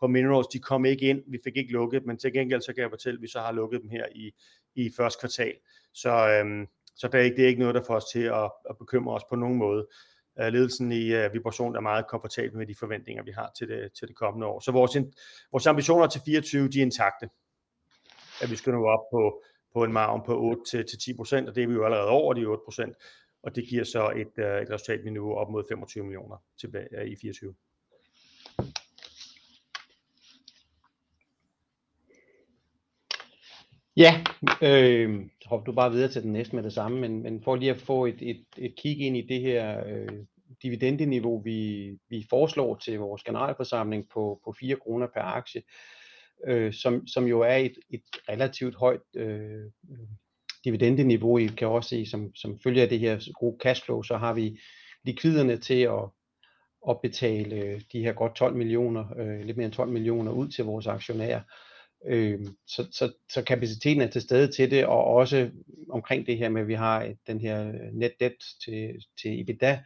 på 0.00 0.06
Minerals. 0.06 0.46
De 0.46 0.58
kom 0.58 0.84
ikke 0.84 1.08
ind, 1.08 1.22
vi 1.26 1.38
fik 1.44 1.56
ikke 1.56 1.72
lukket, 1.72 2.06
men 2.06 2.18
til 2.18 2.32
gengæld 2.32 2.62
så 2.62 2.72
kan 2.72 2.82
jeg 2.82 2.90
fortælle, 2.90 3.18
at 3.18 3.22
vi 3.22 3.28
så 3.28 3.40
har 3.40 3.52
lukket 3.52 3.80
dem 3.82 3.90
her 3.90 4.04
i, 4.14 4.32
i 4.74 4.90
første 4.96 5.20
kvartal. 5.20 5.54
Så, 5.94 6.28
øhm, 6.28 6.66
så 6.96 7.08
det 7.08 7.20
er, 7.20 7.24
ikke, 7.24 7.36
det 7.36 7.44
er 7.44 7.48
ikke 7.48 7.60
noget, 7.60 7.74
der 7.74 7.82
får 7.86 7.94
os 7.94 8.04
til 8.12 8.22
at, 8.22 8.50
at 8.70 8.78
bekymre 8.78 9.14
os 9.14 9.24
på 9.30 9.36
nogen 9.36 9.56
måde. 9.56 9.86
Øh, 10.40 10.52
ledelsen 10.52 10.92
i 10.92 11.12
øh, 11.12 11.26
uh, 11.26 11.34
Vibration 11.34 11.76
er 11.76 11.80
meget 11.80 12.06
komfortabel 12.06 12.56
med 12.56 12.66
de 12.66 12.74
forventninger, 12.74 13.22
vi 13.22 13.30
har 13.30 13.52
til 13.58 13.68
det, 13.68 13.92
til 13.98 14.08
det 14.08 14.16
kommende 14.16 14.46
år. 14.46 14.60
Så 14.60 14.72
vores, 14.72 14.96
vores 15.52 15.66
ambitioner 15.66 16.06
til 16.06 16.20
24, 16.24 16.68
de 16.68 16.78
er 16.78 16.82
intakte. 16.82 17.28
At 18.42 18.50
vi 18.50 18.56
skal 18.56 18.72
nå 18.72 18.86
op 18.86 19.10
på, 19.12 19.42
på 19.74 19.84
en 19.84 19.92
margen 19.92 20.22
på 20.26 20.32
8-10%, 20.32 21.48
og 21.48 21.54
det 21.54 21.62
er 21.62 21.66
vi 21.66 21.74
jo 21.74 21.84
allerede 21.84 22.08
over 22.08 22.34
de 22.34 22.46
8%, 22.46 23.40
og 23.42 23.56
det 23.56 23.68
giver 23.68 23.84
så 23.84 24.10
et, 24.10 24.32
uh, 24.38 24.62
et 24.62 24.70
resultat 24.70 25.04
vi 25.04 25.10
nu 25.10 25.34
op 25.34 25.50
mod 25.50 25.64
25 25.68 26.04
millioner 26.04 26.36
tilbage 26.60 26.88
uh, 27.02 27.06
i 27.06 27.16
24. 27.16 27.54
Ja, 33.96 34.24
øh, 34.62 35.26
hop 35.46 35.66
du 35.66 35.72
bare 35.72 35.92
videre 35.92 36.10
til 36.10 36.22
den 36.22 36.32
næste 36.32 36.54
med 36.56 36.62
det 36.62 36.72
samme, 36.72 37.00
men, 37.00 37.22
men 37.22 37.42
for 37.42 37.56
lige 37.56 37.70
at 37.70 37.80
få 37.80 38.06
et, 38.06 38.22
et, 38.22 38.44
et 38.58 38.74
kig 38.76 39.00
ind 39.00 39.16
i 39.16 39.26
det 39.26 39.40
her 39.40 39.84
øh, 39.86 40.08
dividendeniveau, 40.62 41.40
vi, 41.40 41.90
vi 42.08 42.26
foreslår 42.30 42.76
til 42.76 42.98
vores 42.98 43.22
generalforsamling 43.22 44.08
på, 44.14 44.40
på 44.44 44.54
4 44.60 44.76
kroner 44.76 45.06
per 45.14 45.20
aktie, 45.20 45.62
øh, 46.46 46.72
som, 46.72 47.06
som 47.06 47.26
jo 47.26 47.40
er 47.40 47.56
et, 47.56 47.74
et 47.90 48.02
relativt 48.28 48.74
højt 48.74 49.00
øh, 49.16 49.70
dividendeniveau. 50.64 51.38
I 51.38 51.46
kan 51.46 51.68
også 51.68 51.88
se, 51.88 52.06
som, 52.06 52.34
som 52.34 52.58
følger 52.60 52.82
af 52.82 52.88
det 52.88 52.98
her 52.98 53.32
gode 53.40 53.58
cashflow, 53.62 54.02
så 54.02 54.16
har 54.16 54.32
vi 54.32 54.60
likviderne 55.04 55.56
til 55.56 55.80
at, 55.80 56.04
at 56.88 57.00
betale 57.02 57.56
øh, 57.56 57.80
de 57.92 58.00
her 58.00 58.12
godt 58.12 58.34
12 58.34 58.56
millioner, 58.56 59.04
øh, 59.18 59.40
lidt 59.40 59.56
mere 59.56 59.64
end 59.64 59.74
12 59.74 59.90
millioner 59.90 60.32
ud 60.32 60.48
til 60.48 60.64
vores 60.64 60.86
aktionærer. 60.86 61.40
Øh, 62.06 62.40
så, 62.66 62.88
så, 62.92 63.12
så 63.30 63.44
kapaciteten 63.44 64.02
er 64.02 64.06
til 64.06 64.22
stede 64.22 64.52
til 64.52 64.70
det, 64.70 64.86
og 64.86 65.04
også 65.04 65.50
omkring 65.90 66.26
det 66.26 66.38
her 66.38 66.48
med, 66.48 66.60
at 66.60 66.68
vi 66.68 66.74
har 66.74 67.04
øh, 67.04 67.14
den 67.26 67.40
her 67.40 67.68
øh, 67.68 67.92
net 67.92 68.12
debt 68.20 68.44
til, 68.64 69.04
til 69.22 69.40
EBITDA 69.40 69.82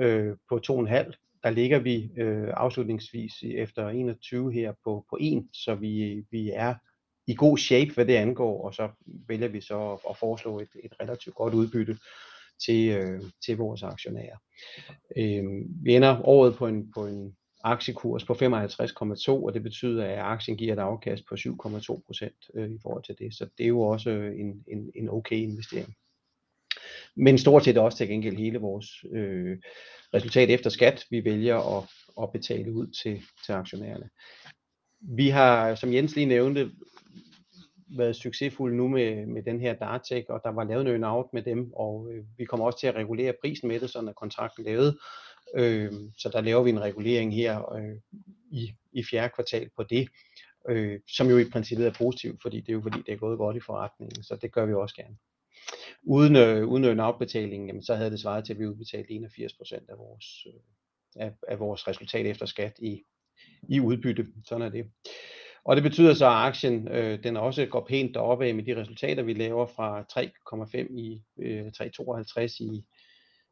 øh, 0.00 0.36
på 0.48 0.60
2,5. 0.66 1.40
Der 1.42 1.50
ligger 1.50 1.78
vi 1.78 2.10
øh, 2.16 2.48
afslutningsvis 2.56 3.32
efter 3.42 3.88
21 3.88 4.52
her 4.52 4.72
på, 4.84 5.04
på 5.10 5.18
1, 5.20 5.48
så 5.52 5.74
vi, 5.74 6.24
vi 6.30 6.50
er 6.54 6.74
i 7.26 7.34
god 7.34 7.58
shape, 7.58 7.94
hvad 7.94 8.06
det 8.06 8.14
angår, 8.16 8.64
og 8.64 8.74
så 8.74 8.88
vælger 9.28 9.48
vi 9.48 9.60
så 9.60 9.92
at, 9.92 9.98
at 10.10 10.16
foreslå 10.16 10.60
et, 10.60 10.68
et 10.84 10.94
relativt 11.00 11.34
godt 11.34 11.54
udbytte 11.54 11.96
til, 12.64 12.88
øh, 12.88 13.22
til 13.44 13.56
vores 13.56 13.82
aktionærer. 13.82 14.36
Øh, 15.16 15.44
vi 15.84 15.96
ender 15.96 16.22
året 16.24 16.54
på 16.56 16.66
en, 16.66 16.92
på 16.92 17.06
en 17.06 17.36
aktiekurs 17.64 18.24
på 18.24 18.32
55,2, 18.32 19.30
og 19.30 19.54
det 19.54 19.62
betyder, 19.62 20.04
at 20.04 20.18
aktien 20.18 20.56
giver 20.56 20.72
et 20.72 20.78
afkast 20.78 21.24
på 21.28 21.34
7,2 21.34 22.02
procent 22.06 22.50
øh, 22.54 22.70
i 22.70 22.78
forhold 22.82 23.02
til 23.02 23.18
det. 23.18 23.34
Så 23.34 23.48
det 23.58 23.64
er 23.64 23.68
jo 23.68 23.80
også 23.80 24.10
øh, 24.10 24.40
en, 24.40 24.64
en, 24.68 24.90
en 24.94 25.08
okay 25.08 25.36
investering. 25.36 25.94
Men 27.16 27.38
stort 27.38 27.64
set 27.64 27.78
også 27.78 27.98
til 27.98 28.08
gengæld 28.08 28.36
hele 28.36 28.58
vores 28.58 29.04
øh, 29.12 29.58
resultat 30.14 30.50
efter 30.50 30.70
skat, 30.70 31.06
vi 31.10 31.24
vælger 31.24 31.78
at, 31.78 31.84
at 32.22 32.32
betale 32.32 32.72
ud 32.72 32.86
til, 32.86 33.22
til 33.46 33.52
aktionærerne. 33.52 34.10
Vi 35.00 35.28
har, 35.28 35.74
som 35.74 35.92
Jens 35.92 36.14
lige 36.14 36.26
nævnte, 36.26 36.70
været 37.96 38.16
succesfulde 38.16 38.76
nu 38.76 38.88
med, 38.88 39.26
med 39.26 39.42
den 39.42 39.60
her 39.60 39.74
Dartech, 39.74 40.26
og 40.28 40.40
der 40.44 40.50
var 40.50 40.64
lavet 40.64 40.94
en 40.94 41.04
out 41.04 41.26
med 41.32 41.42
dem, 41.42 41.72
og 41.72 42.08
øh, 42.12 42.24
vi 42.38 42.44
kommer 42.44 42.66
også 42.66 42.80
til 42.80 42.86
at 42.86 42.94
regulere 42.94 43.34
prisen 43.40 43.68
med 43.68 43.80
det, 43.80 43.90
så 43.90 43.98
at 43.98 44.14
kontrakten 44.14 44.64
lavet, 44.64 44.98
Øh, 45.54 45.92
så 46.18 46.28
der 46.28 46.40
laver 46.40 46.62
vi 46.62 46.70
en 46.70 46.80
regulering 46.80 47.34
her 47.34 47.72
øh, 47.72 47.96
i, 48.50 48.72
i 48.92 49.04
fjerde 49.04 49.32
kvartal 49.34 49.70
på 49.76 49.82
det, 49.82 50.08
øh, 50.68 51.00
som 51.08 51.30
jo 51.30 51.38
i 51.38 51.50
princippet 51.52 51.86
er 51.86 51.92
positivt, 51.98 52.42
fordi 52.42 52.60
det 52.60 52.68
er 52.68 52.72
jo 52.72 52.82
fordi, 52.82 52.98
det 53.06 53.12
er 53.12 53.16
gået 53.16 53.38
godt 53.38 53.56
i 53.56 53.60
forretningen, 53.60 54.22
så 54.22 54.36
det 54.36 54.52
gør 54.52 54.66
vi 54.66 54.74
også 54.74 54.94
gerne. 54.94 55.16
Uden, 56.02 56.36
øh, 56.36 56.68
uden 56.68 56.84
en 56.84 57.00
afbetaling, 57.00 57.66
jamen, 57.66 57.82
så 57.82 57.94
havde 57.94 58.10
det 58.10 58.20
svaret 58.20 58.44
til, 58.44 58.52
at 58.52 58.58
vi 58.58 58.66
udbetalte 58.66 59.12
81% 59.12 59.86
af 59.88 59.98
vores, 59.98 60.46
øh, 60.46 60.60
af, 61.16 61.32
af 61.48 61.58
vores 61.58 61.88
resultat 61.88 62.26
efter 62.26 62.46
skat 62.46 62.78
i, 62.78 63.02
i 63.68 63.80
udbytte. 63.80 64.26
Sådan 64.44 64.66
er 64.66 64.70
det. 64.70 64.90
Og 65.64 65.76
det 65.76 65.82
betyder 65.82 66.14
så, 66.14 66.26
at 66.26 66.32
aktien 66.32 66.88
øh, 66.88 67.22
den 67.22 67.36
også 67.36 67.66
går 67.66 67.86
pænt 67.88 68.14
deroppe 68.14 68.52
med 68.52 68.64
de 68.64 68.80
resultater, 68.80 69.22
vi 69.22 69.34
laver 69.34 69.66
fra 69.66 70.04
3,5 70.12 70.96
i 70.98 71.22
øh, 71.38 71.66
3,52 71.66 72.56
i, 72.60 72.84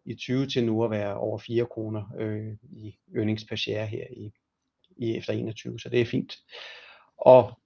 i 0.09 0.15
20 0.15 0.47
til 0.47 0.65
nu 0.65 0.85
at 0.85 0.91
være 0.91 1.17
over 1.17 1.39
4 1.39 1.67
kroner 1.67 2.15
øh, 2.19 2.53
i 2.63 2.99
earnings 3.17 3.45
per 3.45 3.57
share 3.57 3.87
her 3.87 4.07
i, 4.11 4.33
i 4.97 5.17
efter 5.17 5.33
21, 5.33 5.79
så 5.79 5.89
det 5.89 6.01
er 6.01 6.05
fint. 6.05 6.37
Og 7.19 7.59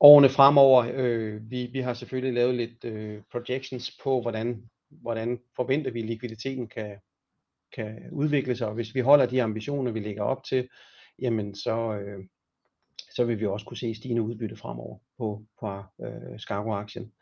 årene 0.00 0.28
fremover, 0.28 0.86
øh, 0.94 1.50
vi, 1.50 1.66
vi 1.66 1.80
har 1.80 1.94
selvfølgelig 1.94 2.34
lavet 2.34 2.54
lidt 2.54 2.84
øh, 2.84 3.22
projections 3.32 3.98
på, 4.02 4.20
hvordan, 4.20 4.70
hvordan 4.90 5.40
forventer 5.56 5.90
vi 5.90 6.02
likviditeten 6.02 6.68
kan, 6.68 6.96
kan 7.76 8.08
udvikle 8.12 8.56
sig, 8.56 8.68
og 8.68 8.74
hvis 8.74 8.94
vi 8.94 9.00
holder 9.00 9.26
de 9.26 9.42
ambitioner, 9.42 9.92
vi 9.92 10.00
lægger 10.00 10.22
op 10.22 10.44
til, 10.44 10.68
jamen 11.18 11.54
så, 11.54 11.94
øh, 11.94 12.24
så 13.14 13.24
vil 13.24 13.40
vi 13.40 13.46
også 13.46 13.66
kunne 13.66 13.76
se 13.76 13.94
stigende 13.94 14.22
udbytte 14.22 14.56
fremover 14.56 14.98
på, 15.18 15.42
på 15.60 15.82
øh, 16.06 16.38
Skargo-aktien. 16.38 17.12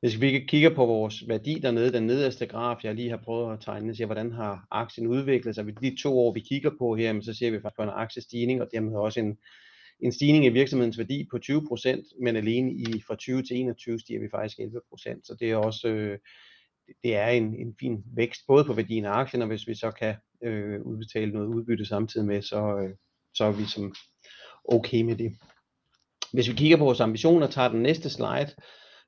Hvis 0.00 0.20
vi 0.20 0.44
kigger 0.48 0.74
på 0.74 0.86
vores 0.86 1.28
værdi 1.28 1.54
dernede, 1.54 1.92
den 1.92 2.06
nederste 2.06 2.46
graf, 2.46 2.84
jeg 2.84 2.94
lige 2.94 3.10
har 3.10 3.20
prøvet 3.24 3.52
at 3.52 3.60
tegne, 3.60 3.94
siger, 3.94 4.06
hvordan 4.06 4.32
har 4.32 4.66
aktien 4.70 5.06
udviklet 5.06 5.54
sig. 5.54 5.66
Ved 5.66 5.72
de 5.72 6.02
to 6.02 6.18
år, 6.18 6.32
vi 6.32 6.40
kigger 6.40 6.70
på 6.78 6.96
her, 6.96 7.20
så 7.20 7.34
ser 7.34 7.50
vi 7.50 7.60
faktisk 7.60 7.80
en 7.80 7.88
aktiestigning, 7.88 8.62
og 8.62 8.68
dermed 8.72 8.96
også 8.96 9.20
en, 9.20 9.38
en 10.00 10.12
stigning 10.12 10.44
i 10.44 10.48
virksomhedens 10.48 10.98
værdi 10.98 11.28
på 11.30 11.38
20%, 11.44 12.22
men 12.22 12.36
alene 12.36 12.72
i 12.72 13.02
fra 13.06 13.16
20 13.16 13.42
til 13.42 13.56
21 13.56 13.98
stiger 13.98 14.20
vi 14.20 14.28
faktisk 14.30 14.58
11%, 14.58 15.20
så 15.24 15.36
det 15.40 15.50
er 15.50 15.56
også 15.56 15.88
øh, 15.88 16.18
det 17.02 17.16
er 17.16 17.28
en, 17.28 17.54
en 17.54 17.76
fin 17.80 18.04
vækst, 18.16 18.40
både 18.46 18.64
på 18.64 18.72
værdien 18.72 19.04
af 19.04 19.12
aktien, 19.12 19.42
og 19.42 19.48
hvis 19.48 19.68
vi 19.68 19.74
så 19.74 19.90
kan 19.90 20.14
øh, 20.42 20.82
udbetale 20.82 21.32
noget 21.32 21.46
udbytte 21.46 21.86
samtidig 21.86 22.26
med, 22.26 22.42
så, 22.42 22.78
øh, 22.78 22.94
så 23.34 23.44
er 23.44 23.52
vi 23.52 23.64
som 23.64 23.94
okay 24.68 25.02
med 25.02 25.16
det. 25.16 25.32
Hvis 26.32 26.48
vi 26.48 26.54
kigger 26.54 26.76
på 26.76 26.84
vores 26.84 27.00
ambitioner 27.00 27.46
og 27.46 27.52
tager 27.52 27.68
den 27.68 27.82
næste 27.82 28.10
slide, 28.10 28.50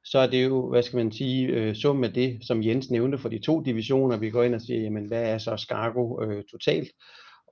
så 0.04 0.18
er 0.18 0.26
det 0.26 0.44
jo, 0.44 0.70
hvad 0.70 0.82
skal 0.82 0.96
man 0.96 1.12
sige, 1.12 1.46
øh, 1.46 1.74
summen 1.74 2.04
af 2.04 2.12
det, 2.12 2.38
som 2.42 2.62
Jens 2.62 2.90
nævnte 2.90 3.18
for 3.18 3.28
de 3.28 3.38
to 3.38 3.60
divisioner. 3.60 4.16
Vi 4.16 4.30
går 4.30 4.42
ind 4.42 4.54
og 4.54 4.60
siger, 4.60 4.80
jamen 4.80 5.06
hvad 5.06 5.22
er 5.22 5.38
så 5.38 5.56
Skargo 5.56 6.22
øh, 6.22 6.44
totalt? 6.44 6.88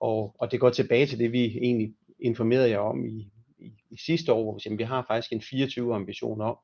Og, 0.00 0.36
og 0.38 0.52
det 0.52 0.60
går 0.60 0.70
tilbage 0.70 1.06
til 1.06 1.18
det, 1.18 1.32
vi 1.32 1.44
egentlig 1.44 1.94
informerede 2.20 2.70
jer 2.70 2.78
om 2.78 3.04
i, 3.06 3.30
i, 3.58 3.72
i 3.90 3.96
sidste 4.06 4.32
år, 4.32 4.42
hvor 4.42 4.54
vi, 4.54 4.60
siger, 4.60 4.76
vi 4.76 4.82
har 4.82 5.04
faktisk 5.08 5.32
en 5.32 5.42
24 5.42 5.94
ambition 5.94 6.40
om, 6.40 6.56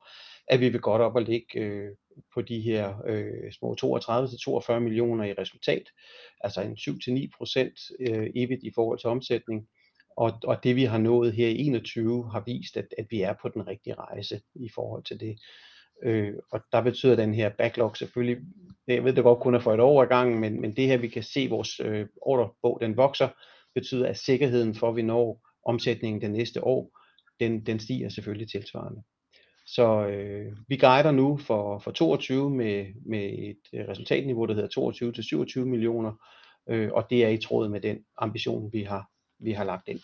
at 0.47 0.59
vi 0.59 0.69
vil 0.69 0.81
godt 0.81 1.01
op 1.01 1.15
og 1.15 1.21
ligge 1.21 1.59
øh, 1.59 1.89
på 2.33 2.41
de 2.41 2.61
her 2.61 2.95
øh, 3.07 3.51
små 3.51 3.75
32-42 3.81 4.79
millioner 4.79 5.23
i 5.23 5.33
resultat, 5.33 5.83
altså 6.41 6.61
en 6.61 6.73
7-9% 6.73 7.95
øh, 7.99 8.29
EBIT 8.35 8.59
i 8.63 8.71
forhold 8.75 8.99
til 8.99 9.09
omsætning, 9.09 9.67
og, 10.17 10.33
og 10.43 10.63
det 10.63 10.75
vi 10.75 10.83
har 10.83 10.97
nået 10.97 11.33
her 11.33 11.47
i 11.47 11.67
21 11.67 12.31
har 12.31 12.43
vist, 12.45 12.77
at, 12.77 12.87
at 12.97 13.05
vi 13.09 13.21
er 13.21 13.33
på 13.41 13.49
den 13.49 13.67
rigtige 13.67 13.95
rejse 13.95 14.41
i 14.55 14.69
forhold 14.75 15.03
til 15.03 15.19
det. 15.19 15.39
Øh, 16.03 16.33
og 16.51 16.61
der 16.71 16.81
betyder 16.81 17.15
den 17.15 17.33
her 17.33 17.49
backlog 17.49 17.97
selvfølgelig, 17.97 18.37
jeg 18.87 19.03
ved 19.03 19.13
det 19.13 19.23
godt 19.23 19.39
kun 19.39 19.55
er 19.55 19.59
for 19.59 19.73
et 19.73 19.79
år 19.79 20.03
ad 20.03 20.07
gangen, 20.07 20.39
men, 20.39 20.61
men 20.61 20.75
det 20.75 20.87
her 20.87 20.97
vi 20.97 21.07
kan 21.07 21.23
se 21.23 21.47
vores 21.49 21.79
øh, 21.79 22.07
orderbog 22.21 22.77
den 22.81 22.97
vokser, 22.97 23.29
betyder 23.75 24.07
at 24.07 24.17
sikkerheden 24.17 24.75
for 24.75 24.89
at 24.89 24.95
vi 24.95 25.01
når 25.01 25.41
omsætningen 25.65 26.21
det 26.21 26.31
næste 26.31 26.63
år, 26.63 26.99
den, 27.39 27.65
den 27.65 27.79
stiger 27.79 28.09
selvfølgelig 28.09 28.49
tilsvarende. 28.49 29.03
Så 29.67 30.07
øh, 30.07 30.57
vi 30.67 30.77
guider 30.77 31.11
nu 31.11 31.37
for, 31.37 31.79
for 31.79 31.91
22 31.91 32.49
med, 32.49 32.85
med 33.05 33.23
et 33.23 33.87
resultatniveau, 33.89 34.45
der 34.45 34.53
hedder 34.53 34.69
22 34.69 35.11
til 35.11 35.23
27 35.23 35.65
millioner, 35.65 36.13
øh, 36.69 36.89
og 36.93 37.07
det 37.09 37.25
er 37.25 37.29
i 37.29 37.37
tråd 37.37 37.69
med 37.69 37.81
den 37.81 37.97
ambition, 38.17 38.73
vi 38.73 38.83
har, 38.83 39.09
vi 39.39 39.51
har 39.51 39.63
lagt 39.63 39.87
ind. 39.87 39.99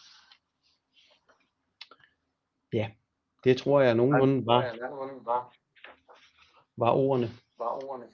Ja, 2.74 2.90
det 3.44 3.58
tror 3.58 3.82
jeg 3.82 3.96
nogenlunde 3.96 4.46
var, 4.46 4.62
var 6.78 6.92
ordene. 6.92 7.30
Var 7.58 7.90
ordene. 7.90 8.06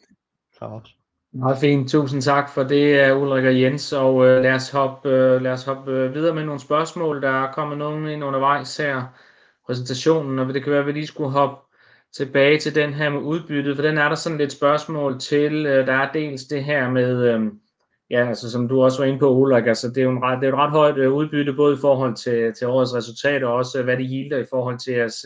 Fra 0.58 0.76
os. 0.76 0.98
Meget 1.32 1.58
fint, 1.58 1.90
tusind 1.90 2.22
tak 2.22 2.50
for 2.50 2.64
det, 2.64 3.14
Ulrik 3.14 3.46
og 3.46 3.62
Jens, 3.62 3.94
og 3.94 4.26
øh, 4.26 4.44
lad 4.44 4.54
os 4.54 4.72
hoppe, 4.72 5.10
øh, 5.10 5.42
lad 5.42 5.52
os 5.52 5.66
hoppe 5.66 5.92
øh, 5.92 6.14
videre 6.14 6.36
med 6.36 6.46
nogle 6.46 6.60
spørgsmål. 6.60 7.22
Der 7.22 7.30
er 7.30 7.52
kommet 7.52 7.78
nogen 7.78 8.08
ind 8.08 8.24
undervejs 8.24 8.78
her 8.78 9.04
præsentationen, 9.66 10.40
og 10.40 10.54
det 10.54 10.64
kan 10.64 10.72
være, 10.72 10.80
at 10.80 10.88
vi 10.88 10.92
lige 10.92 11.08
skulle 11.08 11.32
hoppe 11.32 11.76
tilbage 12.14 12.60
til 12.60 12.76
den 12.76 12.94
her 12.94 13.10
med 13.10 13.22
udbyttet, 13.22 13.76
for 13.76 13.84
den 13.84 13.98
er 13.98 14.10
der 14.10 14.16
sådan 14.16 14.38
lidt 14.38 14.52
spørgsmål 14.52 15.20
til. 15.20 15.66
Der 15.66 15.94
er 15.94 16.12
dels 16.12 16.44
det 16.44 16.64
her 16.64 16.90
med, 16.90 17.40
ja, 18.10 18.28
altså 18.28 18.52
som 18.52 18.68
du 18.68 18.84
også 18.84 19.00
var 19.02 19.06
inde 19.06 19.20
på, 19.20 19.30
Ulrik, 19.30 19.68
altså 19.68 19.88
det 19.88 19.98
er 19.98 20.04
jo, 20.04 20.12
en 20.12 20.24
ret, 20.24 20.42
det 20.42 20.48
er 20.48 20.54
et 20.54 20.60
ret 20.60 20.72
højt 20.72 20.98
udbytte, 20.98 21.54
både 21.54 21.74
i 21.74 21.82
forhold 21.82 22.16
til, 22.16 22.54
til 22.54 22.68
årets 22.68 22.96
resultater, 22.96 23.48
og 23.48 23.56
også 23.56 23.84
hvad 23.84 23.98
det 23.98 24.08
yielder 24.10 24.38
i 24.38 24.46
forhold 24.50 24.80
til 24.80 24.94
jeres, 24.94 25.26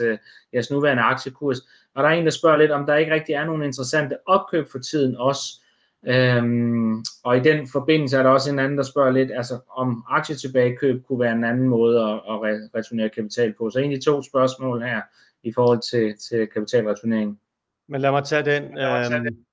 jeres 0.53 0.71
nuværende 0.71 1.03
aktiekurs. 1.03 1.57
Og 1.95 2.03
der 2.03 2.09
er 2.09 2.13
en, 2.13 2.25
der 2.25 2.31
spørger 2.31 2.57
lidt, 2.57 2.71
om 2.71 2.85
der 2.85 2.95
ikke 2.95 3.13
rigtig 3.13 3.33
er 3.33 3.45
nogle 3.45 3.65
interessante 3.65 4.17
opkøb 4.27 4.67
for 4.71 4.79
tiden 4.79 5.15
også, 5.17 5.61
Øhm, 6.07 7.03
og 7.23 7.37
i 7.37 7.39
den 7.39 7.67
forbindelse 7.67 8.17
er 8.17 8.23
der 8.23 8.29
også 8.29 8.51
en 8.51 8.59
anden, 8.59 8.77
der 8.77 8.83
spørger 8.83 9.11
lidt, 9.11 9.31
altså 9.31 9.59
om 9.69 10.03
aktietilbagekøb 10.09 11.03
kunne 11.07 11.19
være 11.19 11.31
en 11.31 11.43
anden 11.43 11.67
måde 11.67 12.01
at, 12.01 12.13
at 12.13 12.69
returnere 12.75 13.09
kapital 13.09 13.53
på. 13.57 13.69
Så 13.69 13.79
egentlig 13.79 14.03
to 14.03 14.21
spørgsmål 14.21 14.81
her 14.81 15.01
i 15.43 15.53
forhold 15.53 15.79
til, 15.91 16.17
til 16.29 16.47
kapitalreturnering. 16.47 17.39
Men 17.87 18.01
lad 18.01 18.11
mig 18.11 18.23
tage 18.23 18.45
den. 18.45 18.63
Øhm, 18.63 19.45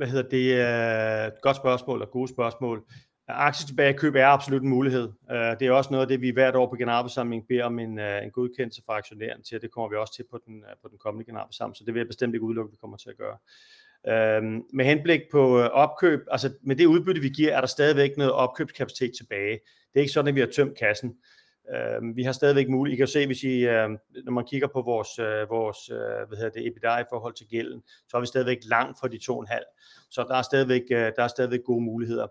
hvad 0.00 0.08
hedder 0.08 0.28
det? 0.30 1.40
Godt 1.42 1.56
spørgsmål 1.56 2.02
og 2.02 2.10
gode 2.10 2.28
spørgsmål. 2.28 2.84
Aktietilbagekøb 3.28 4.14
er 4.14 4.26
absolut 4.26 4.62
en 4.62 4.68
mulighed. 4.68 5.08
Øh, 5.30 5.58
det 5.60 5.62
er 5.62 5.72
også 5.72 5.90
noget 5.90 6.02
af 6.02 6.08
det, 6.08 6.20
vi 6.20 6.30
hvert 6.30 6.56
år 6.56 6.68
på 6.68 6.76
generalforsamlingen 6.76 7.46
beder 7.48 7.64
om 7.64 7.78
en, 7.78 7.98
øh, 7.98 8.24
en 8.24 8.30
godkendelse 8.30 8.82
fra 8.86 8.96
aktionæren 8.96 9.42
til, 9.42 9.62
det 9.62 9.70
kommer 9.70 9.88
vi 9.88 9.96
også 9.96 10.14
til 10.14 10.24
på 10.30 10.38
den, 10.46 10.56
øh, 10.56 10.76
på 10.82 10.88
den 10.88 10.98
kommende 10.98 11.24
generalforsamling, 11.24 11.76
så 11.76 11.84
det 11.84 11.94
vil 11.94 12.00
jeg 12.00 12.06
bestemt 12.06 12.34
ikke 12.34 12.44
udelukke, 12.46 12.68
at 12.68 12.72
vi 12.72 12.76
kommer 12.80 12.96
til 12.96 13.10
at 13.10 13.16
gøre. 13.16 13.38
Øhm, 14.08 14.62
med 14.72 14.84
henblik 14.84 15.20
på 15.32 15.62
opkøb, 15.62 16.20
altså 16.30 16.52
med 16.62 16.76
det 16.76 16.86
udbytte, 16.86 17.20
vi 17.20 17.28
giver, 17.28 17.56
er 17.56 17.60
der 17.60 17.68
stadigvæk 17.68 18.16
noget 18.16 18.32
opkøbskapacitet 18.32 19.12
tilbage. 19.16 19.52
Det 19.92 19.96
er 19.96 20.00
ikke 20.00 20.12
sådan, 20.12 20.28
at 20.28 20.34
vi 20.34 20.40
har 20.40 20.46
tømt 20.46 20.78
kassen. 20.78 21.16
Øh, 21.74 22.16
vi 22.16 22.22
har 22.22 22.32
stadigvæk 22.32 22.68
mulighed. 22.68 22.96
I 22.96 22.96
kan 22.96 23.06
se, 23.06 23.26
hvis 23.26 23.42
I, 23.42 23.66
øh, 23.66 23.88
når 24.24 24.32
man 24.32 24.44
kigger 24.44 24.68
på 24.68 24.82
vores, 24.82 25.18
øh, 25.18 25.50
vores 25.50 25.90
øh, 25.90 26.28
hvad 26.28 26.38
hedder 26.38 26.50
det, 26.50 26.66
EBITDA 26.66 26.98
i 26.98 27.04
forhold 27.10 27.34
til 27.34 27.46
gælden, 27.46 27.82
så 28.08 28.16
er 28.16 28.20
vi 28.20 28.26
stadigvæk 28.26 28.58
langt 28.62 28.98
fra 29.00 29.08
de 29.08 29.18
2,5. 29.18 30.08
Så 30.10 30.24
der 30.28 30.34
er, 30.34 30.42
stadigvæk, 30.42 30.82
øh, 30.90 31.12
der 31.16 31.22
er 31.22 31.28
stadigvæk 31.28 31.64
gode 31.64 31.84
muligheder. 31.84 32.26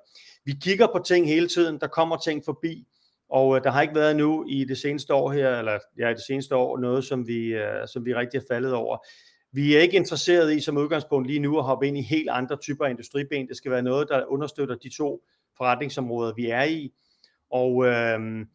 Vi 0.46 0.54
kigger 0.62 0.88
på 0.88 1.00
ting 1.06 1.28
hele 1.28 1.48
tiden. 1.48 1.80
Der 1.80 1.88
kommer 1.88 2.18
ting 2.18 2.46
forbi. 2.46 2.88
Og 3.30 3.56
øh, 3.56 3.64
der 3.64 3.72
har 3.72 3.82
ikke 3.82 3.96
været 3.96 4.16
nu 4.16 4.46
i 4.48 4.64
det 4.64 4.78
seneste 4.78 5.14
år 5.14 5.32
her, 5.32 5.60
eller 5.60 5.80
ja, 5.98 6.10
i 6.10 6.14
det 6.14 6.24
seneste 6.24 6.56
år, 6.56 6.78
noget, 6.78 7.04
som 7.04 7.28
vi, 7.28 7.46
øh, 7.48 7.88
som 7.88 8.06
vi 8.06 8.16
rigtig 8.16 8.40
har 8.40 8.46
faldet 8.56 8.74
over. 8.74 8.98
Vi 9.52 9.76
er 9.76 9.82
ikke 9.82 9.98
interesseret 9.98 10.56
i 10.56 10.60
som 10.60 10.78
udgangspunkt 10.78 11.28
lige 11.28 11.40
nu 11.40 11.58
at 11.58 11.64
hoppe 11.64 11.88
ind 11.88 11.98
i 11.98 12.02
helt 12.02 12.30
andre 12.30 12.58
typer 12.58 12.86
af 12.86 12.90
industriben. 12.90 13.48
Det 13.48 13.58
skal 13.58 13.72
være 13.72 13.82
noget, 13.82 14.08
der 14.10 14.26
understøtter 14.26 14.76
de 14.76 14.90
to 14.98 15.24
forretningsområder, 15.58 16.34
vi 16.34 16.50
er 16.50 16.64
i. 16.64 16.94
Og 17.52 17.86
øh, 17.86 18.46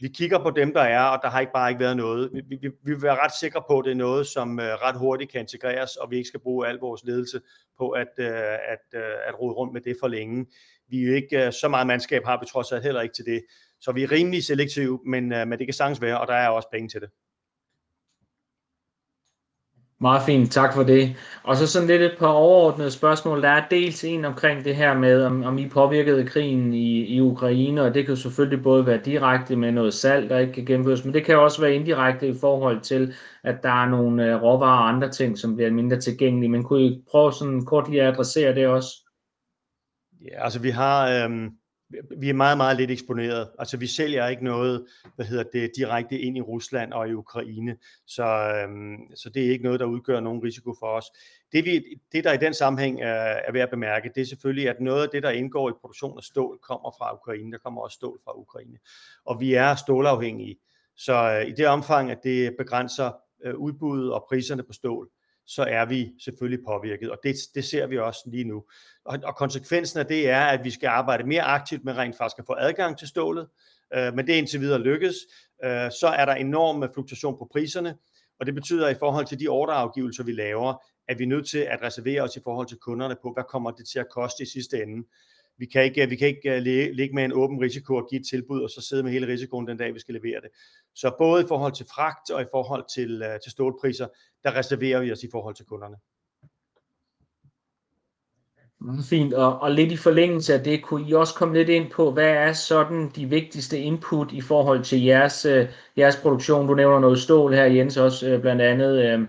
vi 0.00 0.08
kigger 0.08 0.38
på 0.38 0.50
dem, 0.50 0.72
der 0.72 0.80
er, 0.80 1.02
og 1.02 1.18
der 1.22 1.30
har 1.30 1.40
ikke 1.40 1.52
bare 1.52 1.70
ikke 1.70 1.80
været 1.80 1.96
noget. 1.96 2.30
Vi, 2.32 2.40
vi, 2.48 2.68
vi 2.84 2.92
vil 2.92 3.02
være 3.02 3.24
ret 3.24 3.32
sikre 3.40 3.62
på, 3.68 3.78
at 3.78 3.84
det 3.84 3.90
er 3.90 3.94
noget, 3.94 4.26
som 4.26 4.60
øh, 4.60 4.66
ret 4.66 4.98
hurtigt 4.98 5.32
kan 5.32 5.40
integreres, 5.40 5.96
og 5.96 6.10
vi 6.10 6.16
ikke 6.16 6.28
skal 6.28 6.40
bruge 6.40 6.66
al 6.68 6.76
vores 6.76 7.04
ledelse 7.04 7.40
på 7.78 7.90
at, 7.90 8.08
øh, 8.18 8.52
at, 8.72 8.86
øh, 8.94 9.28
at 9.28 9.40
rode 9.40 9.54
rundt 9.54 9.72
med 9.72 9.80
det 9.80 9.96
for 10.00 10.08
længe. 10.08 10.46
Vi 10.88 11.04
er 11.04 11.14
ikke 11.14 11.46
øh, 11.46 11.52
så 11.52 11.68
meget 11.68 11.86
mandskab 11.86 12.24
har 12.24 12.40
vi 12.40 12.46
trods 12.46 12.72
alt 12.72 12.82
heller 12.82 13.00
ikke 13.00 13.14
til 13.14 13.24
det. 13.24 13.44
Så 13.80 13.92
vi 13.92 14.02
er 14.02 14.12
rimelig 14.12 14.44
selektive, 14.44 15.00
men, 15.06 15.32
øh, 15.32 15.48
men 15.48 15.58
det 15.58 15.66
kan 15.66 15.74
sagtens 15.74 16.00
være, 16.00 16.20
og 16.20 16.26
der 16.26 16.34
er 16.34 16.48
også 16.48 16.68
penge 16.72 16.88
til 16.88 17.00
det. 17.00 17.10
Meget 20.00 20.22
fint, 20.26 20.52
tak 20.52 20.74
for 20.74 20.82
det. 20.82 21.16
Og 21.42 21.56
så 21.56 21.66
sådan 21.66 21.88
lidt 21.88 22.02
et 22.02 22.16
par 22.18 22.26
overordnede 22.26 22.90
spørgsmål. 22.90 23.42
Der 23.42 23.48
er 23.48 23.68
dels 23.70 24.04
en 24.04 24.24
omkring 24.24 24.64
det 24.64 24.76
her 24.76 24.98
med, 24.98 25.24
om, 25.24 25.42
om 25.42 25.58
I 25.58 25.68
påvirkede 25.68 26.26
krigen 26.26 26.74
i, 26.74 27.04
i 27.04 27.20
Ukraine, 27.20 27.82
og 27.82 27.94
det 27.94 28.04
kan 28.04 28.14
jo 28.14 28.20
selvfølgelig 28.20 28.62
både 28.62 28.86
være 28.86 29.00
direkte 29.04 29.56
med 29.56 29.72
noget 29.72 29.94
salg, 29.94 30.30
der 30.30 30.38
ikke 30.38 30.52
kan 30.52 30.64
gennemføres, 30.64 31.04
men 31.04 31.14
det 31.14 31.24
kan 31.24 31.38
også 31.38 31.60
være 31.60 31.74
indirekte 31.74 32.28
i 32.28 32.34
forhold 32.40 32.80
til, 32.80 33.14
at 33.44 33.62
der 33.62 33.82
er 33.82 33.88
nogle 33.88 34.36
uh, 34.36 34.42
råvarer 34.42 34.78
og 34.78 34.88
andre 34.88 35.10
ting, 35.10 35.38
som 35.38 35.56
bliver 35.56 35.70
mindre 35.70 36.00
tilgængelige. 36.00 36.50
Men 36.50 36.64
kunne 36.64 36.82
I 36.82 37.02
prøve 37.10 37.32
sådan 37.32 37.64
kort 37.64 37.90
lige 37.90 38.02
at 38.02 38.12
adressere 38.12 38.54
det 38.54 38.66
også? 38.66 38.88
Ja, 40.24 40.44
altså 40.44 40.60
vi 40.60 40.70
har, 40.70 41.08
Øh 41.08 41.50
vi 42.16 42.28
er 42.28 42.34
meget, 42.34 42.56
meget 42.56 42.76
lidt 42.76 42.90
eksponeret. 42.90 43.48
Altså 43.58 43.76
vi 43.76 43.86
sælger 43.86 44.28
ikke 44.28 44.44
noget, 44.44 44.86
hvad 45.14 45.26
hedder 45.26 45.44
det, 45.52 45.70
direkte 45.76 46.18
ind 46.18 46.36
i 46.36 46.40
Rusland 46.40 46.92
og 46.92 47.08
i 47.08 47.12
Ukraine, 47.12 47.76
så, 48.06 48.24
øhm, 48.24 48.96
så 49.16 49.30
det 49.30 49.46
er 49.46 49.50
ikke 49.50 49.64
noget, 49.64 49.80
der 49.80 49.86
udgør 49.86 50.20
nogen 50.20 50.42
risiko 50.42 50.74
for 50.78 50.86
os. 50.86 51.04
Det, 51.52 51.64
vi, 51.64 51.84
det 52.12 52.24
der 52.24 52.32
i 52.32 52.36
den 52.36 52.54
sammenhæng 52.54 53.00
er, 53.00 53.40
er 53.46 53.52
værd 53.52 53.62
at 53.62 53.70
bemærke, 53.70 54.10
det 54.14 54.20
er 54.20 54.26
selvfølgelig, 54.26 54.68
at 54.68 54.80
noget 54.80 55.02
af 55.02 55.08
det, 55.12 55.22
der 55.22 55.30
indgår 55.30 55.70
i 55.70 55.72
produktion 55.80 56.18
af 56.18 56.24
stål, 56.24 56.58
kommer 56.58 56.90
fra 56.98 57.14
Ukraine. 57.14 57.52
Der 57.52 57.58
kommer 57.58 57.82
også 57.82 57.94
stål 57.94 58.18
fra 58.24 58.38
Ukraine. 58.38 58.78
Og 59.24 59.40
vi 59.40 59.54
er 59.54 59.74
stålafhængige. 59.74 60.56
Så 60.96 61.14
øh, 61.14 61.48
i 61.48 61.52
det 61.52 61.66
omfang, 61.66 62.10
at 62.10 62.18
det 62.22 62.54
begrænser 62.58 63.12
øh, 63.44 63.54
udbuddet 63.54 64.12
og 64.12 64.24
priserne 64.28 64.62
på 64.62 64.72
stål, 64.72 65.08
så 65.46 65.62
er 65.62 65.84
vi 65.84 66.12
selvfølgelig 66.24 66.64
påvirket, 66.66 67.10
og 67.10 67.18
det, 67.22 67.36
det 67.54 67.64
ser 67.64 67.86
vi 67.86 67.98
også 67.98 68.20
lige 68.26 68.44
nu. 68.44 68.64
Og, 69.04 69.18
og 69.24 69.36
konsekvensen 69.36 70.00
af 70.00 70.06
det 70.06 70.28
er, 70.28 70.40
at 70.40 70.64
vi 70.64 70.70
skal 70.70 70.86
arbejde 70.86 71.24
mere 71.24 71.42
aktivt 71.42 71.84
med 71.84 71.96
rent 71.96 72.16
faktisk 72.16 72.38
at 72.38 72.46
få 72.46 72.54
adgang 72.58 72.98
til 72.98 73.08
stålet, 73.08 73.48
øh, 73.94 74.14
men 74.14 74.26
det 74.26 74.34
er 74.34 74.38
indtil 74.38 74.60
videre 74.60 74.80
lykkes. 74.80 75.14
Øh, 75.64 75.90
så 76.00 76.14
er 76.18 76.24
der 76.24 76.34
enorm 76.34 76.92
fluktuation 76.94 77.38
på 77.38 77.48
priserne, 77.52 77.96
og 78.40 78.46
det 78.46 78.54
betyder 78.54 78.88
i 78.88 78.94
forhold 78.94 79.26
til 79.26 79.40
de 79.40 79.48
ordreafgivelser, 79.48 80.24
vi 80.24 80.32
laver, 80.32 80.84
at 81.08 81.18
vi 81.18 81.24
er 81.24 81.28
nødt 81.28 81.48
til 81.48 81.58
at 81.58 81.82
reservere 81.82 82.22
os 82.22 82.36
i 82.36 82.40
forhold 82.44 82.66
til 82.66 82.78
kunderne 82.78 83.16
på, 83.22 83.32
hvad 83.32 83.44
kommer 83.48 83.70
det 83.70 83.88
til 83.88 83.98
at 83.98 84.06
koste 84.10 84.42
i 84.42 84.46
sidste 84.46 84.82
ende. 84.82 85.06
Vi 85.58 85.66
kan 85.66 85.84
ikke, 85.84 86.08
vi 86.08 86.16
kan 86.16 86.28
ikke 86.28 86.56
øh, 86.56 86.62
ligge 86.94 87.14
med 87.14 87.24
en 87.24 87.32
åben 87.32 87.60
risiko 87.60 87.94
og 87.94 88.06
give 88.10 88.20
et 88.20 88.26
tilbud, 88.26 88.62
og 88.62 88.70
så 88.70 88.80
sidde 88.80 89.02
med 89.02 89.12
hele 89.12 89.26
risikoen 89.26 89.66
den 89.66 89.76
dag, 89.76 89.94
vi 89.94 90.00
skal 90.00 90.14
levere 90.14 90.40
det. 90.40 90.50
Så 90.94 91.14
både 91.18 91.42
i 91.42 91.46
forhold 91.48 91.72
til 91.72 91.86
fragt 91.94 92.30
og 92.30 92.42
i 92.42 92.46
forhold 92.50 92.84
til, 92.94 93.22
øh, 93.22 93.40
til 93.40 93.52
stålpriser, 93.52 94.06
der 94.44 94.58
reserverer 94.58 95.00
vi 95.00 95.12
os 95.12 95.22
i 95.22 95.28
forhold 95.32 95.54
til 95.54 95.64
kunderne. 95.64 95.96
Mm, 98.80 99.02
fint, 99.02 99.34
og, 99.34 99.58
og 99.58 99.70
lidt 99.70 99.92
i 99.92 99.96
forlængelse 99.96 100.54
af 100.54 100.64
det, 100.64 100.82
kunne 100.82 101.08
I 101.08 101.12
også 101.12 101.34
komme 101.34 101.54
lidt 101.54 101.68
ind 101.68 101.90
på, 101.90 102.10
hvad 102.10 102.30
er 102.30 102.52
sådan 102.52 103.10
de 103.16 103.26
vigtigste 103.26 103.78
input 103.78 104.32
i 104.32 104.40
forhold 104.40 104.84
til 104.84 105.02
jeres, 105.02 105.44
øh, 105.44 105.68
jeres 105.98 106.16
produktion? 106.16 106.66
Du 106.66 106.74
nævner 106.74 106.98
noget 106.98 107.18
stål 107.18 107.54
her, 107.54 107.64
Jens, 107.64 107.96
også 107.96 108.38
blandt 108.42 108.62
andet, 108.62 109.04
øh, 109.04 109.20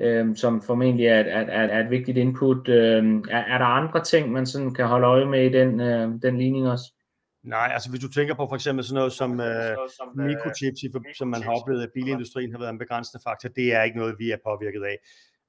øh, 0.00 0.36
som 0.36 0.62
formentlig 0.62 1.06
er, 1.06 1.20
er, 1.20 1.40
er, 1.40 1.68
er 1.68 1.84
et 1.84 1.90
vigtigt 1.90 2.18
input. 2.18 2.68
Øh, 2.68 3.04
er, 3.30 3.38
er 3.38 3.58
der 3.58 3.64
andre 3.64 4.04
ting, 4.04 4.32
man 4.32 4.46
sådan 4.46 4.74
kan 4.74 4.86
holde 4.86 5.06
øje 5.06 5.26
med 5.26 5.46
i 5.46 5.52
den, 5.52 5.80
øh, 5.80 6.08
den 6.22 6.38
ligning 6.38 6.68
også? 6.68 6.92
Nej, 7.42 7.70
altså 7.72 7.90
hvis 7.90 8.00
du 8.00 8.08
tænker 8.08 8.34
på 8.34 8.46
for 8.48 8.54
eksempel 8.54 8.84
sådan 8.84 8.94
noget 8.94 9.12
som, 9.12 9.40
øh, 9.40 9.76
mikrochips, 10.14 10.80
som 11.18 11.28
man 11.28 11.42
har 11.42 11.52
oplevet, 11.60 11.82
at 11.82 11.90
bilindustrien 11.94 12.52
har 12.52 12.58
været 12.58 12.70
en 12.70 12.78
begrænsende 12.78 13.22
faktor, 13.24 13.48
det 13.48 13.74
er 13.74 13.82
ikke 13.82 13.98
noget, 13.98 14.14
vi 14.18 14.30
er 14.30 14.36
påvirket 14.44 14.82
af. 14.84 14.98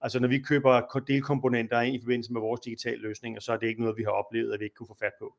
Altså 0.02 0.20
når 0.20 0.28
vi 0.28 0.40
køber 0.40 1.02
delkomponenter 1.08 1.82
i 1.82 2.00
forbindelse 2.04 2.34
med 2.34 2.42
vores 2.42 2.62
digitale 2.62 3.02
løsninger, 3.02 3.40
så 3.40 3.54
er 3.54 3.58
det 3.58 3.68
ikke 3.68 3.82
noget, 3.82 3.98
vi 3.98 4.04
har 4.04 4.12
oplevet, 4.12 4.54
at 4.54 4.60
vi 4.60 4.66
ikke 4.66 4.76
kunne 4.76 4.88
få 4.88 4.98
fat 5.02 5.14
på. 5.20 5.36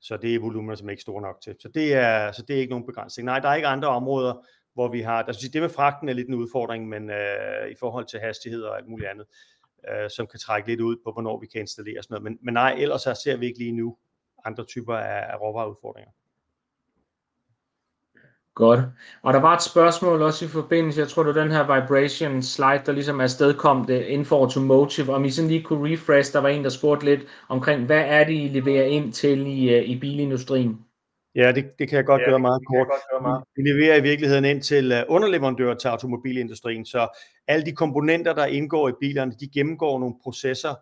Så 0.00 0.16
det 0.16 0.34
er 0.34 0.40
volumener, 0.40 0.74
som 0.74 0.88
er 0.88 0.90
ikke 0.90 1.02
store 1.02 1.22
nok 1.22 1.40
til. 1.42 1.56
Så 1.60 1.68
det 1.68 1.94
er, 1.94 2.32
så 2.32 2.42
det 2.48 2.56
er 2.56 2.60
ikke 2.60 2.70
nogen 2.70 2.86
begrænsning. 2.86 3.26
Nej, 3.26 3.40
der 3.40 3.48
er 3.48 3.54
ikke 3.54 3.68
andre 3.68 3.88
områder, 3.88 4.46
hvor 4.76 4.88
vi 4.88 5.00
har, 5.00 5.22
altså 5.22 5.48
det 5.52 5.62
med 5.62 5.68
fragten 5.68 6.08
er 6.08 6.12
lidt 6.12 6.28
en 6.28 6.34
udfordring, 6.34 6.88
men 6.88 7.10
øh, 7.10 7.70
i 7.70 7.74
forhold 7.80 8.06
til 8.06 8.20
hastighed 8.20 8.62
og 8.62 8.76
alt 8.76 8.88
muligt 8.88 9.10
andet, 9.10 9.26
øh, 9.88 10.10
som 10.10 10.26
kan 10.26 10.40
trække 10.40 10.68
lidt 10.68 10.80
ud 10.80 10.96
på, 11.04 11.12
hvornår 11.12 11.40
vi 11.40 11.46
kan 11.46 11.60
installere 11.60 12.02
sådan 12.02 12.14
noget. 12.14 12.22
Men, 12.22 12.38
men 12.42 12.54
nej, 12.54 12.74
ellers 12.78 13.02
så 13.02 13.20
ser 13.24 13.36
vi 13.36 13.46
ikke 13.46 13.58
lige 13.58 13.72
nu 13.72 13.96
andre 14.44 14.64
typer 14.64 14.94
af, 14.94 15.32
af 15.32 15.40
råvareudfordringer. 15.40 16.10
Godt. 18.54 18.80
Og 19.22 19.34
der 19.34 19.40
var 19.40 19.56
et 19.56 19.62
spørgsmål 19.62 20.22
også 20.22 20.44
i 20.44 20.48
forbindelse, 20.48 21.00
jeg 21.00 21.08
tror 21.08 21.22
det 21.22 21.34
var 21.34 21.42
den 21.42 21.50
her 21.50 21.62
vibration 21.62 22.42
slide, 22.42 22.82
der 22.86 22.92
ligesom 22.92 23.20
afstedkom 23.20 23.86
det 23.86 24.04
inden 24.04 24.24
for 24.24 24.40
automotive, 24.40 25.14
om 25.14 25.24
I 25.24 25.30
sådan 25.30 25.50
lige 25.50 25.62
kunne 25.62 25.92
refresh, 25.92 26.32
der 26.32 26.38
var 26.38 26.48
en, 26.48 26.64
der 26.64 26.70
spurgte 26.70 27.04
lidt 27.04 27.20
omkring, 27.48 27.86
hvad 27.86 28.04
er 28.06 28.24
det, 28.24 28.32
I 28.32 28.48
leverer 28.48 28.84
ind 28.84 29.12
til 29.12 29.46
i, 29.46 29.74
øh, 29.74 29.82
i 29.82 29.98
bilindustrien? 30.00 30.85
Ja, 31.36 31.52
det, 31.52 31.64
det 31.78 31.88
kan 31.88 31.96
jeg 31.96 32.04
godt 32.04 32.22
ja, 32.22 32.26
gøre 32.30 32.38
meget 32.38 32.62
kort. 32.66 32.88
Vi 33.56 33.62
leverer 33.62 33.96
i 33.96 34.02
virkeligheden 34.02 34.44
ind 34.44 34.62
til 34.62 34.92
øh, 34.92 35.02
underleverandører 35.08 35.74
til 35.74 35.88
automobilindustrien, 35.88 36.84
så 36.86 37.18
alle 37.48 37.66
de 37.66 37.72
komponenter, 37.72 38.32
der 38.34 38.46
indgår 38.46 38.88
i 38.88 38.92
bilerne, 39.00 39.32
de 39.40 39.48
gennemgår 39.48 39.98
nogle 39.98 40.14
processer 40.22 40.74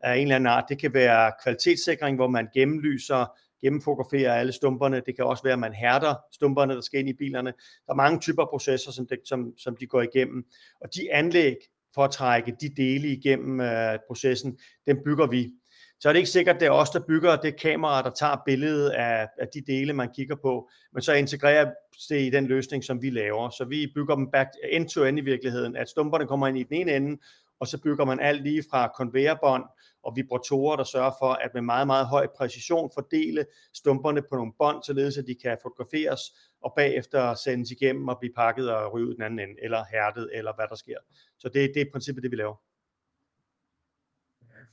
af 0.00 0.16
en 0.16 0.22
eller 0.22 0.36
anden 0.36 0.46
art. 0.46 0.64
Det 0.68 0.78
kan 0.78 0.94
være 0.94 1.32
kvalitetssikring, 1.42 2.16
hvor 2.16 2.28
man 2.28 2.48
gennemlyser 2.54 3.26
gennemfotograferer 3.60 4.34
alle 4.34 4.52
stumperne. 4.52 5.02
Det 5.06 5.16
kan 5.16 5.24
også 5.24 5.42
være, 5.42 5.52
at 5.52 5.58
man 5.58 5.72
hærder 5.72 6.14
stumperne, 6.32 6.74
der 6.74 6.80
skal 6.80 7.00
ind 7.00 7.08
i 7.08 7.12
bilerne. 7.12 7.52
Der 7.86 7.92
er 7.92 7.96
mange 7.96 8.20
typer 8.20 8.46
processer, 8.46 8.92
som, 8.92 9.06
det, 9.06 9.18
som, 9.24 9.52
som 9.58 9.76
de 9.76 9.86
går 9.86 10.02
igennem. 10.02 10.44
Og 10.80 10.94
de 10.94 11.12
anlæg 11.12 11.56
for 11.94 12.04
at 12.04 12.10
trække 12.10 12.56
de 12.60 12.68
dele 12.76 13.08
igennem 13.08 13.60
uh, 13.60 13.98
processen, 14.06 14.58
den 14.86 14.98
bygger 15.04 15.26
vi. 15.26 15.52
Så 16.00 16.08
er 16.08 16.12
det 16.12 16.18
ikke 16.18 16.30
sikkert, 16.30 16.56
at 16.56 16.60
det 16.60 16.66
er 16.66 16.70
os, 16.70 16.90
der 16.90 17.00
bygger 17.00 17.36
det 17.36 17.60
kamera, 17.60 18.02
der 18.02 18.10
tager 18.10 18.36
billedet 18.46 18.90
af, 18.90 19.28
af 19.38 19.48
de 19.54 19.60
dele, 19.60 19.92
man 19.92 20.08
kigger 20.14 20.36
på, 20.36 20.70
men 20.92 21.02
så 21.02 21.12
integrerer 21.12 21.72
det 22.08 22.20
i 22.20 22.30
den 22.30 22.46
løsning, 22.46 22.84
som 22.84 23.02
vi 23.02 23.10
laver. 23.10 23.50
Så 23.50 23.64
vi 23.64 23.92
bygger 23.94 24.14
dem 24.14 24.30
back 24.30 24.48
end-to-end 24.70 25.18
i 25.18 25.22
virkeligheden, 25.22 25.76
at 25.76 25.88
stumperne 25.88 26.26
kommer 26.26 26.46
ind 26.46 26.58
i 26.58 26.62
den 26.62 26.76
ene 26.76 26.96
ende, 26.96 27.18
og 27.60 27.66
så 27.66 27.82
bygger 27.82 28.04
man 28.04 28.20
alt 28.20 28.42
lige 28.42 28.64
fra 28.70 28.92
konvejerbånd 28.96 29.64
og 30.02 30.16
vibratorer, 30.16 30.76
der 30.76 30.84
sørger 30.84 31.12
for, 31.20 31.32
at 31.32 31.50
med 31.54 31.62
meget, 31.62 31.86
meget 31.86 32.06
høj 32.06 32.26
præcision 32.36 32.90
fordele 32.94 33.46
stumperne 33.74 34.22
på 34.22 34.36
nogle 34.36 34.52
bånd, 34.58 34.82
således 34.82 35.18
at 35.18 35.26
de 35.26 35.34
kan 35.34 35.58
fotograferes 35.62 36.20
og 36.62 36.72
bagefter 36.76 37.34
sendes 37.34 37.70
igennem 37.70 38.08
og 38.08 38.18
blive 38.18 38.32
pakket 38.36 38.70
og 38.70 38.92
ryge 38.92 39.06
ud 39.06 39.14
den 39.14 39.22
anden 39.22 39.38
ende, 39.40 39.54
eller 39.62 39.84
hærdet, 39.92 40.30
eller 40.32 40.52
hvad 40.56 40.64
der 40.68 40.74
sker. 40.74 40.98
Så 41.38 41.48
det, 41.48 41.70
det 41.74 41.80
er 41.82 41.86
i 41.86 41.90
princippet 41.92 42.22
det, 42.22 42.30
vi 42.30 42.36
laver. 42.36 42.56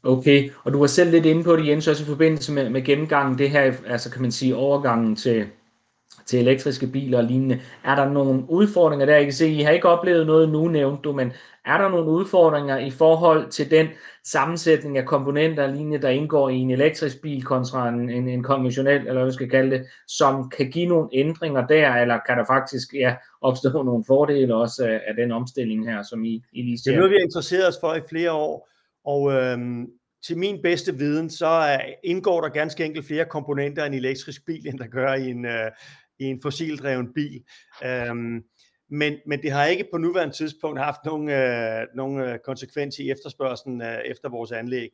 Okay, 0.04 0.50
og 0.64 0.74
du 0.74 0.80
var 0.80 0.88
selv 0.88 1.12
lidt 1.12 1.26
inde 1.26 1.44
på 1.44 1.56
det, 1.56 1.68
Jens, 1.68 1.88
også 1.88 2.04
i 2.04 2.08
forbindelse 2.08 2.52
med, 2.52 2.70
med 2.70 2.82
gennemgangen, 2.82 3.38
det 3.38 3.50
her, 3.50 3.74
altså 3.88 4.12
kan 4.12 4.22
man 4.22 4.32
sige, 4.32 4.56
overgangen 4.56 5.16
til, 5.16 5.46
til 6.26 6.40
elektriske 6.40 6.88
biler 6.88 7.18
og 7.18 7.24
lignende. 7.24 7.60
Er 7.84 7.96
der 7.96 8.10
nogle 8.10 8.44
udfordringer 8.50 9.06
der? 9.06 9.16
Jeg 9.16 9.24
kan 9.24 9.34
se, 9.34 9.50
I 9.50 9.62
har 9.62 9.72
ikke 9.72 9.90
oplevet 9.90 10.28
noget 10.28 10.50
nu, 10.50 10.68
nævnte 10.68 11.02
du, 11.02 11.12
men 11.12 11.32
er 11.66 11.78
der 11.78 11.90
nogle 11.90 12.12
udfordringer 12.12 12.78
i 12.78 12.92
forhold 12.92 13.50
til 13.50 13.72
den 13.72 13.88
sammensætning 14.24 14.98
af 14.98 15.06
komponenter 15.06 15.64
og 15.64 15.70
lignende, 15.70 16.02
der 16.02 16.10
indgår 16.10 16.50
i 16.50 16.56
en 16.56 16.72
elektrisk 16.72 17.22
bil 17.22 17.44
kontra 17.44 17.90
en, 17.90 18.10
en, 18.10 18.28
en 18.28 18.44
konventionel, 18.44 19.00
eller 19.00 19.14
hvad 19.14 19.26
vi 19.26 19.32
skal 19.32 19.50
kalde 19.50 19.72
det, 19.78 19.86
som 20.08 20.50
kan 20.50 20.72
give 20.72 20.86
nogle 20.86 21.10
ændringer 21.14 21.68
der, 21.68 21.96
eller 21.96 22.20
kan 22.28 22.38
der 22.38 22.46
faktisk 22.46 22.94
ja, 22.94 23.16
opstå 23.42 23.84
nogle 23.84 24.04
fordele 24.08 24.56
også 24.56 24.86
af, 24.86 25.02
af 25.08 25.16
den 25.16 25.32
omstilling 25.32 25.86
her, 25.90 26.04
som 26.04 26.26
I, 26.26 26.44
I 26.54 26.62
lige 26.62 26.78
ser? 26.78 26.92
Det 26.92 26.96
er 26.96 27.00
noget, 27.00 27.12
vi 27.12 27.16
har 27.16 27.24
interesseret 27.26 27.68
os 27.68 27.78
for 27.82 27.94
i 27.94 28.02
flere 28.10 28.32
år, 28.32 28.73
og 29.06 29.32
øhm, 29.32 29.88
til 30.26 30.38
min 30.38 30.62
bedste 30.62 30.98
viden, 30.98 31.30
så 31.30 31.78
øh, 31.80 31.94
indgår 32.04 32.42
der 32.42 32.50
ganske 32.50 32.86
enkelt 32.86 33.06
flere 33.06 33.26
komponenter 33.26 33.84
i 33.84 33.88
en 33.88 33.94
elektrisk 33.94 34.46
bil, 34.46 34.68
end 34.68 34.80
der 34.80 34.88
gør 34.88 35.14
i 35.14 35.30
en, 35.30 35.46
øh, 35.46 35.72
i 36.20 36.24
en 36.24 36.42
fossildreven 36.42 37.14
bil. 37.14 37.44
Øhm, 37.86 38.44
men, 38.90 39.14
men 39.26 39.42
det 39.42 39.52
har 39.52 39.66
ikke 39.66 39.88
på 39.92 39.98
nuværende 39.98 40.36
tidspunkt 40.36 40.80
haft 40.80 41.00
nogen, 41.06 41.30
øh, 41.30 41.88
nogen 41.96 42.20
øh, 42.20 42.40
konsekvens 42.40 43.00
i 43.00 43.12
efterspørgselen 43.12 43.82
øh, 43.82 44.00
efter 44.06 44.30
vores 44.30 44.52
anlæg. 44.52 44.90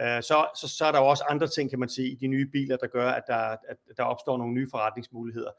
Øh, 0.00 0.22
så, 0.22 0.46
så, 0.60 0.68
så 0.68 0.84
er 0.84 0.92
der 0.92 0.98
jo 0.98 1.06
også 1.06 1.24
andre 1.28 1.46
ting, 1.46 1.70
kan 1.70 1.78
man 1.78 1.88
sige, 1.88 2.08
i 2.08 2.14
de 2.14 2.26
nye 2.26 2.46
biler, 2.52 2.76
der 2.76 2.86
gør, 2.86 3.10
at 3.10 3.22
der, 3.26 3.56
at 3.68 3.76
der 3.96 4.02
opstår 4.02 4.38
nogle 4.38 4.54
nye 4.54 4.68
forretningsmuligheder. 4.70 5.50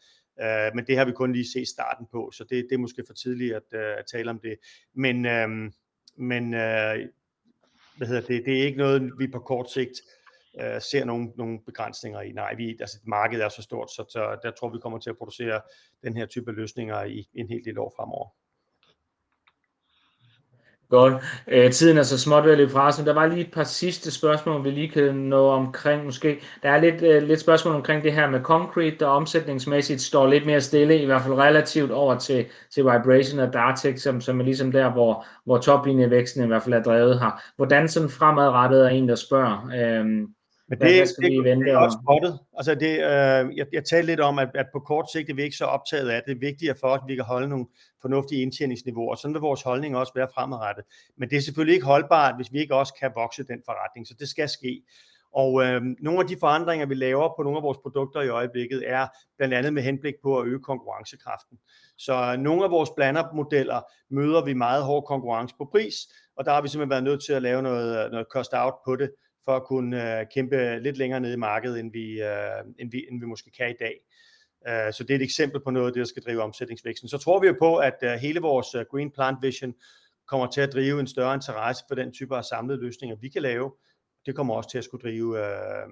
Øh, 0.41 0.75
men 0.75 0.87
det 0.87 0.97
har 0.97 1.05
vi 1.05 1.11
kun 1.11 1.33
lige 1.33 1.51
set 1.53 1.67
starten 1.67 2.05
på, 2.11 2.31
så 2.33 2.43
det, 2.43 2.67
det 2.69 2.75
er 2.75 2.79
måske 2.79 3.03
for 3.07 3.13
tidligt 3.13 3.55
at, 3.55 3.63
øh, 3.73 3.97
at 3.97 4.05
tale 4.11 4.29
om 4.29 4.39
det. 4.39 4.55
Men, 4.95 5.25
øh, 5.25 5.71
men 6.17 6.53
øh, 6.53 6.99
hvad 7.97 8.07
hedder 8.07 8.21
det, 8.21 8.45
det 8.45 8.59
er 8.59 8.65
ikke 8.65 8.77
noget, 8.77 9.11
vi 9.19 9.27
på 9.27 9.39
kort 9.39 9.71
sigt 9.71 10.01
øh, 10.61 10.81
ser 10.81 11.05
nogle, 11.05 11.31
nogle 11.35 11.59
begrænsninger 11.65 12.21
i. 12.21 12.31
Nej, 12.31 12.55
vi, 12.55 12.77
altså 12.79 12.97
markedet 13.03 13.45
er 13.45 13.49
så 13.49 13.61
stort, 13.61 13.91
så, 13.91 14.05
så 14.09 14.37
der 14.43 14.51
tror 14.51 14.69
vi 14.69 14.79
kommer 14.79 14.99
til 14.99 15.09
at 15.09 15.17
producere 15.17 15.61
den 16.03 16.17
her 16.17 16.25
type 16.25 16.51
løsninger 16.51 17.03
i 17.03 17.29
en 17.33 17.47
hel 17.47 17.65
del 17.65 17.79
år 17.79 17.93
fremover. 17.97 18.29
Godt. 20.95 21.13
Øh, 21.47 21.71
tiden 21.71 21.97
er 21.97 22.03
så 22.03 22.19
småt 22.19 22.43
ved 22.43 22.51
at 22.51 22.57
løbe 22.57 22.71
fra 22.71 22.87
os, 22.87 22.97
men 22.97 23.07
der 23.07 23.13
var 23.13 23.25
lige 23.25 23.41
et 23.41 23.51
par 23.51 23.63
sidste 23.63 24.11
spørgsmål, 24.11 24.63
vi 24.63 24.71
lige 24.71 24.89
kan 24.89 25.15
nå 25.15 25.49
omkring 25.49 26.05
måske. 26.05 26.41
Der 26.63 26.69
er 26.69 26.81
lidt, 26.81 27.01
øh, 27.03 27.23
lidt 27.23 27.39
spørgsmål 27.39 27.75
omkring 27.75 28.03
det 28.03 28.13
her 28.13 28.29
med 28.29 28.41
concrete, 28.41 28.97
der 28.99 29.05
omsætningsmæssigt 29.05 30.01
står 30.01 30.27
lidt 30.27 30.45
mere 30.45 30.61
stille, 30.61 31.01
i 31.01 31.05
hvert 31.05 31.21
fald 31.21 31.33
relativt 31.33 31.91
over 31.91 32.17
til, 32.17 32.45
til 32.73 32.83
Vibration 32.83 33.39
og 33.39 33.53
Dartex, 33.53 34.01
som, 34.01 34.21
som 34.21 34.39
er 34.39 34.43
ligesom 34.43 34.71
der, 34.71 34.91
hvor, 34.91 35.25
hvor 35.45 35.57
toplinjevæksten 35.57 36.43
i 36.43 36.47
hvert 36.47 36.63
fald 36.63 36.75
er 36.75 36.83
drevet 36.83 37.19
her. 37.19 37.41
Hvordan 37.55 37.87
sådan 37.87 38.09
fremadrettet 38.09 38.85
er 38.85 38.89
en, 38.89 39.09
der 39.09 39.15
spørger? 39.15 39.69
Øh, 39.75 40.27
men 40.67 40.79
det, 40.79 40.97
hvad 40.97 41.05
skal 41.05 41.23
det, 41.23 41.31
vi 41.31 41.49
vente 41.49 41.65
det 41.65 41.73
er 41.73 41.77
også 41.77 41.97
spottet. 42.03 42.39
Altså 42.57 42.75
det, 42.75 42.93
øh, 42.93 43.57
jeg, 43.57 43.65
jeg 43.73 43.85
talte 43.85 44.05
lidt 44.05 44.19
om, 44.19 44.39
at, 44.39 44.49
at 44.55 44.65
på 44.73 44.79
kort 44.79 45.11
sigt 45.11 45.29
er 45.29 45.33
vi 45.33 45.43
ikke 45.43 45.55
så 45.55 45.65
optaget 45.65 46.09
af 46.09 46.21
det. 46.21 46.27
Det 46.27 46.35
er 46.35 46.47
vigtigere 46.49 46.75
for 46.79 46.87
os, 46.87 46.99
at 47.03 47.07
vi 47.07 47.15
kan 47.15 47.23
holde 47.23 47.49
nogle 47.49 47.65
fornuftige 48.01 48.41
indtjeningsniveauer, 48.41 49.11
og 49.11 49.17
sådan 49.17 49.33
vil 49.33 49.41
vores 49.41 49.61
holdning 49.61 49.97
også 49.97 50.13
være 50.15 50.27
fremadrettet. 50.33 50.85
Men 51.17 51.29
det 51.29 51.37
er 51.37 51.41
selvfølgelig 51.41 51.73
ikke 51.73 51.85
holdbart, 51.85 52.35
hvis 52.35 52.51
vi 52.51 52.59
ikke 52.59 52.75
også 52.75 52.93
kan 52.99 53.11
vokse 53.15 53.43
den 53.43 53.61
forretning, 53.65 54.07
så 54.07 54.13
det 54.19 54.29
skal 54.29 54.49
ske. 54.49 54.81
Og 55.33 55.63
øh, 55.63 55.81
nogle 55.99 56.19
af 56.19 56.27
de 56.27 56.37
forandringer, 56.39 56.85
vi 56.85 56.95
laver 56.95 57.33
på 57.37 57.43
nogle 57.43 57.57
af 57.57 57.63
vores 57.63 57.77
produkter 57.77 58.21
i 58.21 58.29
øjeblikket, 58.29 58.83
er 58.85 59.07
blandt 59.37 59.53
andet 59.53 59.73
med 59.73 59.83
henblik 59.83 60.13
på 60.23 60.39
at 60.39 60.47
øge 60.47 60.59
konkurrencekraften. 60.59 61.57
Så 61.97 62.35
nogle 62.39 62.63
af 62.63 62.71
vores 62.71 62.89
blandermodeller 62.95 63.81
møder 64.09 64.45
vi 64.45 64.53
meget 64.53 64.83
hård 64.83 65.05
konkurrence 65.07 65.55
på 65.57 65.65
pris, 65.71 65.95
og 66.37 66.45
der 66.45 66.51
har 66.51 66.61
vi 66.61 66.67
simpelthen 66.67 66.89
været 66.89 67.03
nødt 67.03 67.23
til 67.23 67.33
at 67.33 67.41
lave 67.41 67.61
noget, 67.61 68.11
noget 68.11 68.27
cost 68.31 68.53
out 68.53 68.73
på 68.85 68.95
det, 68.95 69.11
for 69.45 69.55
at 69.55 69.63
kunne 69.63 70.19
øh, 70.19 70.25
kæmpe 70.33 70.79
lidt 70.79 70.97
længere 70.97 71.19
nede 71.19 71.33
i 71.33 71.37
markedet, 71.37 71.79
end 71.79 71.91
vi, 71.91 72.21
øh, 72.21 72.63
end 72.79 72.91
vi, 72.91 73.05
end 73.11 73.19
vi 73.19 73.25
måske 73.25 73.51
kan 73.51 73.69
i 73.69 73.75
dag. 73.79 73.99
Øh, 74.67 74.93
så 74.93 75.03
det 75.03 75.11
er 75.11 75.15
et 75.15 75.21
eksempel 75.21 75.61
på 75.61 75.71
noget 75.71 75.87
af 75.87 75.93
det, 75.93 75.99
der 75.99 76.05
skal 76.05 76.23
drive 76.23 76.41
omsætningsvæksten. 76.41 77.09
Så 77.09 77.17
tror 77.17 77.39
vi 77.39 77.47
jo 77.47 77.55
på, 77.59 77.77
at 77.77 77.97
øh, 78.03 78.11
hele 78.11 78.39
vores 78.39 78.75
øh, 78.75 78.85
Green 78.91 79.11
Plant 79.11 79.37
Vision 79.41 79.73
kommer 80.27 80.47
til 80.47 80.61
at 80.61 80.73
drive 80.73 80.99
en 80.99 81.07
større 81.07 81.33
interesse 81.33 81.83
for 81.87 81.95
den 81.95 82.11
type 82.11 82.35
af 82.37 82.45
samlede 82.45 82.81
løsninger, 82.81 83.15
vi 83.15 83.29
kan 83.29 83.41
lave. 83.41 83.71
Det 84.25 84.35
kommer 84.35 84.53
også 84.53 84.69
til 84.69 84.77
at 84.77 84.83
skulle 84.83 85.01
drive 85.01 85.39
øh, 85.39 85.87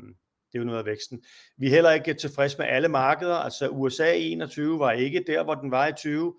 det 0.54 0.60
er 0.60 0.64
jo 0.64 0.66
noget 0.66 0.80
af 0.80 0.86
væksten. 0.86 1.24
Vi 1.58 1.66
er 1.66 1.70
heller 1.70 1.92
ikke 1.92 2.14
tilfredse 2.14 2.58
med 2.58 2.66
alle 2.66 2.88
markeder. 2.88 3.36
Altså 3.36 3.70
USA 3.70 4.12
i 4.12 4.32
21 4.32 4.80
var 4.80 4.92
ikke 4.92 5.24
der, 5.28 5.44
hvor 5.44 5.56
den 5.56 5.72
var 5.72 5.88
i 5.88 5.94
20. 5.94 6.26
Uh, 6.26 6.34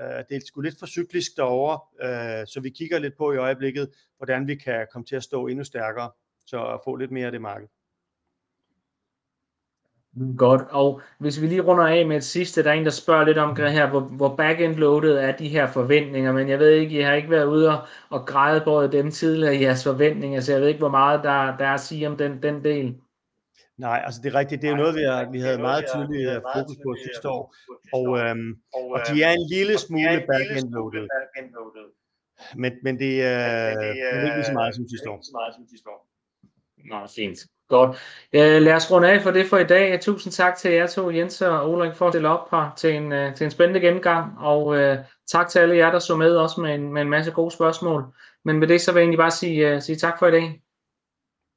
øh, 0.00 0.24
det 0.28 0.36
er 0.36 0.40
sgu 0.46 0.60
lidt 0.60 0.78
for 0.78 0.86
cyklisk 0.86 1.36
derovre, 1.36 1.80
uh, 2.02 2.46
så 2.46 2.60
vi 2.62 2.70
kigger 2.70 2.98
lidt 2.98 3.16
på 3.18 3.32
i 3.32 3.36
øjeblikket, 3.36 3.90
hvordan 4.16 4.46
vi 4.46 4.54
kan 4.54 4.86
komme 4.92 5.06
til 5.06 5.16
at 5.16 5.22
stå 5.22 5.46
endnu 5.46 5.64
stærkere 5.64 6.10
så 6.50 6.64
at 6.74 6.80
få 6.84 6.96
lidt 6.96 7.10
mere 7.10 7.26
af 7.26 7.32
det 7.32 7.40
marked. 7.40 7.68
Godt, 10.36 10.62
og 10.70 11.00
hvis 11.18 11.40
vi 11.40 11.46
lige 11.46 11.60
runder 11.60 11.86
af 11.86 12.06
med 12.06 12.16
et 12.16 12.24
sidste, 12.24 12.64
der 12.64 12.70
er 12.70 12.74
en, 12.74 12.84
der 12.84 12.90
spørger 12.90 13.24
lidt 13.24 13.38
om 13.38 13.56
her, 13.56 13.90
hvor, 13.90 14.00
hvor 14.00 14.36
back-end 14.36 14.74
loaded 14.74 15.16
er 15.16 15.36
de 15.36 15.48
her 15.48 15.66
forventninger, 15.66 16.32
men 16.32 16.48
jeg 16.48 16.58
ved 16.58 16.70
ikke, 16.70 16.98
I 16.98 17.02
har 17.02 17.12
ikke 17.12 17.30
været 17.30 17.44
ude 17.44 17.68
og, 17.68 17.86
og 18.10 18.26
græde 18.26 18.60
på 18.64 18.86
dem 18.86 19.10
tidligere 19.10 19.56
i 19.56 19.62
jeres 19.62 19.84
forventninger, 19.84 20.40
så 20.40 20.52
jeg 20.52 20.60
ved 20.60 20.68
ikke, 20.68 20.78
hvor 20.78 20.96
meget 21.00 21.24
der, 21.24 21.56
der 21.56 21.66
er 21.66 21.74
at 21.74 21.80
sige 21.80 22.08
om 22.08 22.16
den, 22.16 22.42
den 22.42 22.64
del. 22.64 22.96
Nej, 23.76 24.02
altså 24.04 24.20
det 24.22 24.34
er 24.34 24.38
rigtigt. 24.38 24.62
Det 24.62 24.70
er 24.70 24.76
noget, 24.76 24.94
vi, 24.94 25.02
har, 25.02 25.30
vi 25.30 25.40
havde 25.40 25.58
meget 25.58 25.84
tydeligt 25.92 26.30
øh, 26.30 26.40
fokus 26.56 26.76
på 26.84 26.96
sidste 27.06 27.28
år, 27.28 27.54
og, 27.92 28.18
øhm, 28.18 28.50
og 28.94 29.00
de 29.08 29.22
er 29.22 29.32
en 29.40 29.46
lille 29.54 29.78
smule 29.78 30.24
back-end 30.30 30.68
loaded. 30.74 31.06
Men, 32.56 32.72
men 32.82 32.98
det, 32.98 33.12
er, 33.24 33.68
men 33.68 33.78
det 33.78 34.02
er 34.02 34.24
ikke 34.24 34.36
lige 34.36 34.44
så 34.44 34.52
meget 34.52 34.74
som 34.74 34.88
sidste 34.88 35.10
år. 35.10 36.07
Nå, 36.88 37.06
fint. 37.16 37.38
Godt. 37.68 37.96
Øh, 38.32 38.62
lad 38.62 38.74
os 38.74 38.90
runde 38.90 39.10
af 39.10 39.22
for 39.22 39.30
det 39.30 39.46
for 39.46 39.58
i 39.58 39.64
dag. 39.64 40.00
Tusind 40.00 40.32
tak 40.32 40.56
til 40.56 40.72
jer 40.72 40.86
to, 40.86 41.10
Jens 41.10 41.42
og 41.42 41.70
Ulrik, 41.70 41.94
for 41.94 42.06
at 42.06 42.12
stille 42.12 42.28
op 42.28 42.50
her 42.50 42.72
til 42.76 42.94
en, 42.94 43.12
uh, 43.12 43.34
til 43.34 43.44
en 43.44 43.50
spændende 43.50 43.80
gennemgang. 43.80 44.38
Og 44.38 44.66
uh, 44.66 44.96
tak 45.26 45.48
til 45.48 45.58
alle 45.58 45.76
jer, 45.76 45.90
der 45.90 45.98
så 45.98 46.16
med 46.16 46.36
også 46.36 46.60
med 46.60 46.74
en, 46.74 46.92
med 46.92 47.02
en 47.02 47.10
masse 47.10 47.32
gode 47.32 47.50
spørgsmål. 47.50 48.04
Men 48.44 48.58
med 48.58 48.68
det, 48.68 48.80
så 48.80 48.92
vil 48.92 49.00
jeg 49.00 49.04
egentlig 49.04 49.18
bare 49.18 49.30
sige, 49.30 49.74
uh, 49.74 49.82
sige 49.82 49.96
tak 49.96 50.18
for 50.18 50.26
i 50.26 50.30
dag. 50.30 50.62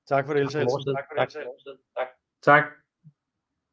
Tak 0.07 0.25
for 0.27 0.33
det, 0.33 0.51
Tak 0.51 0.67
for 0.69 0.77
det, 1.17 1.77
Tak. 1.97 2.07
tak. 2.43 2.63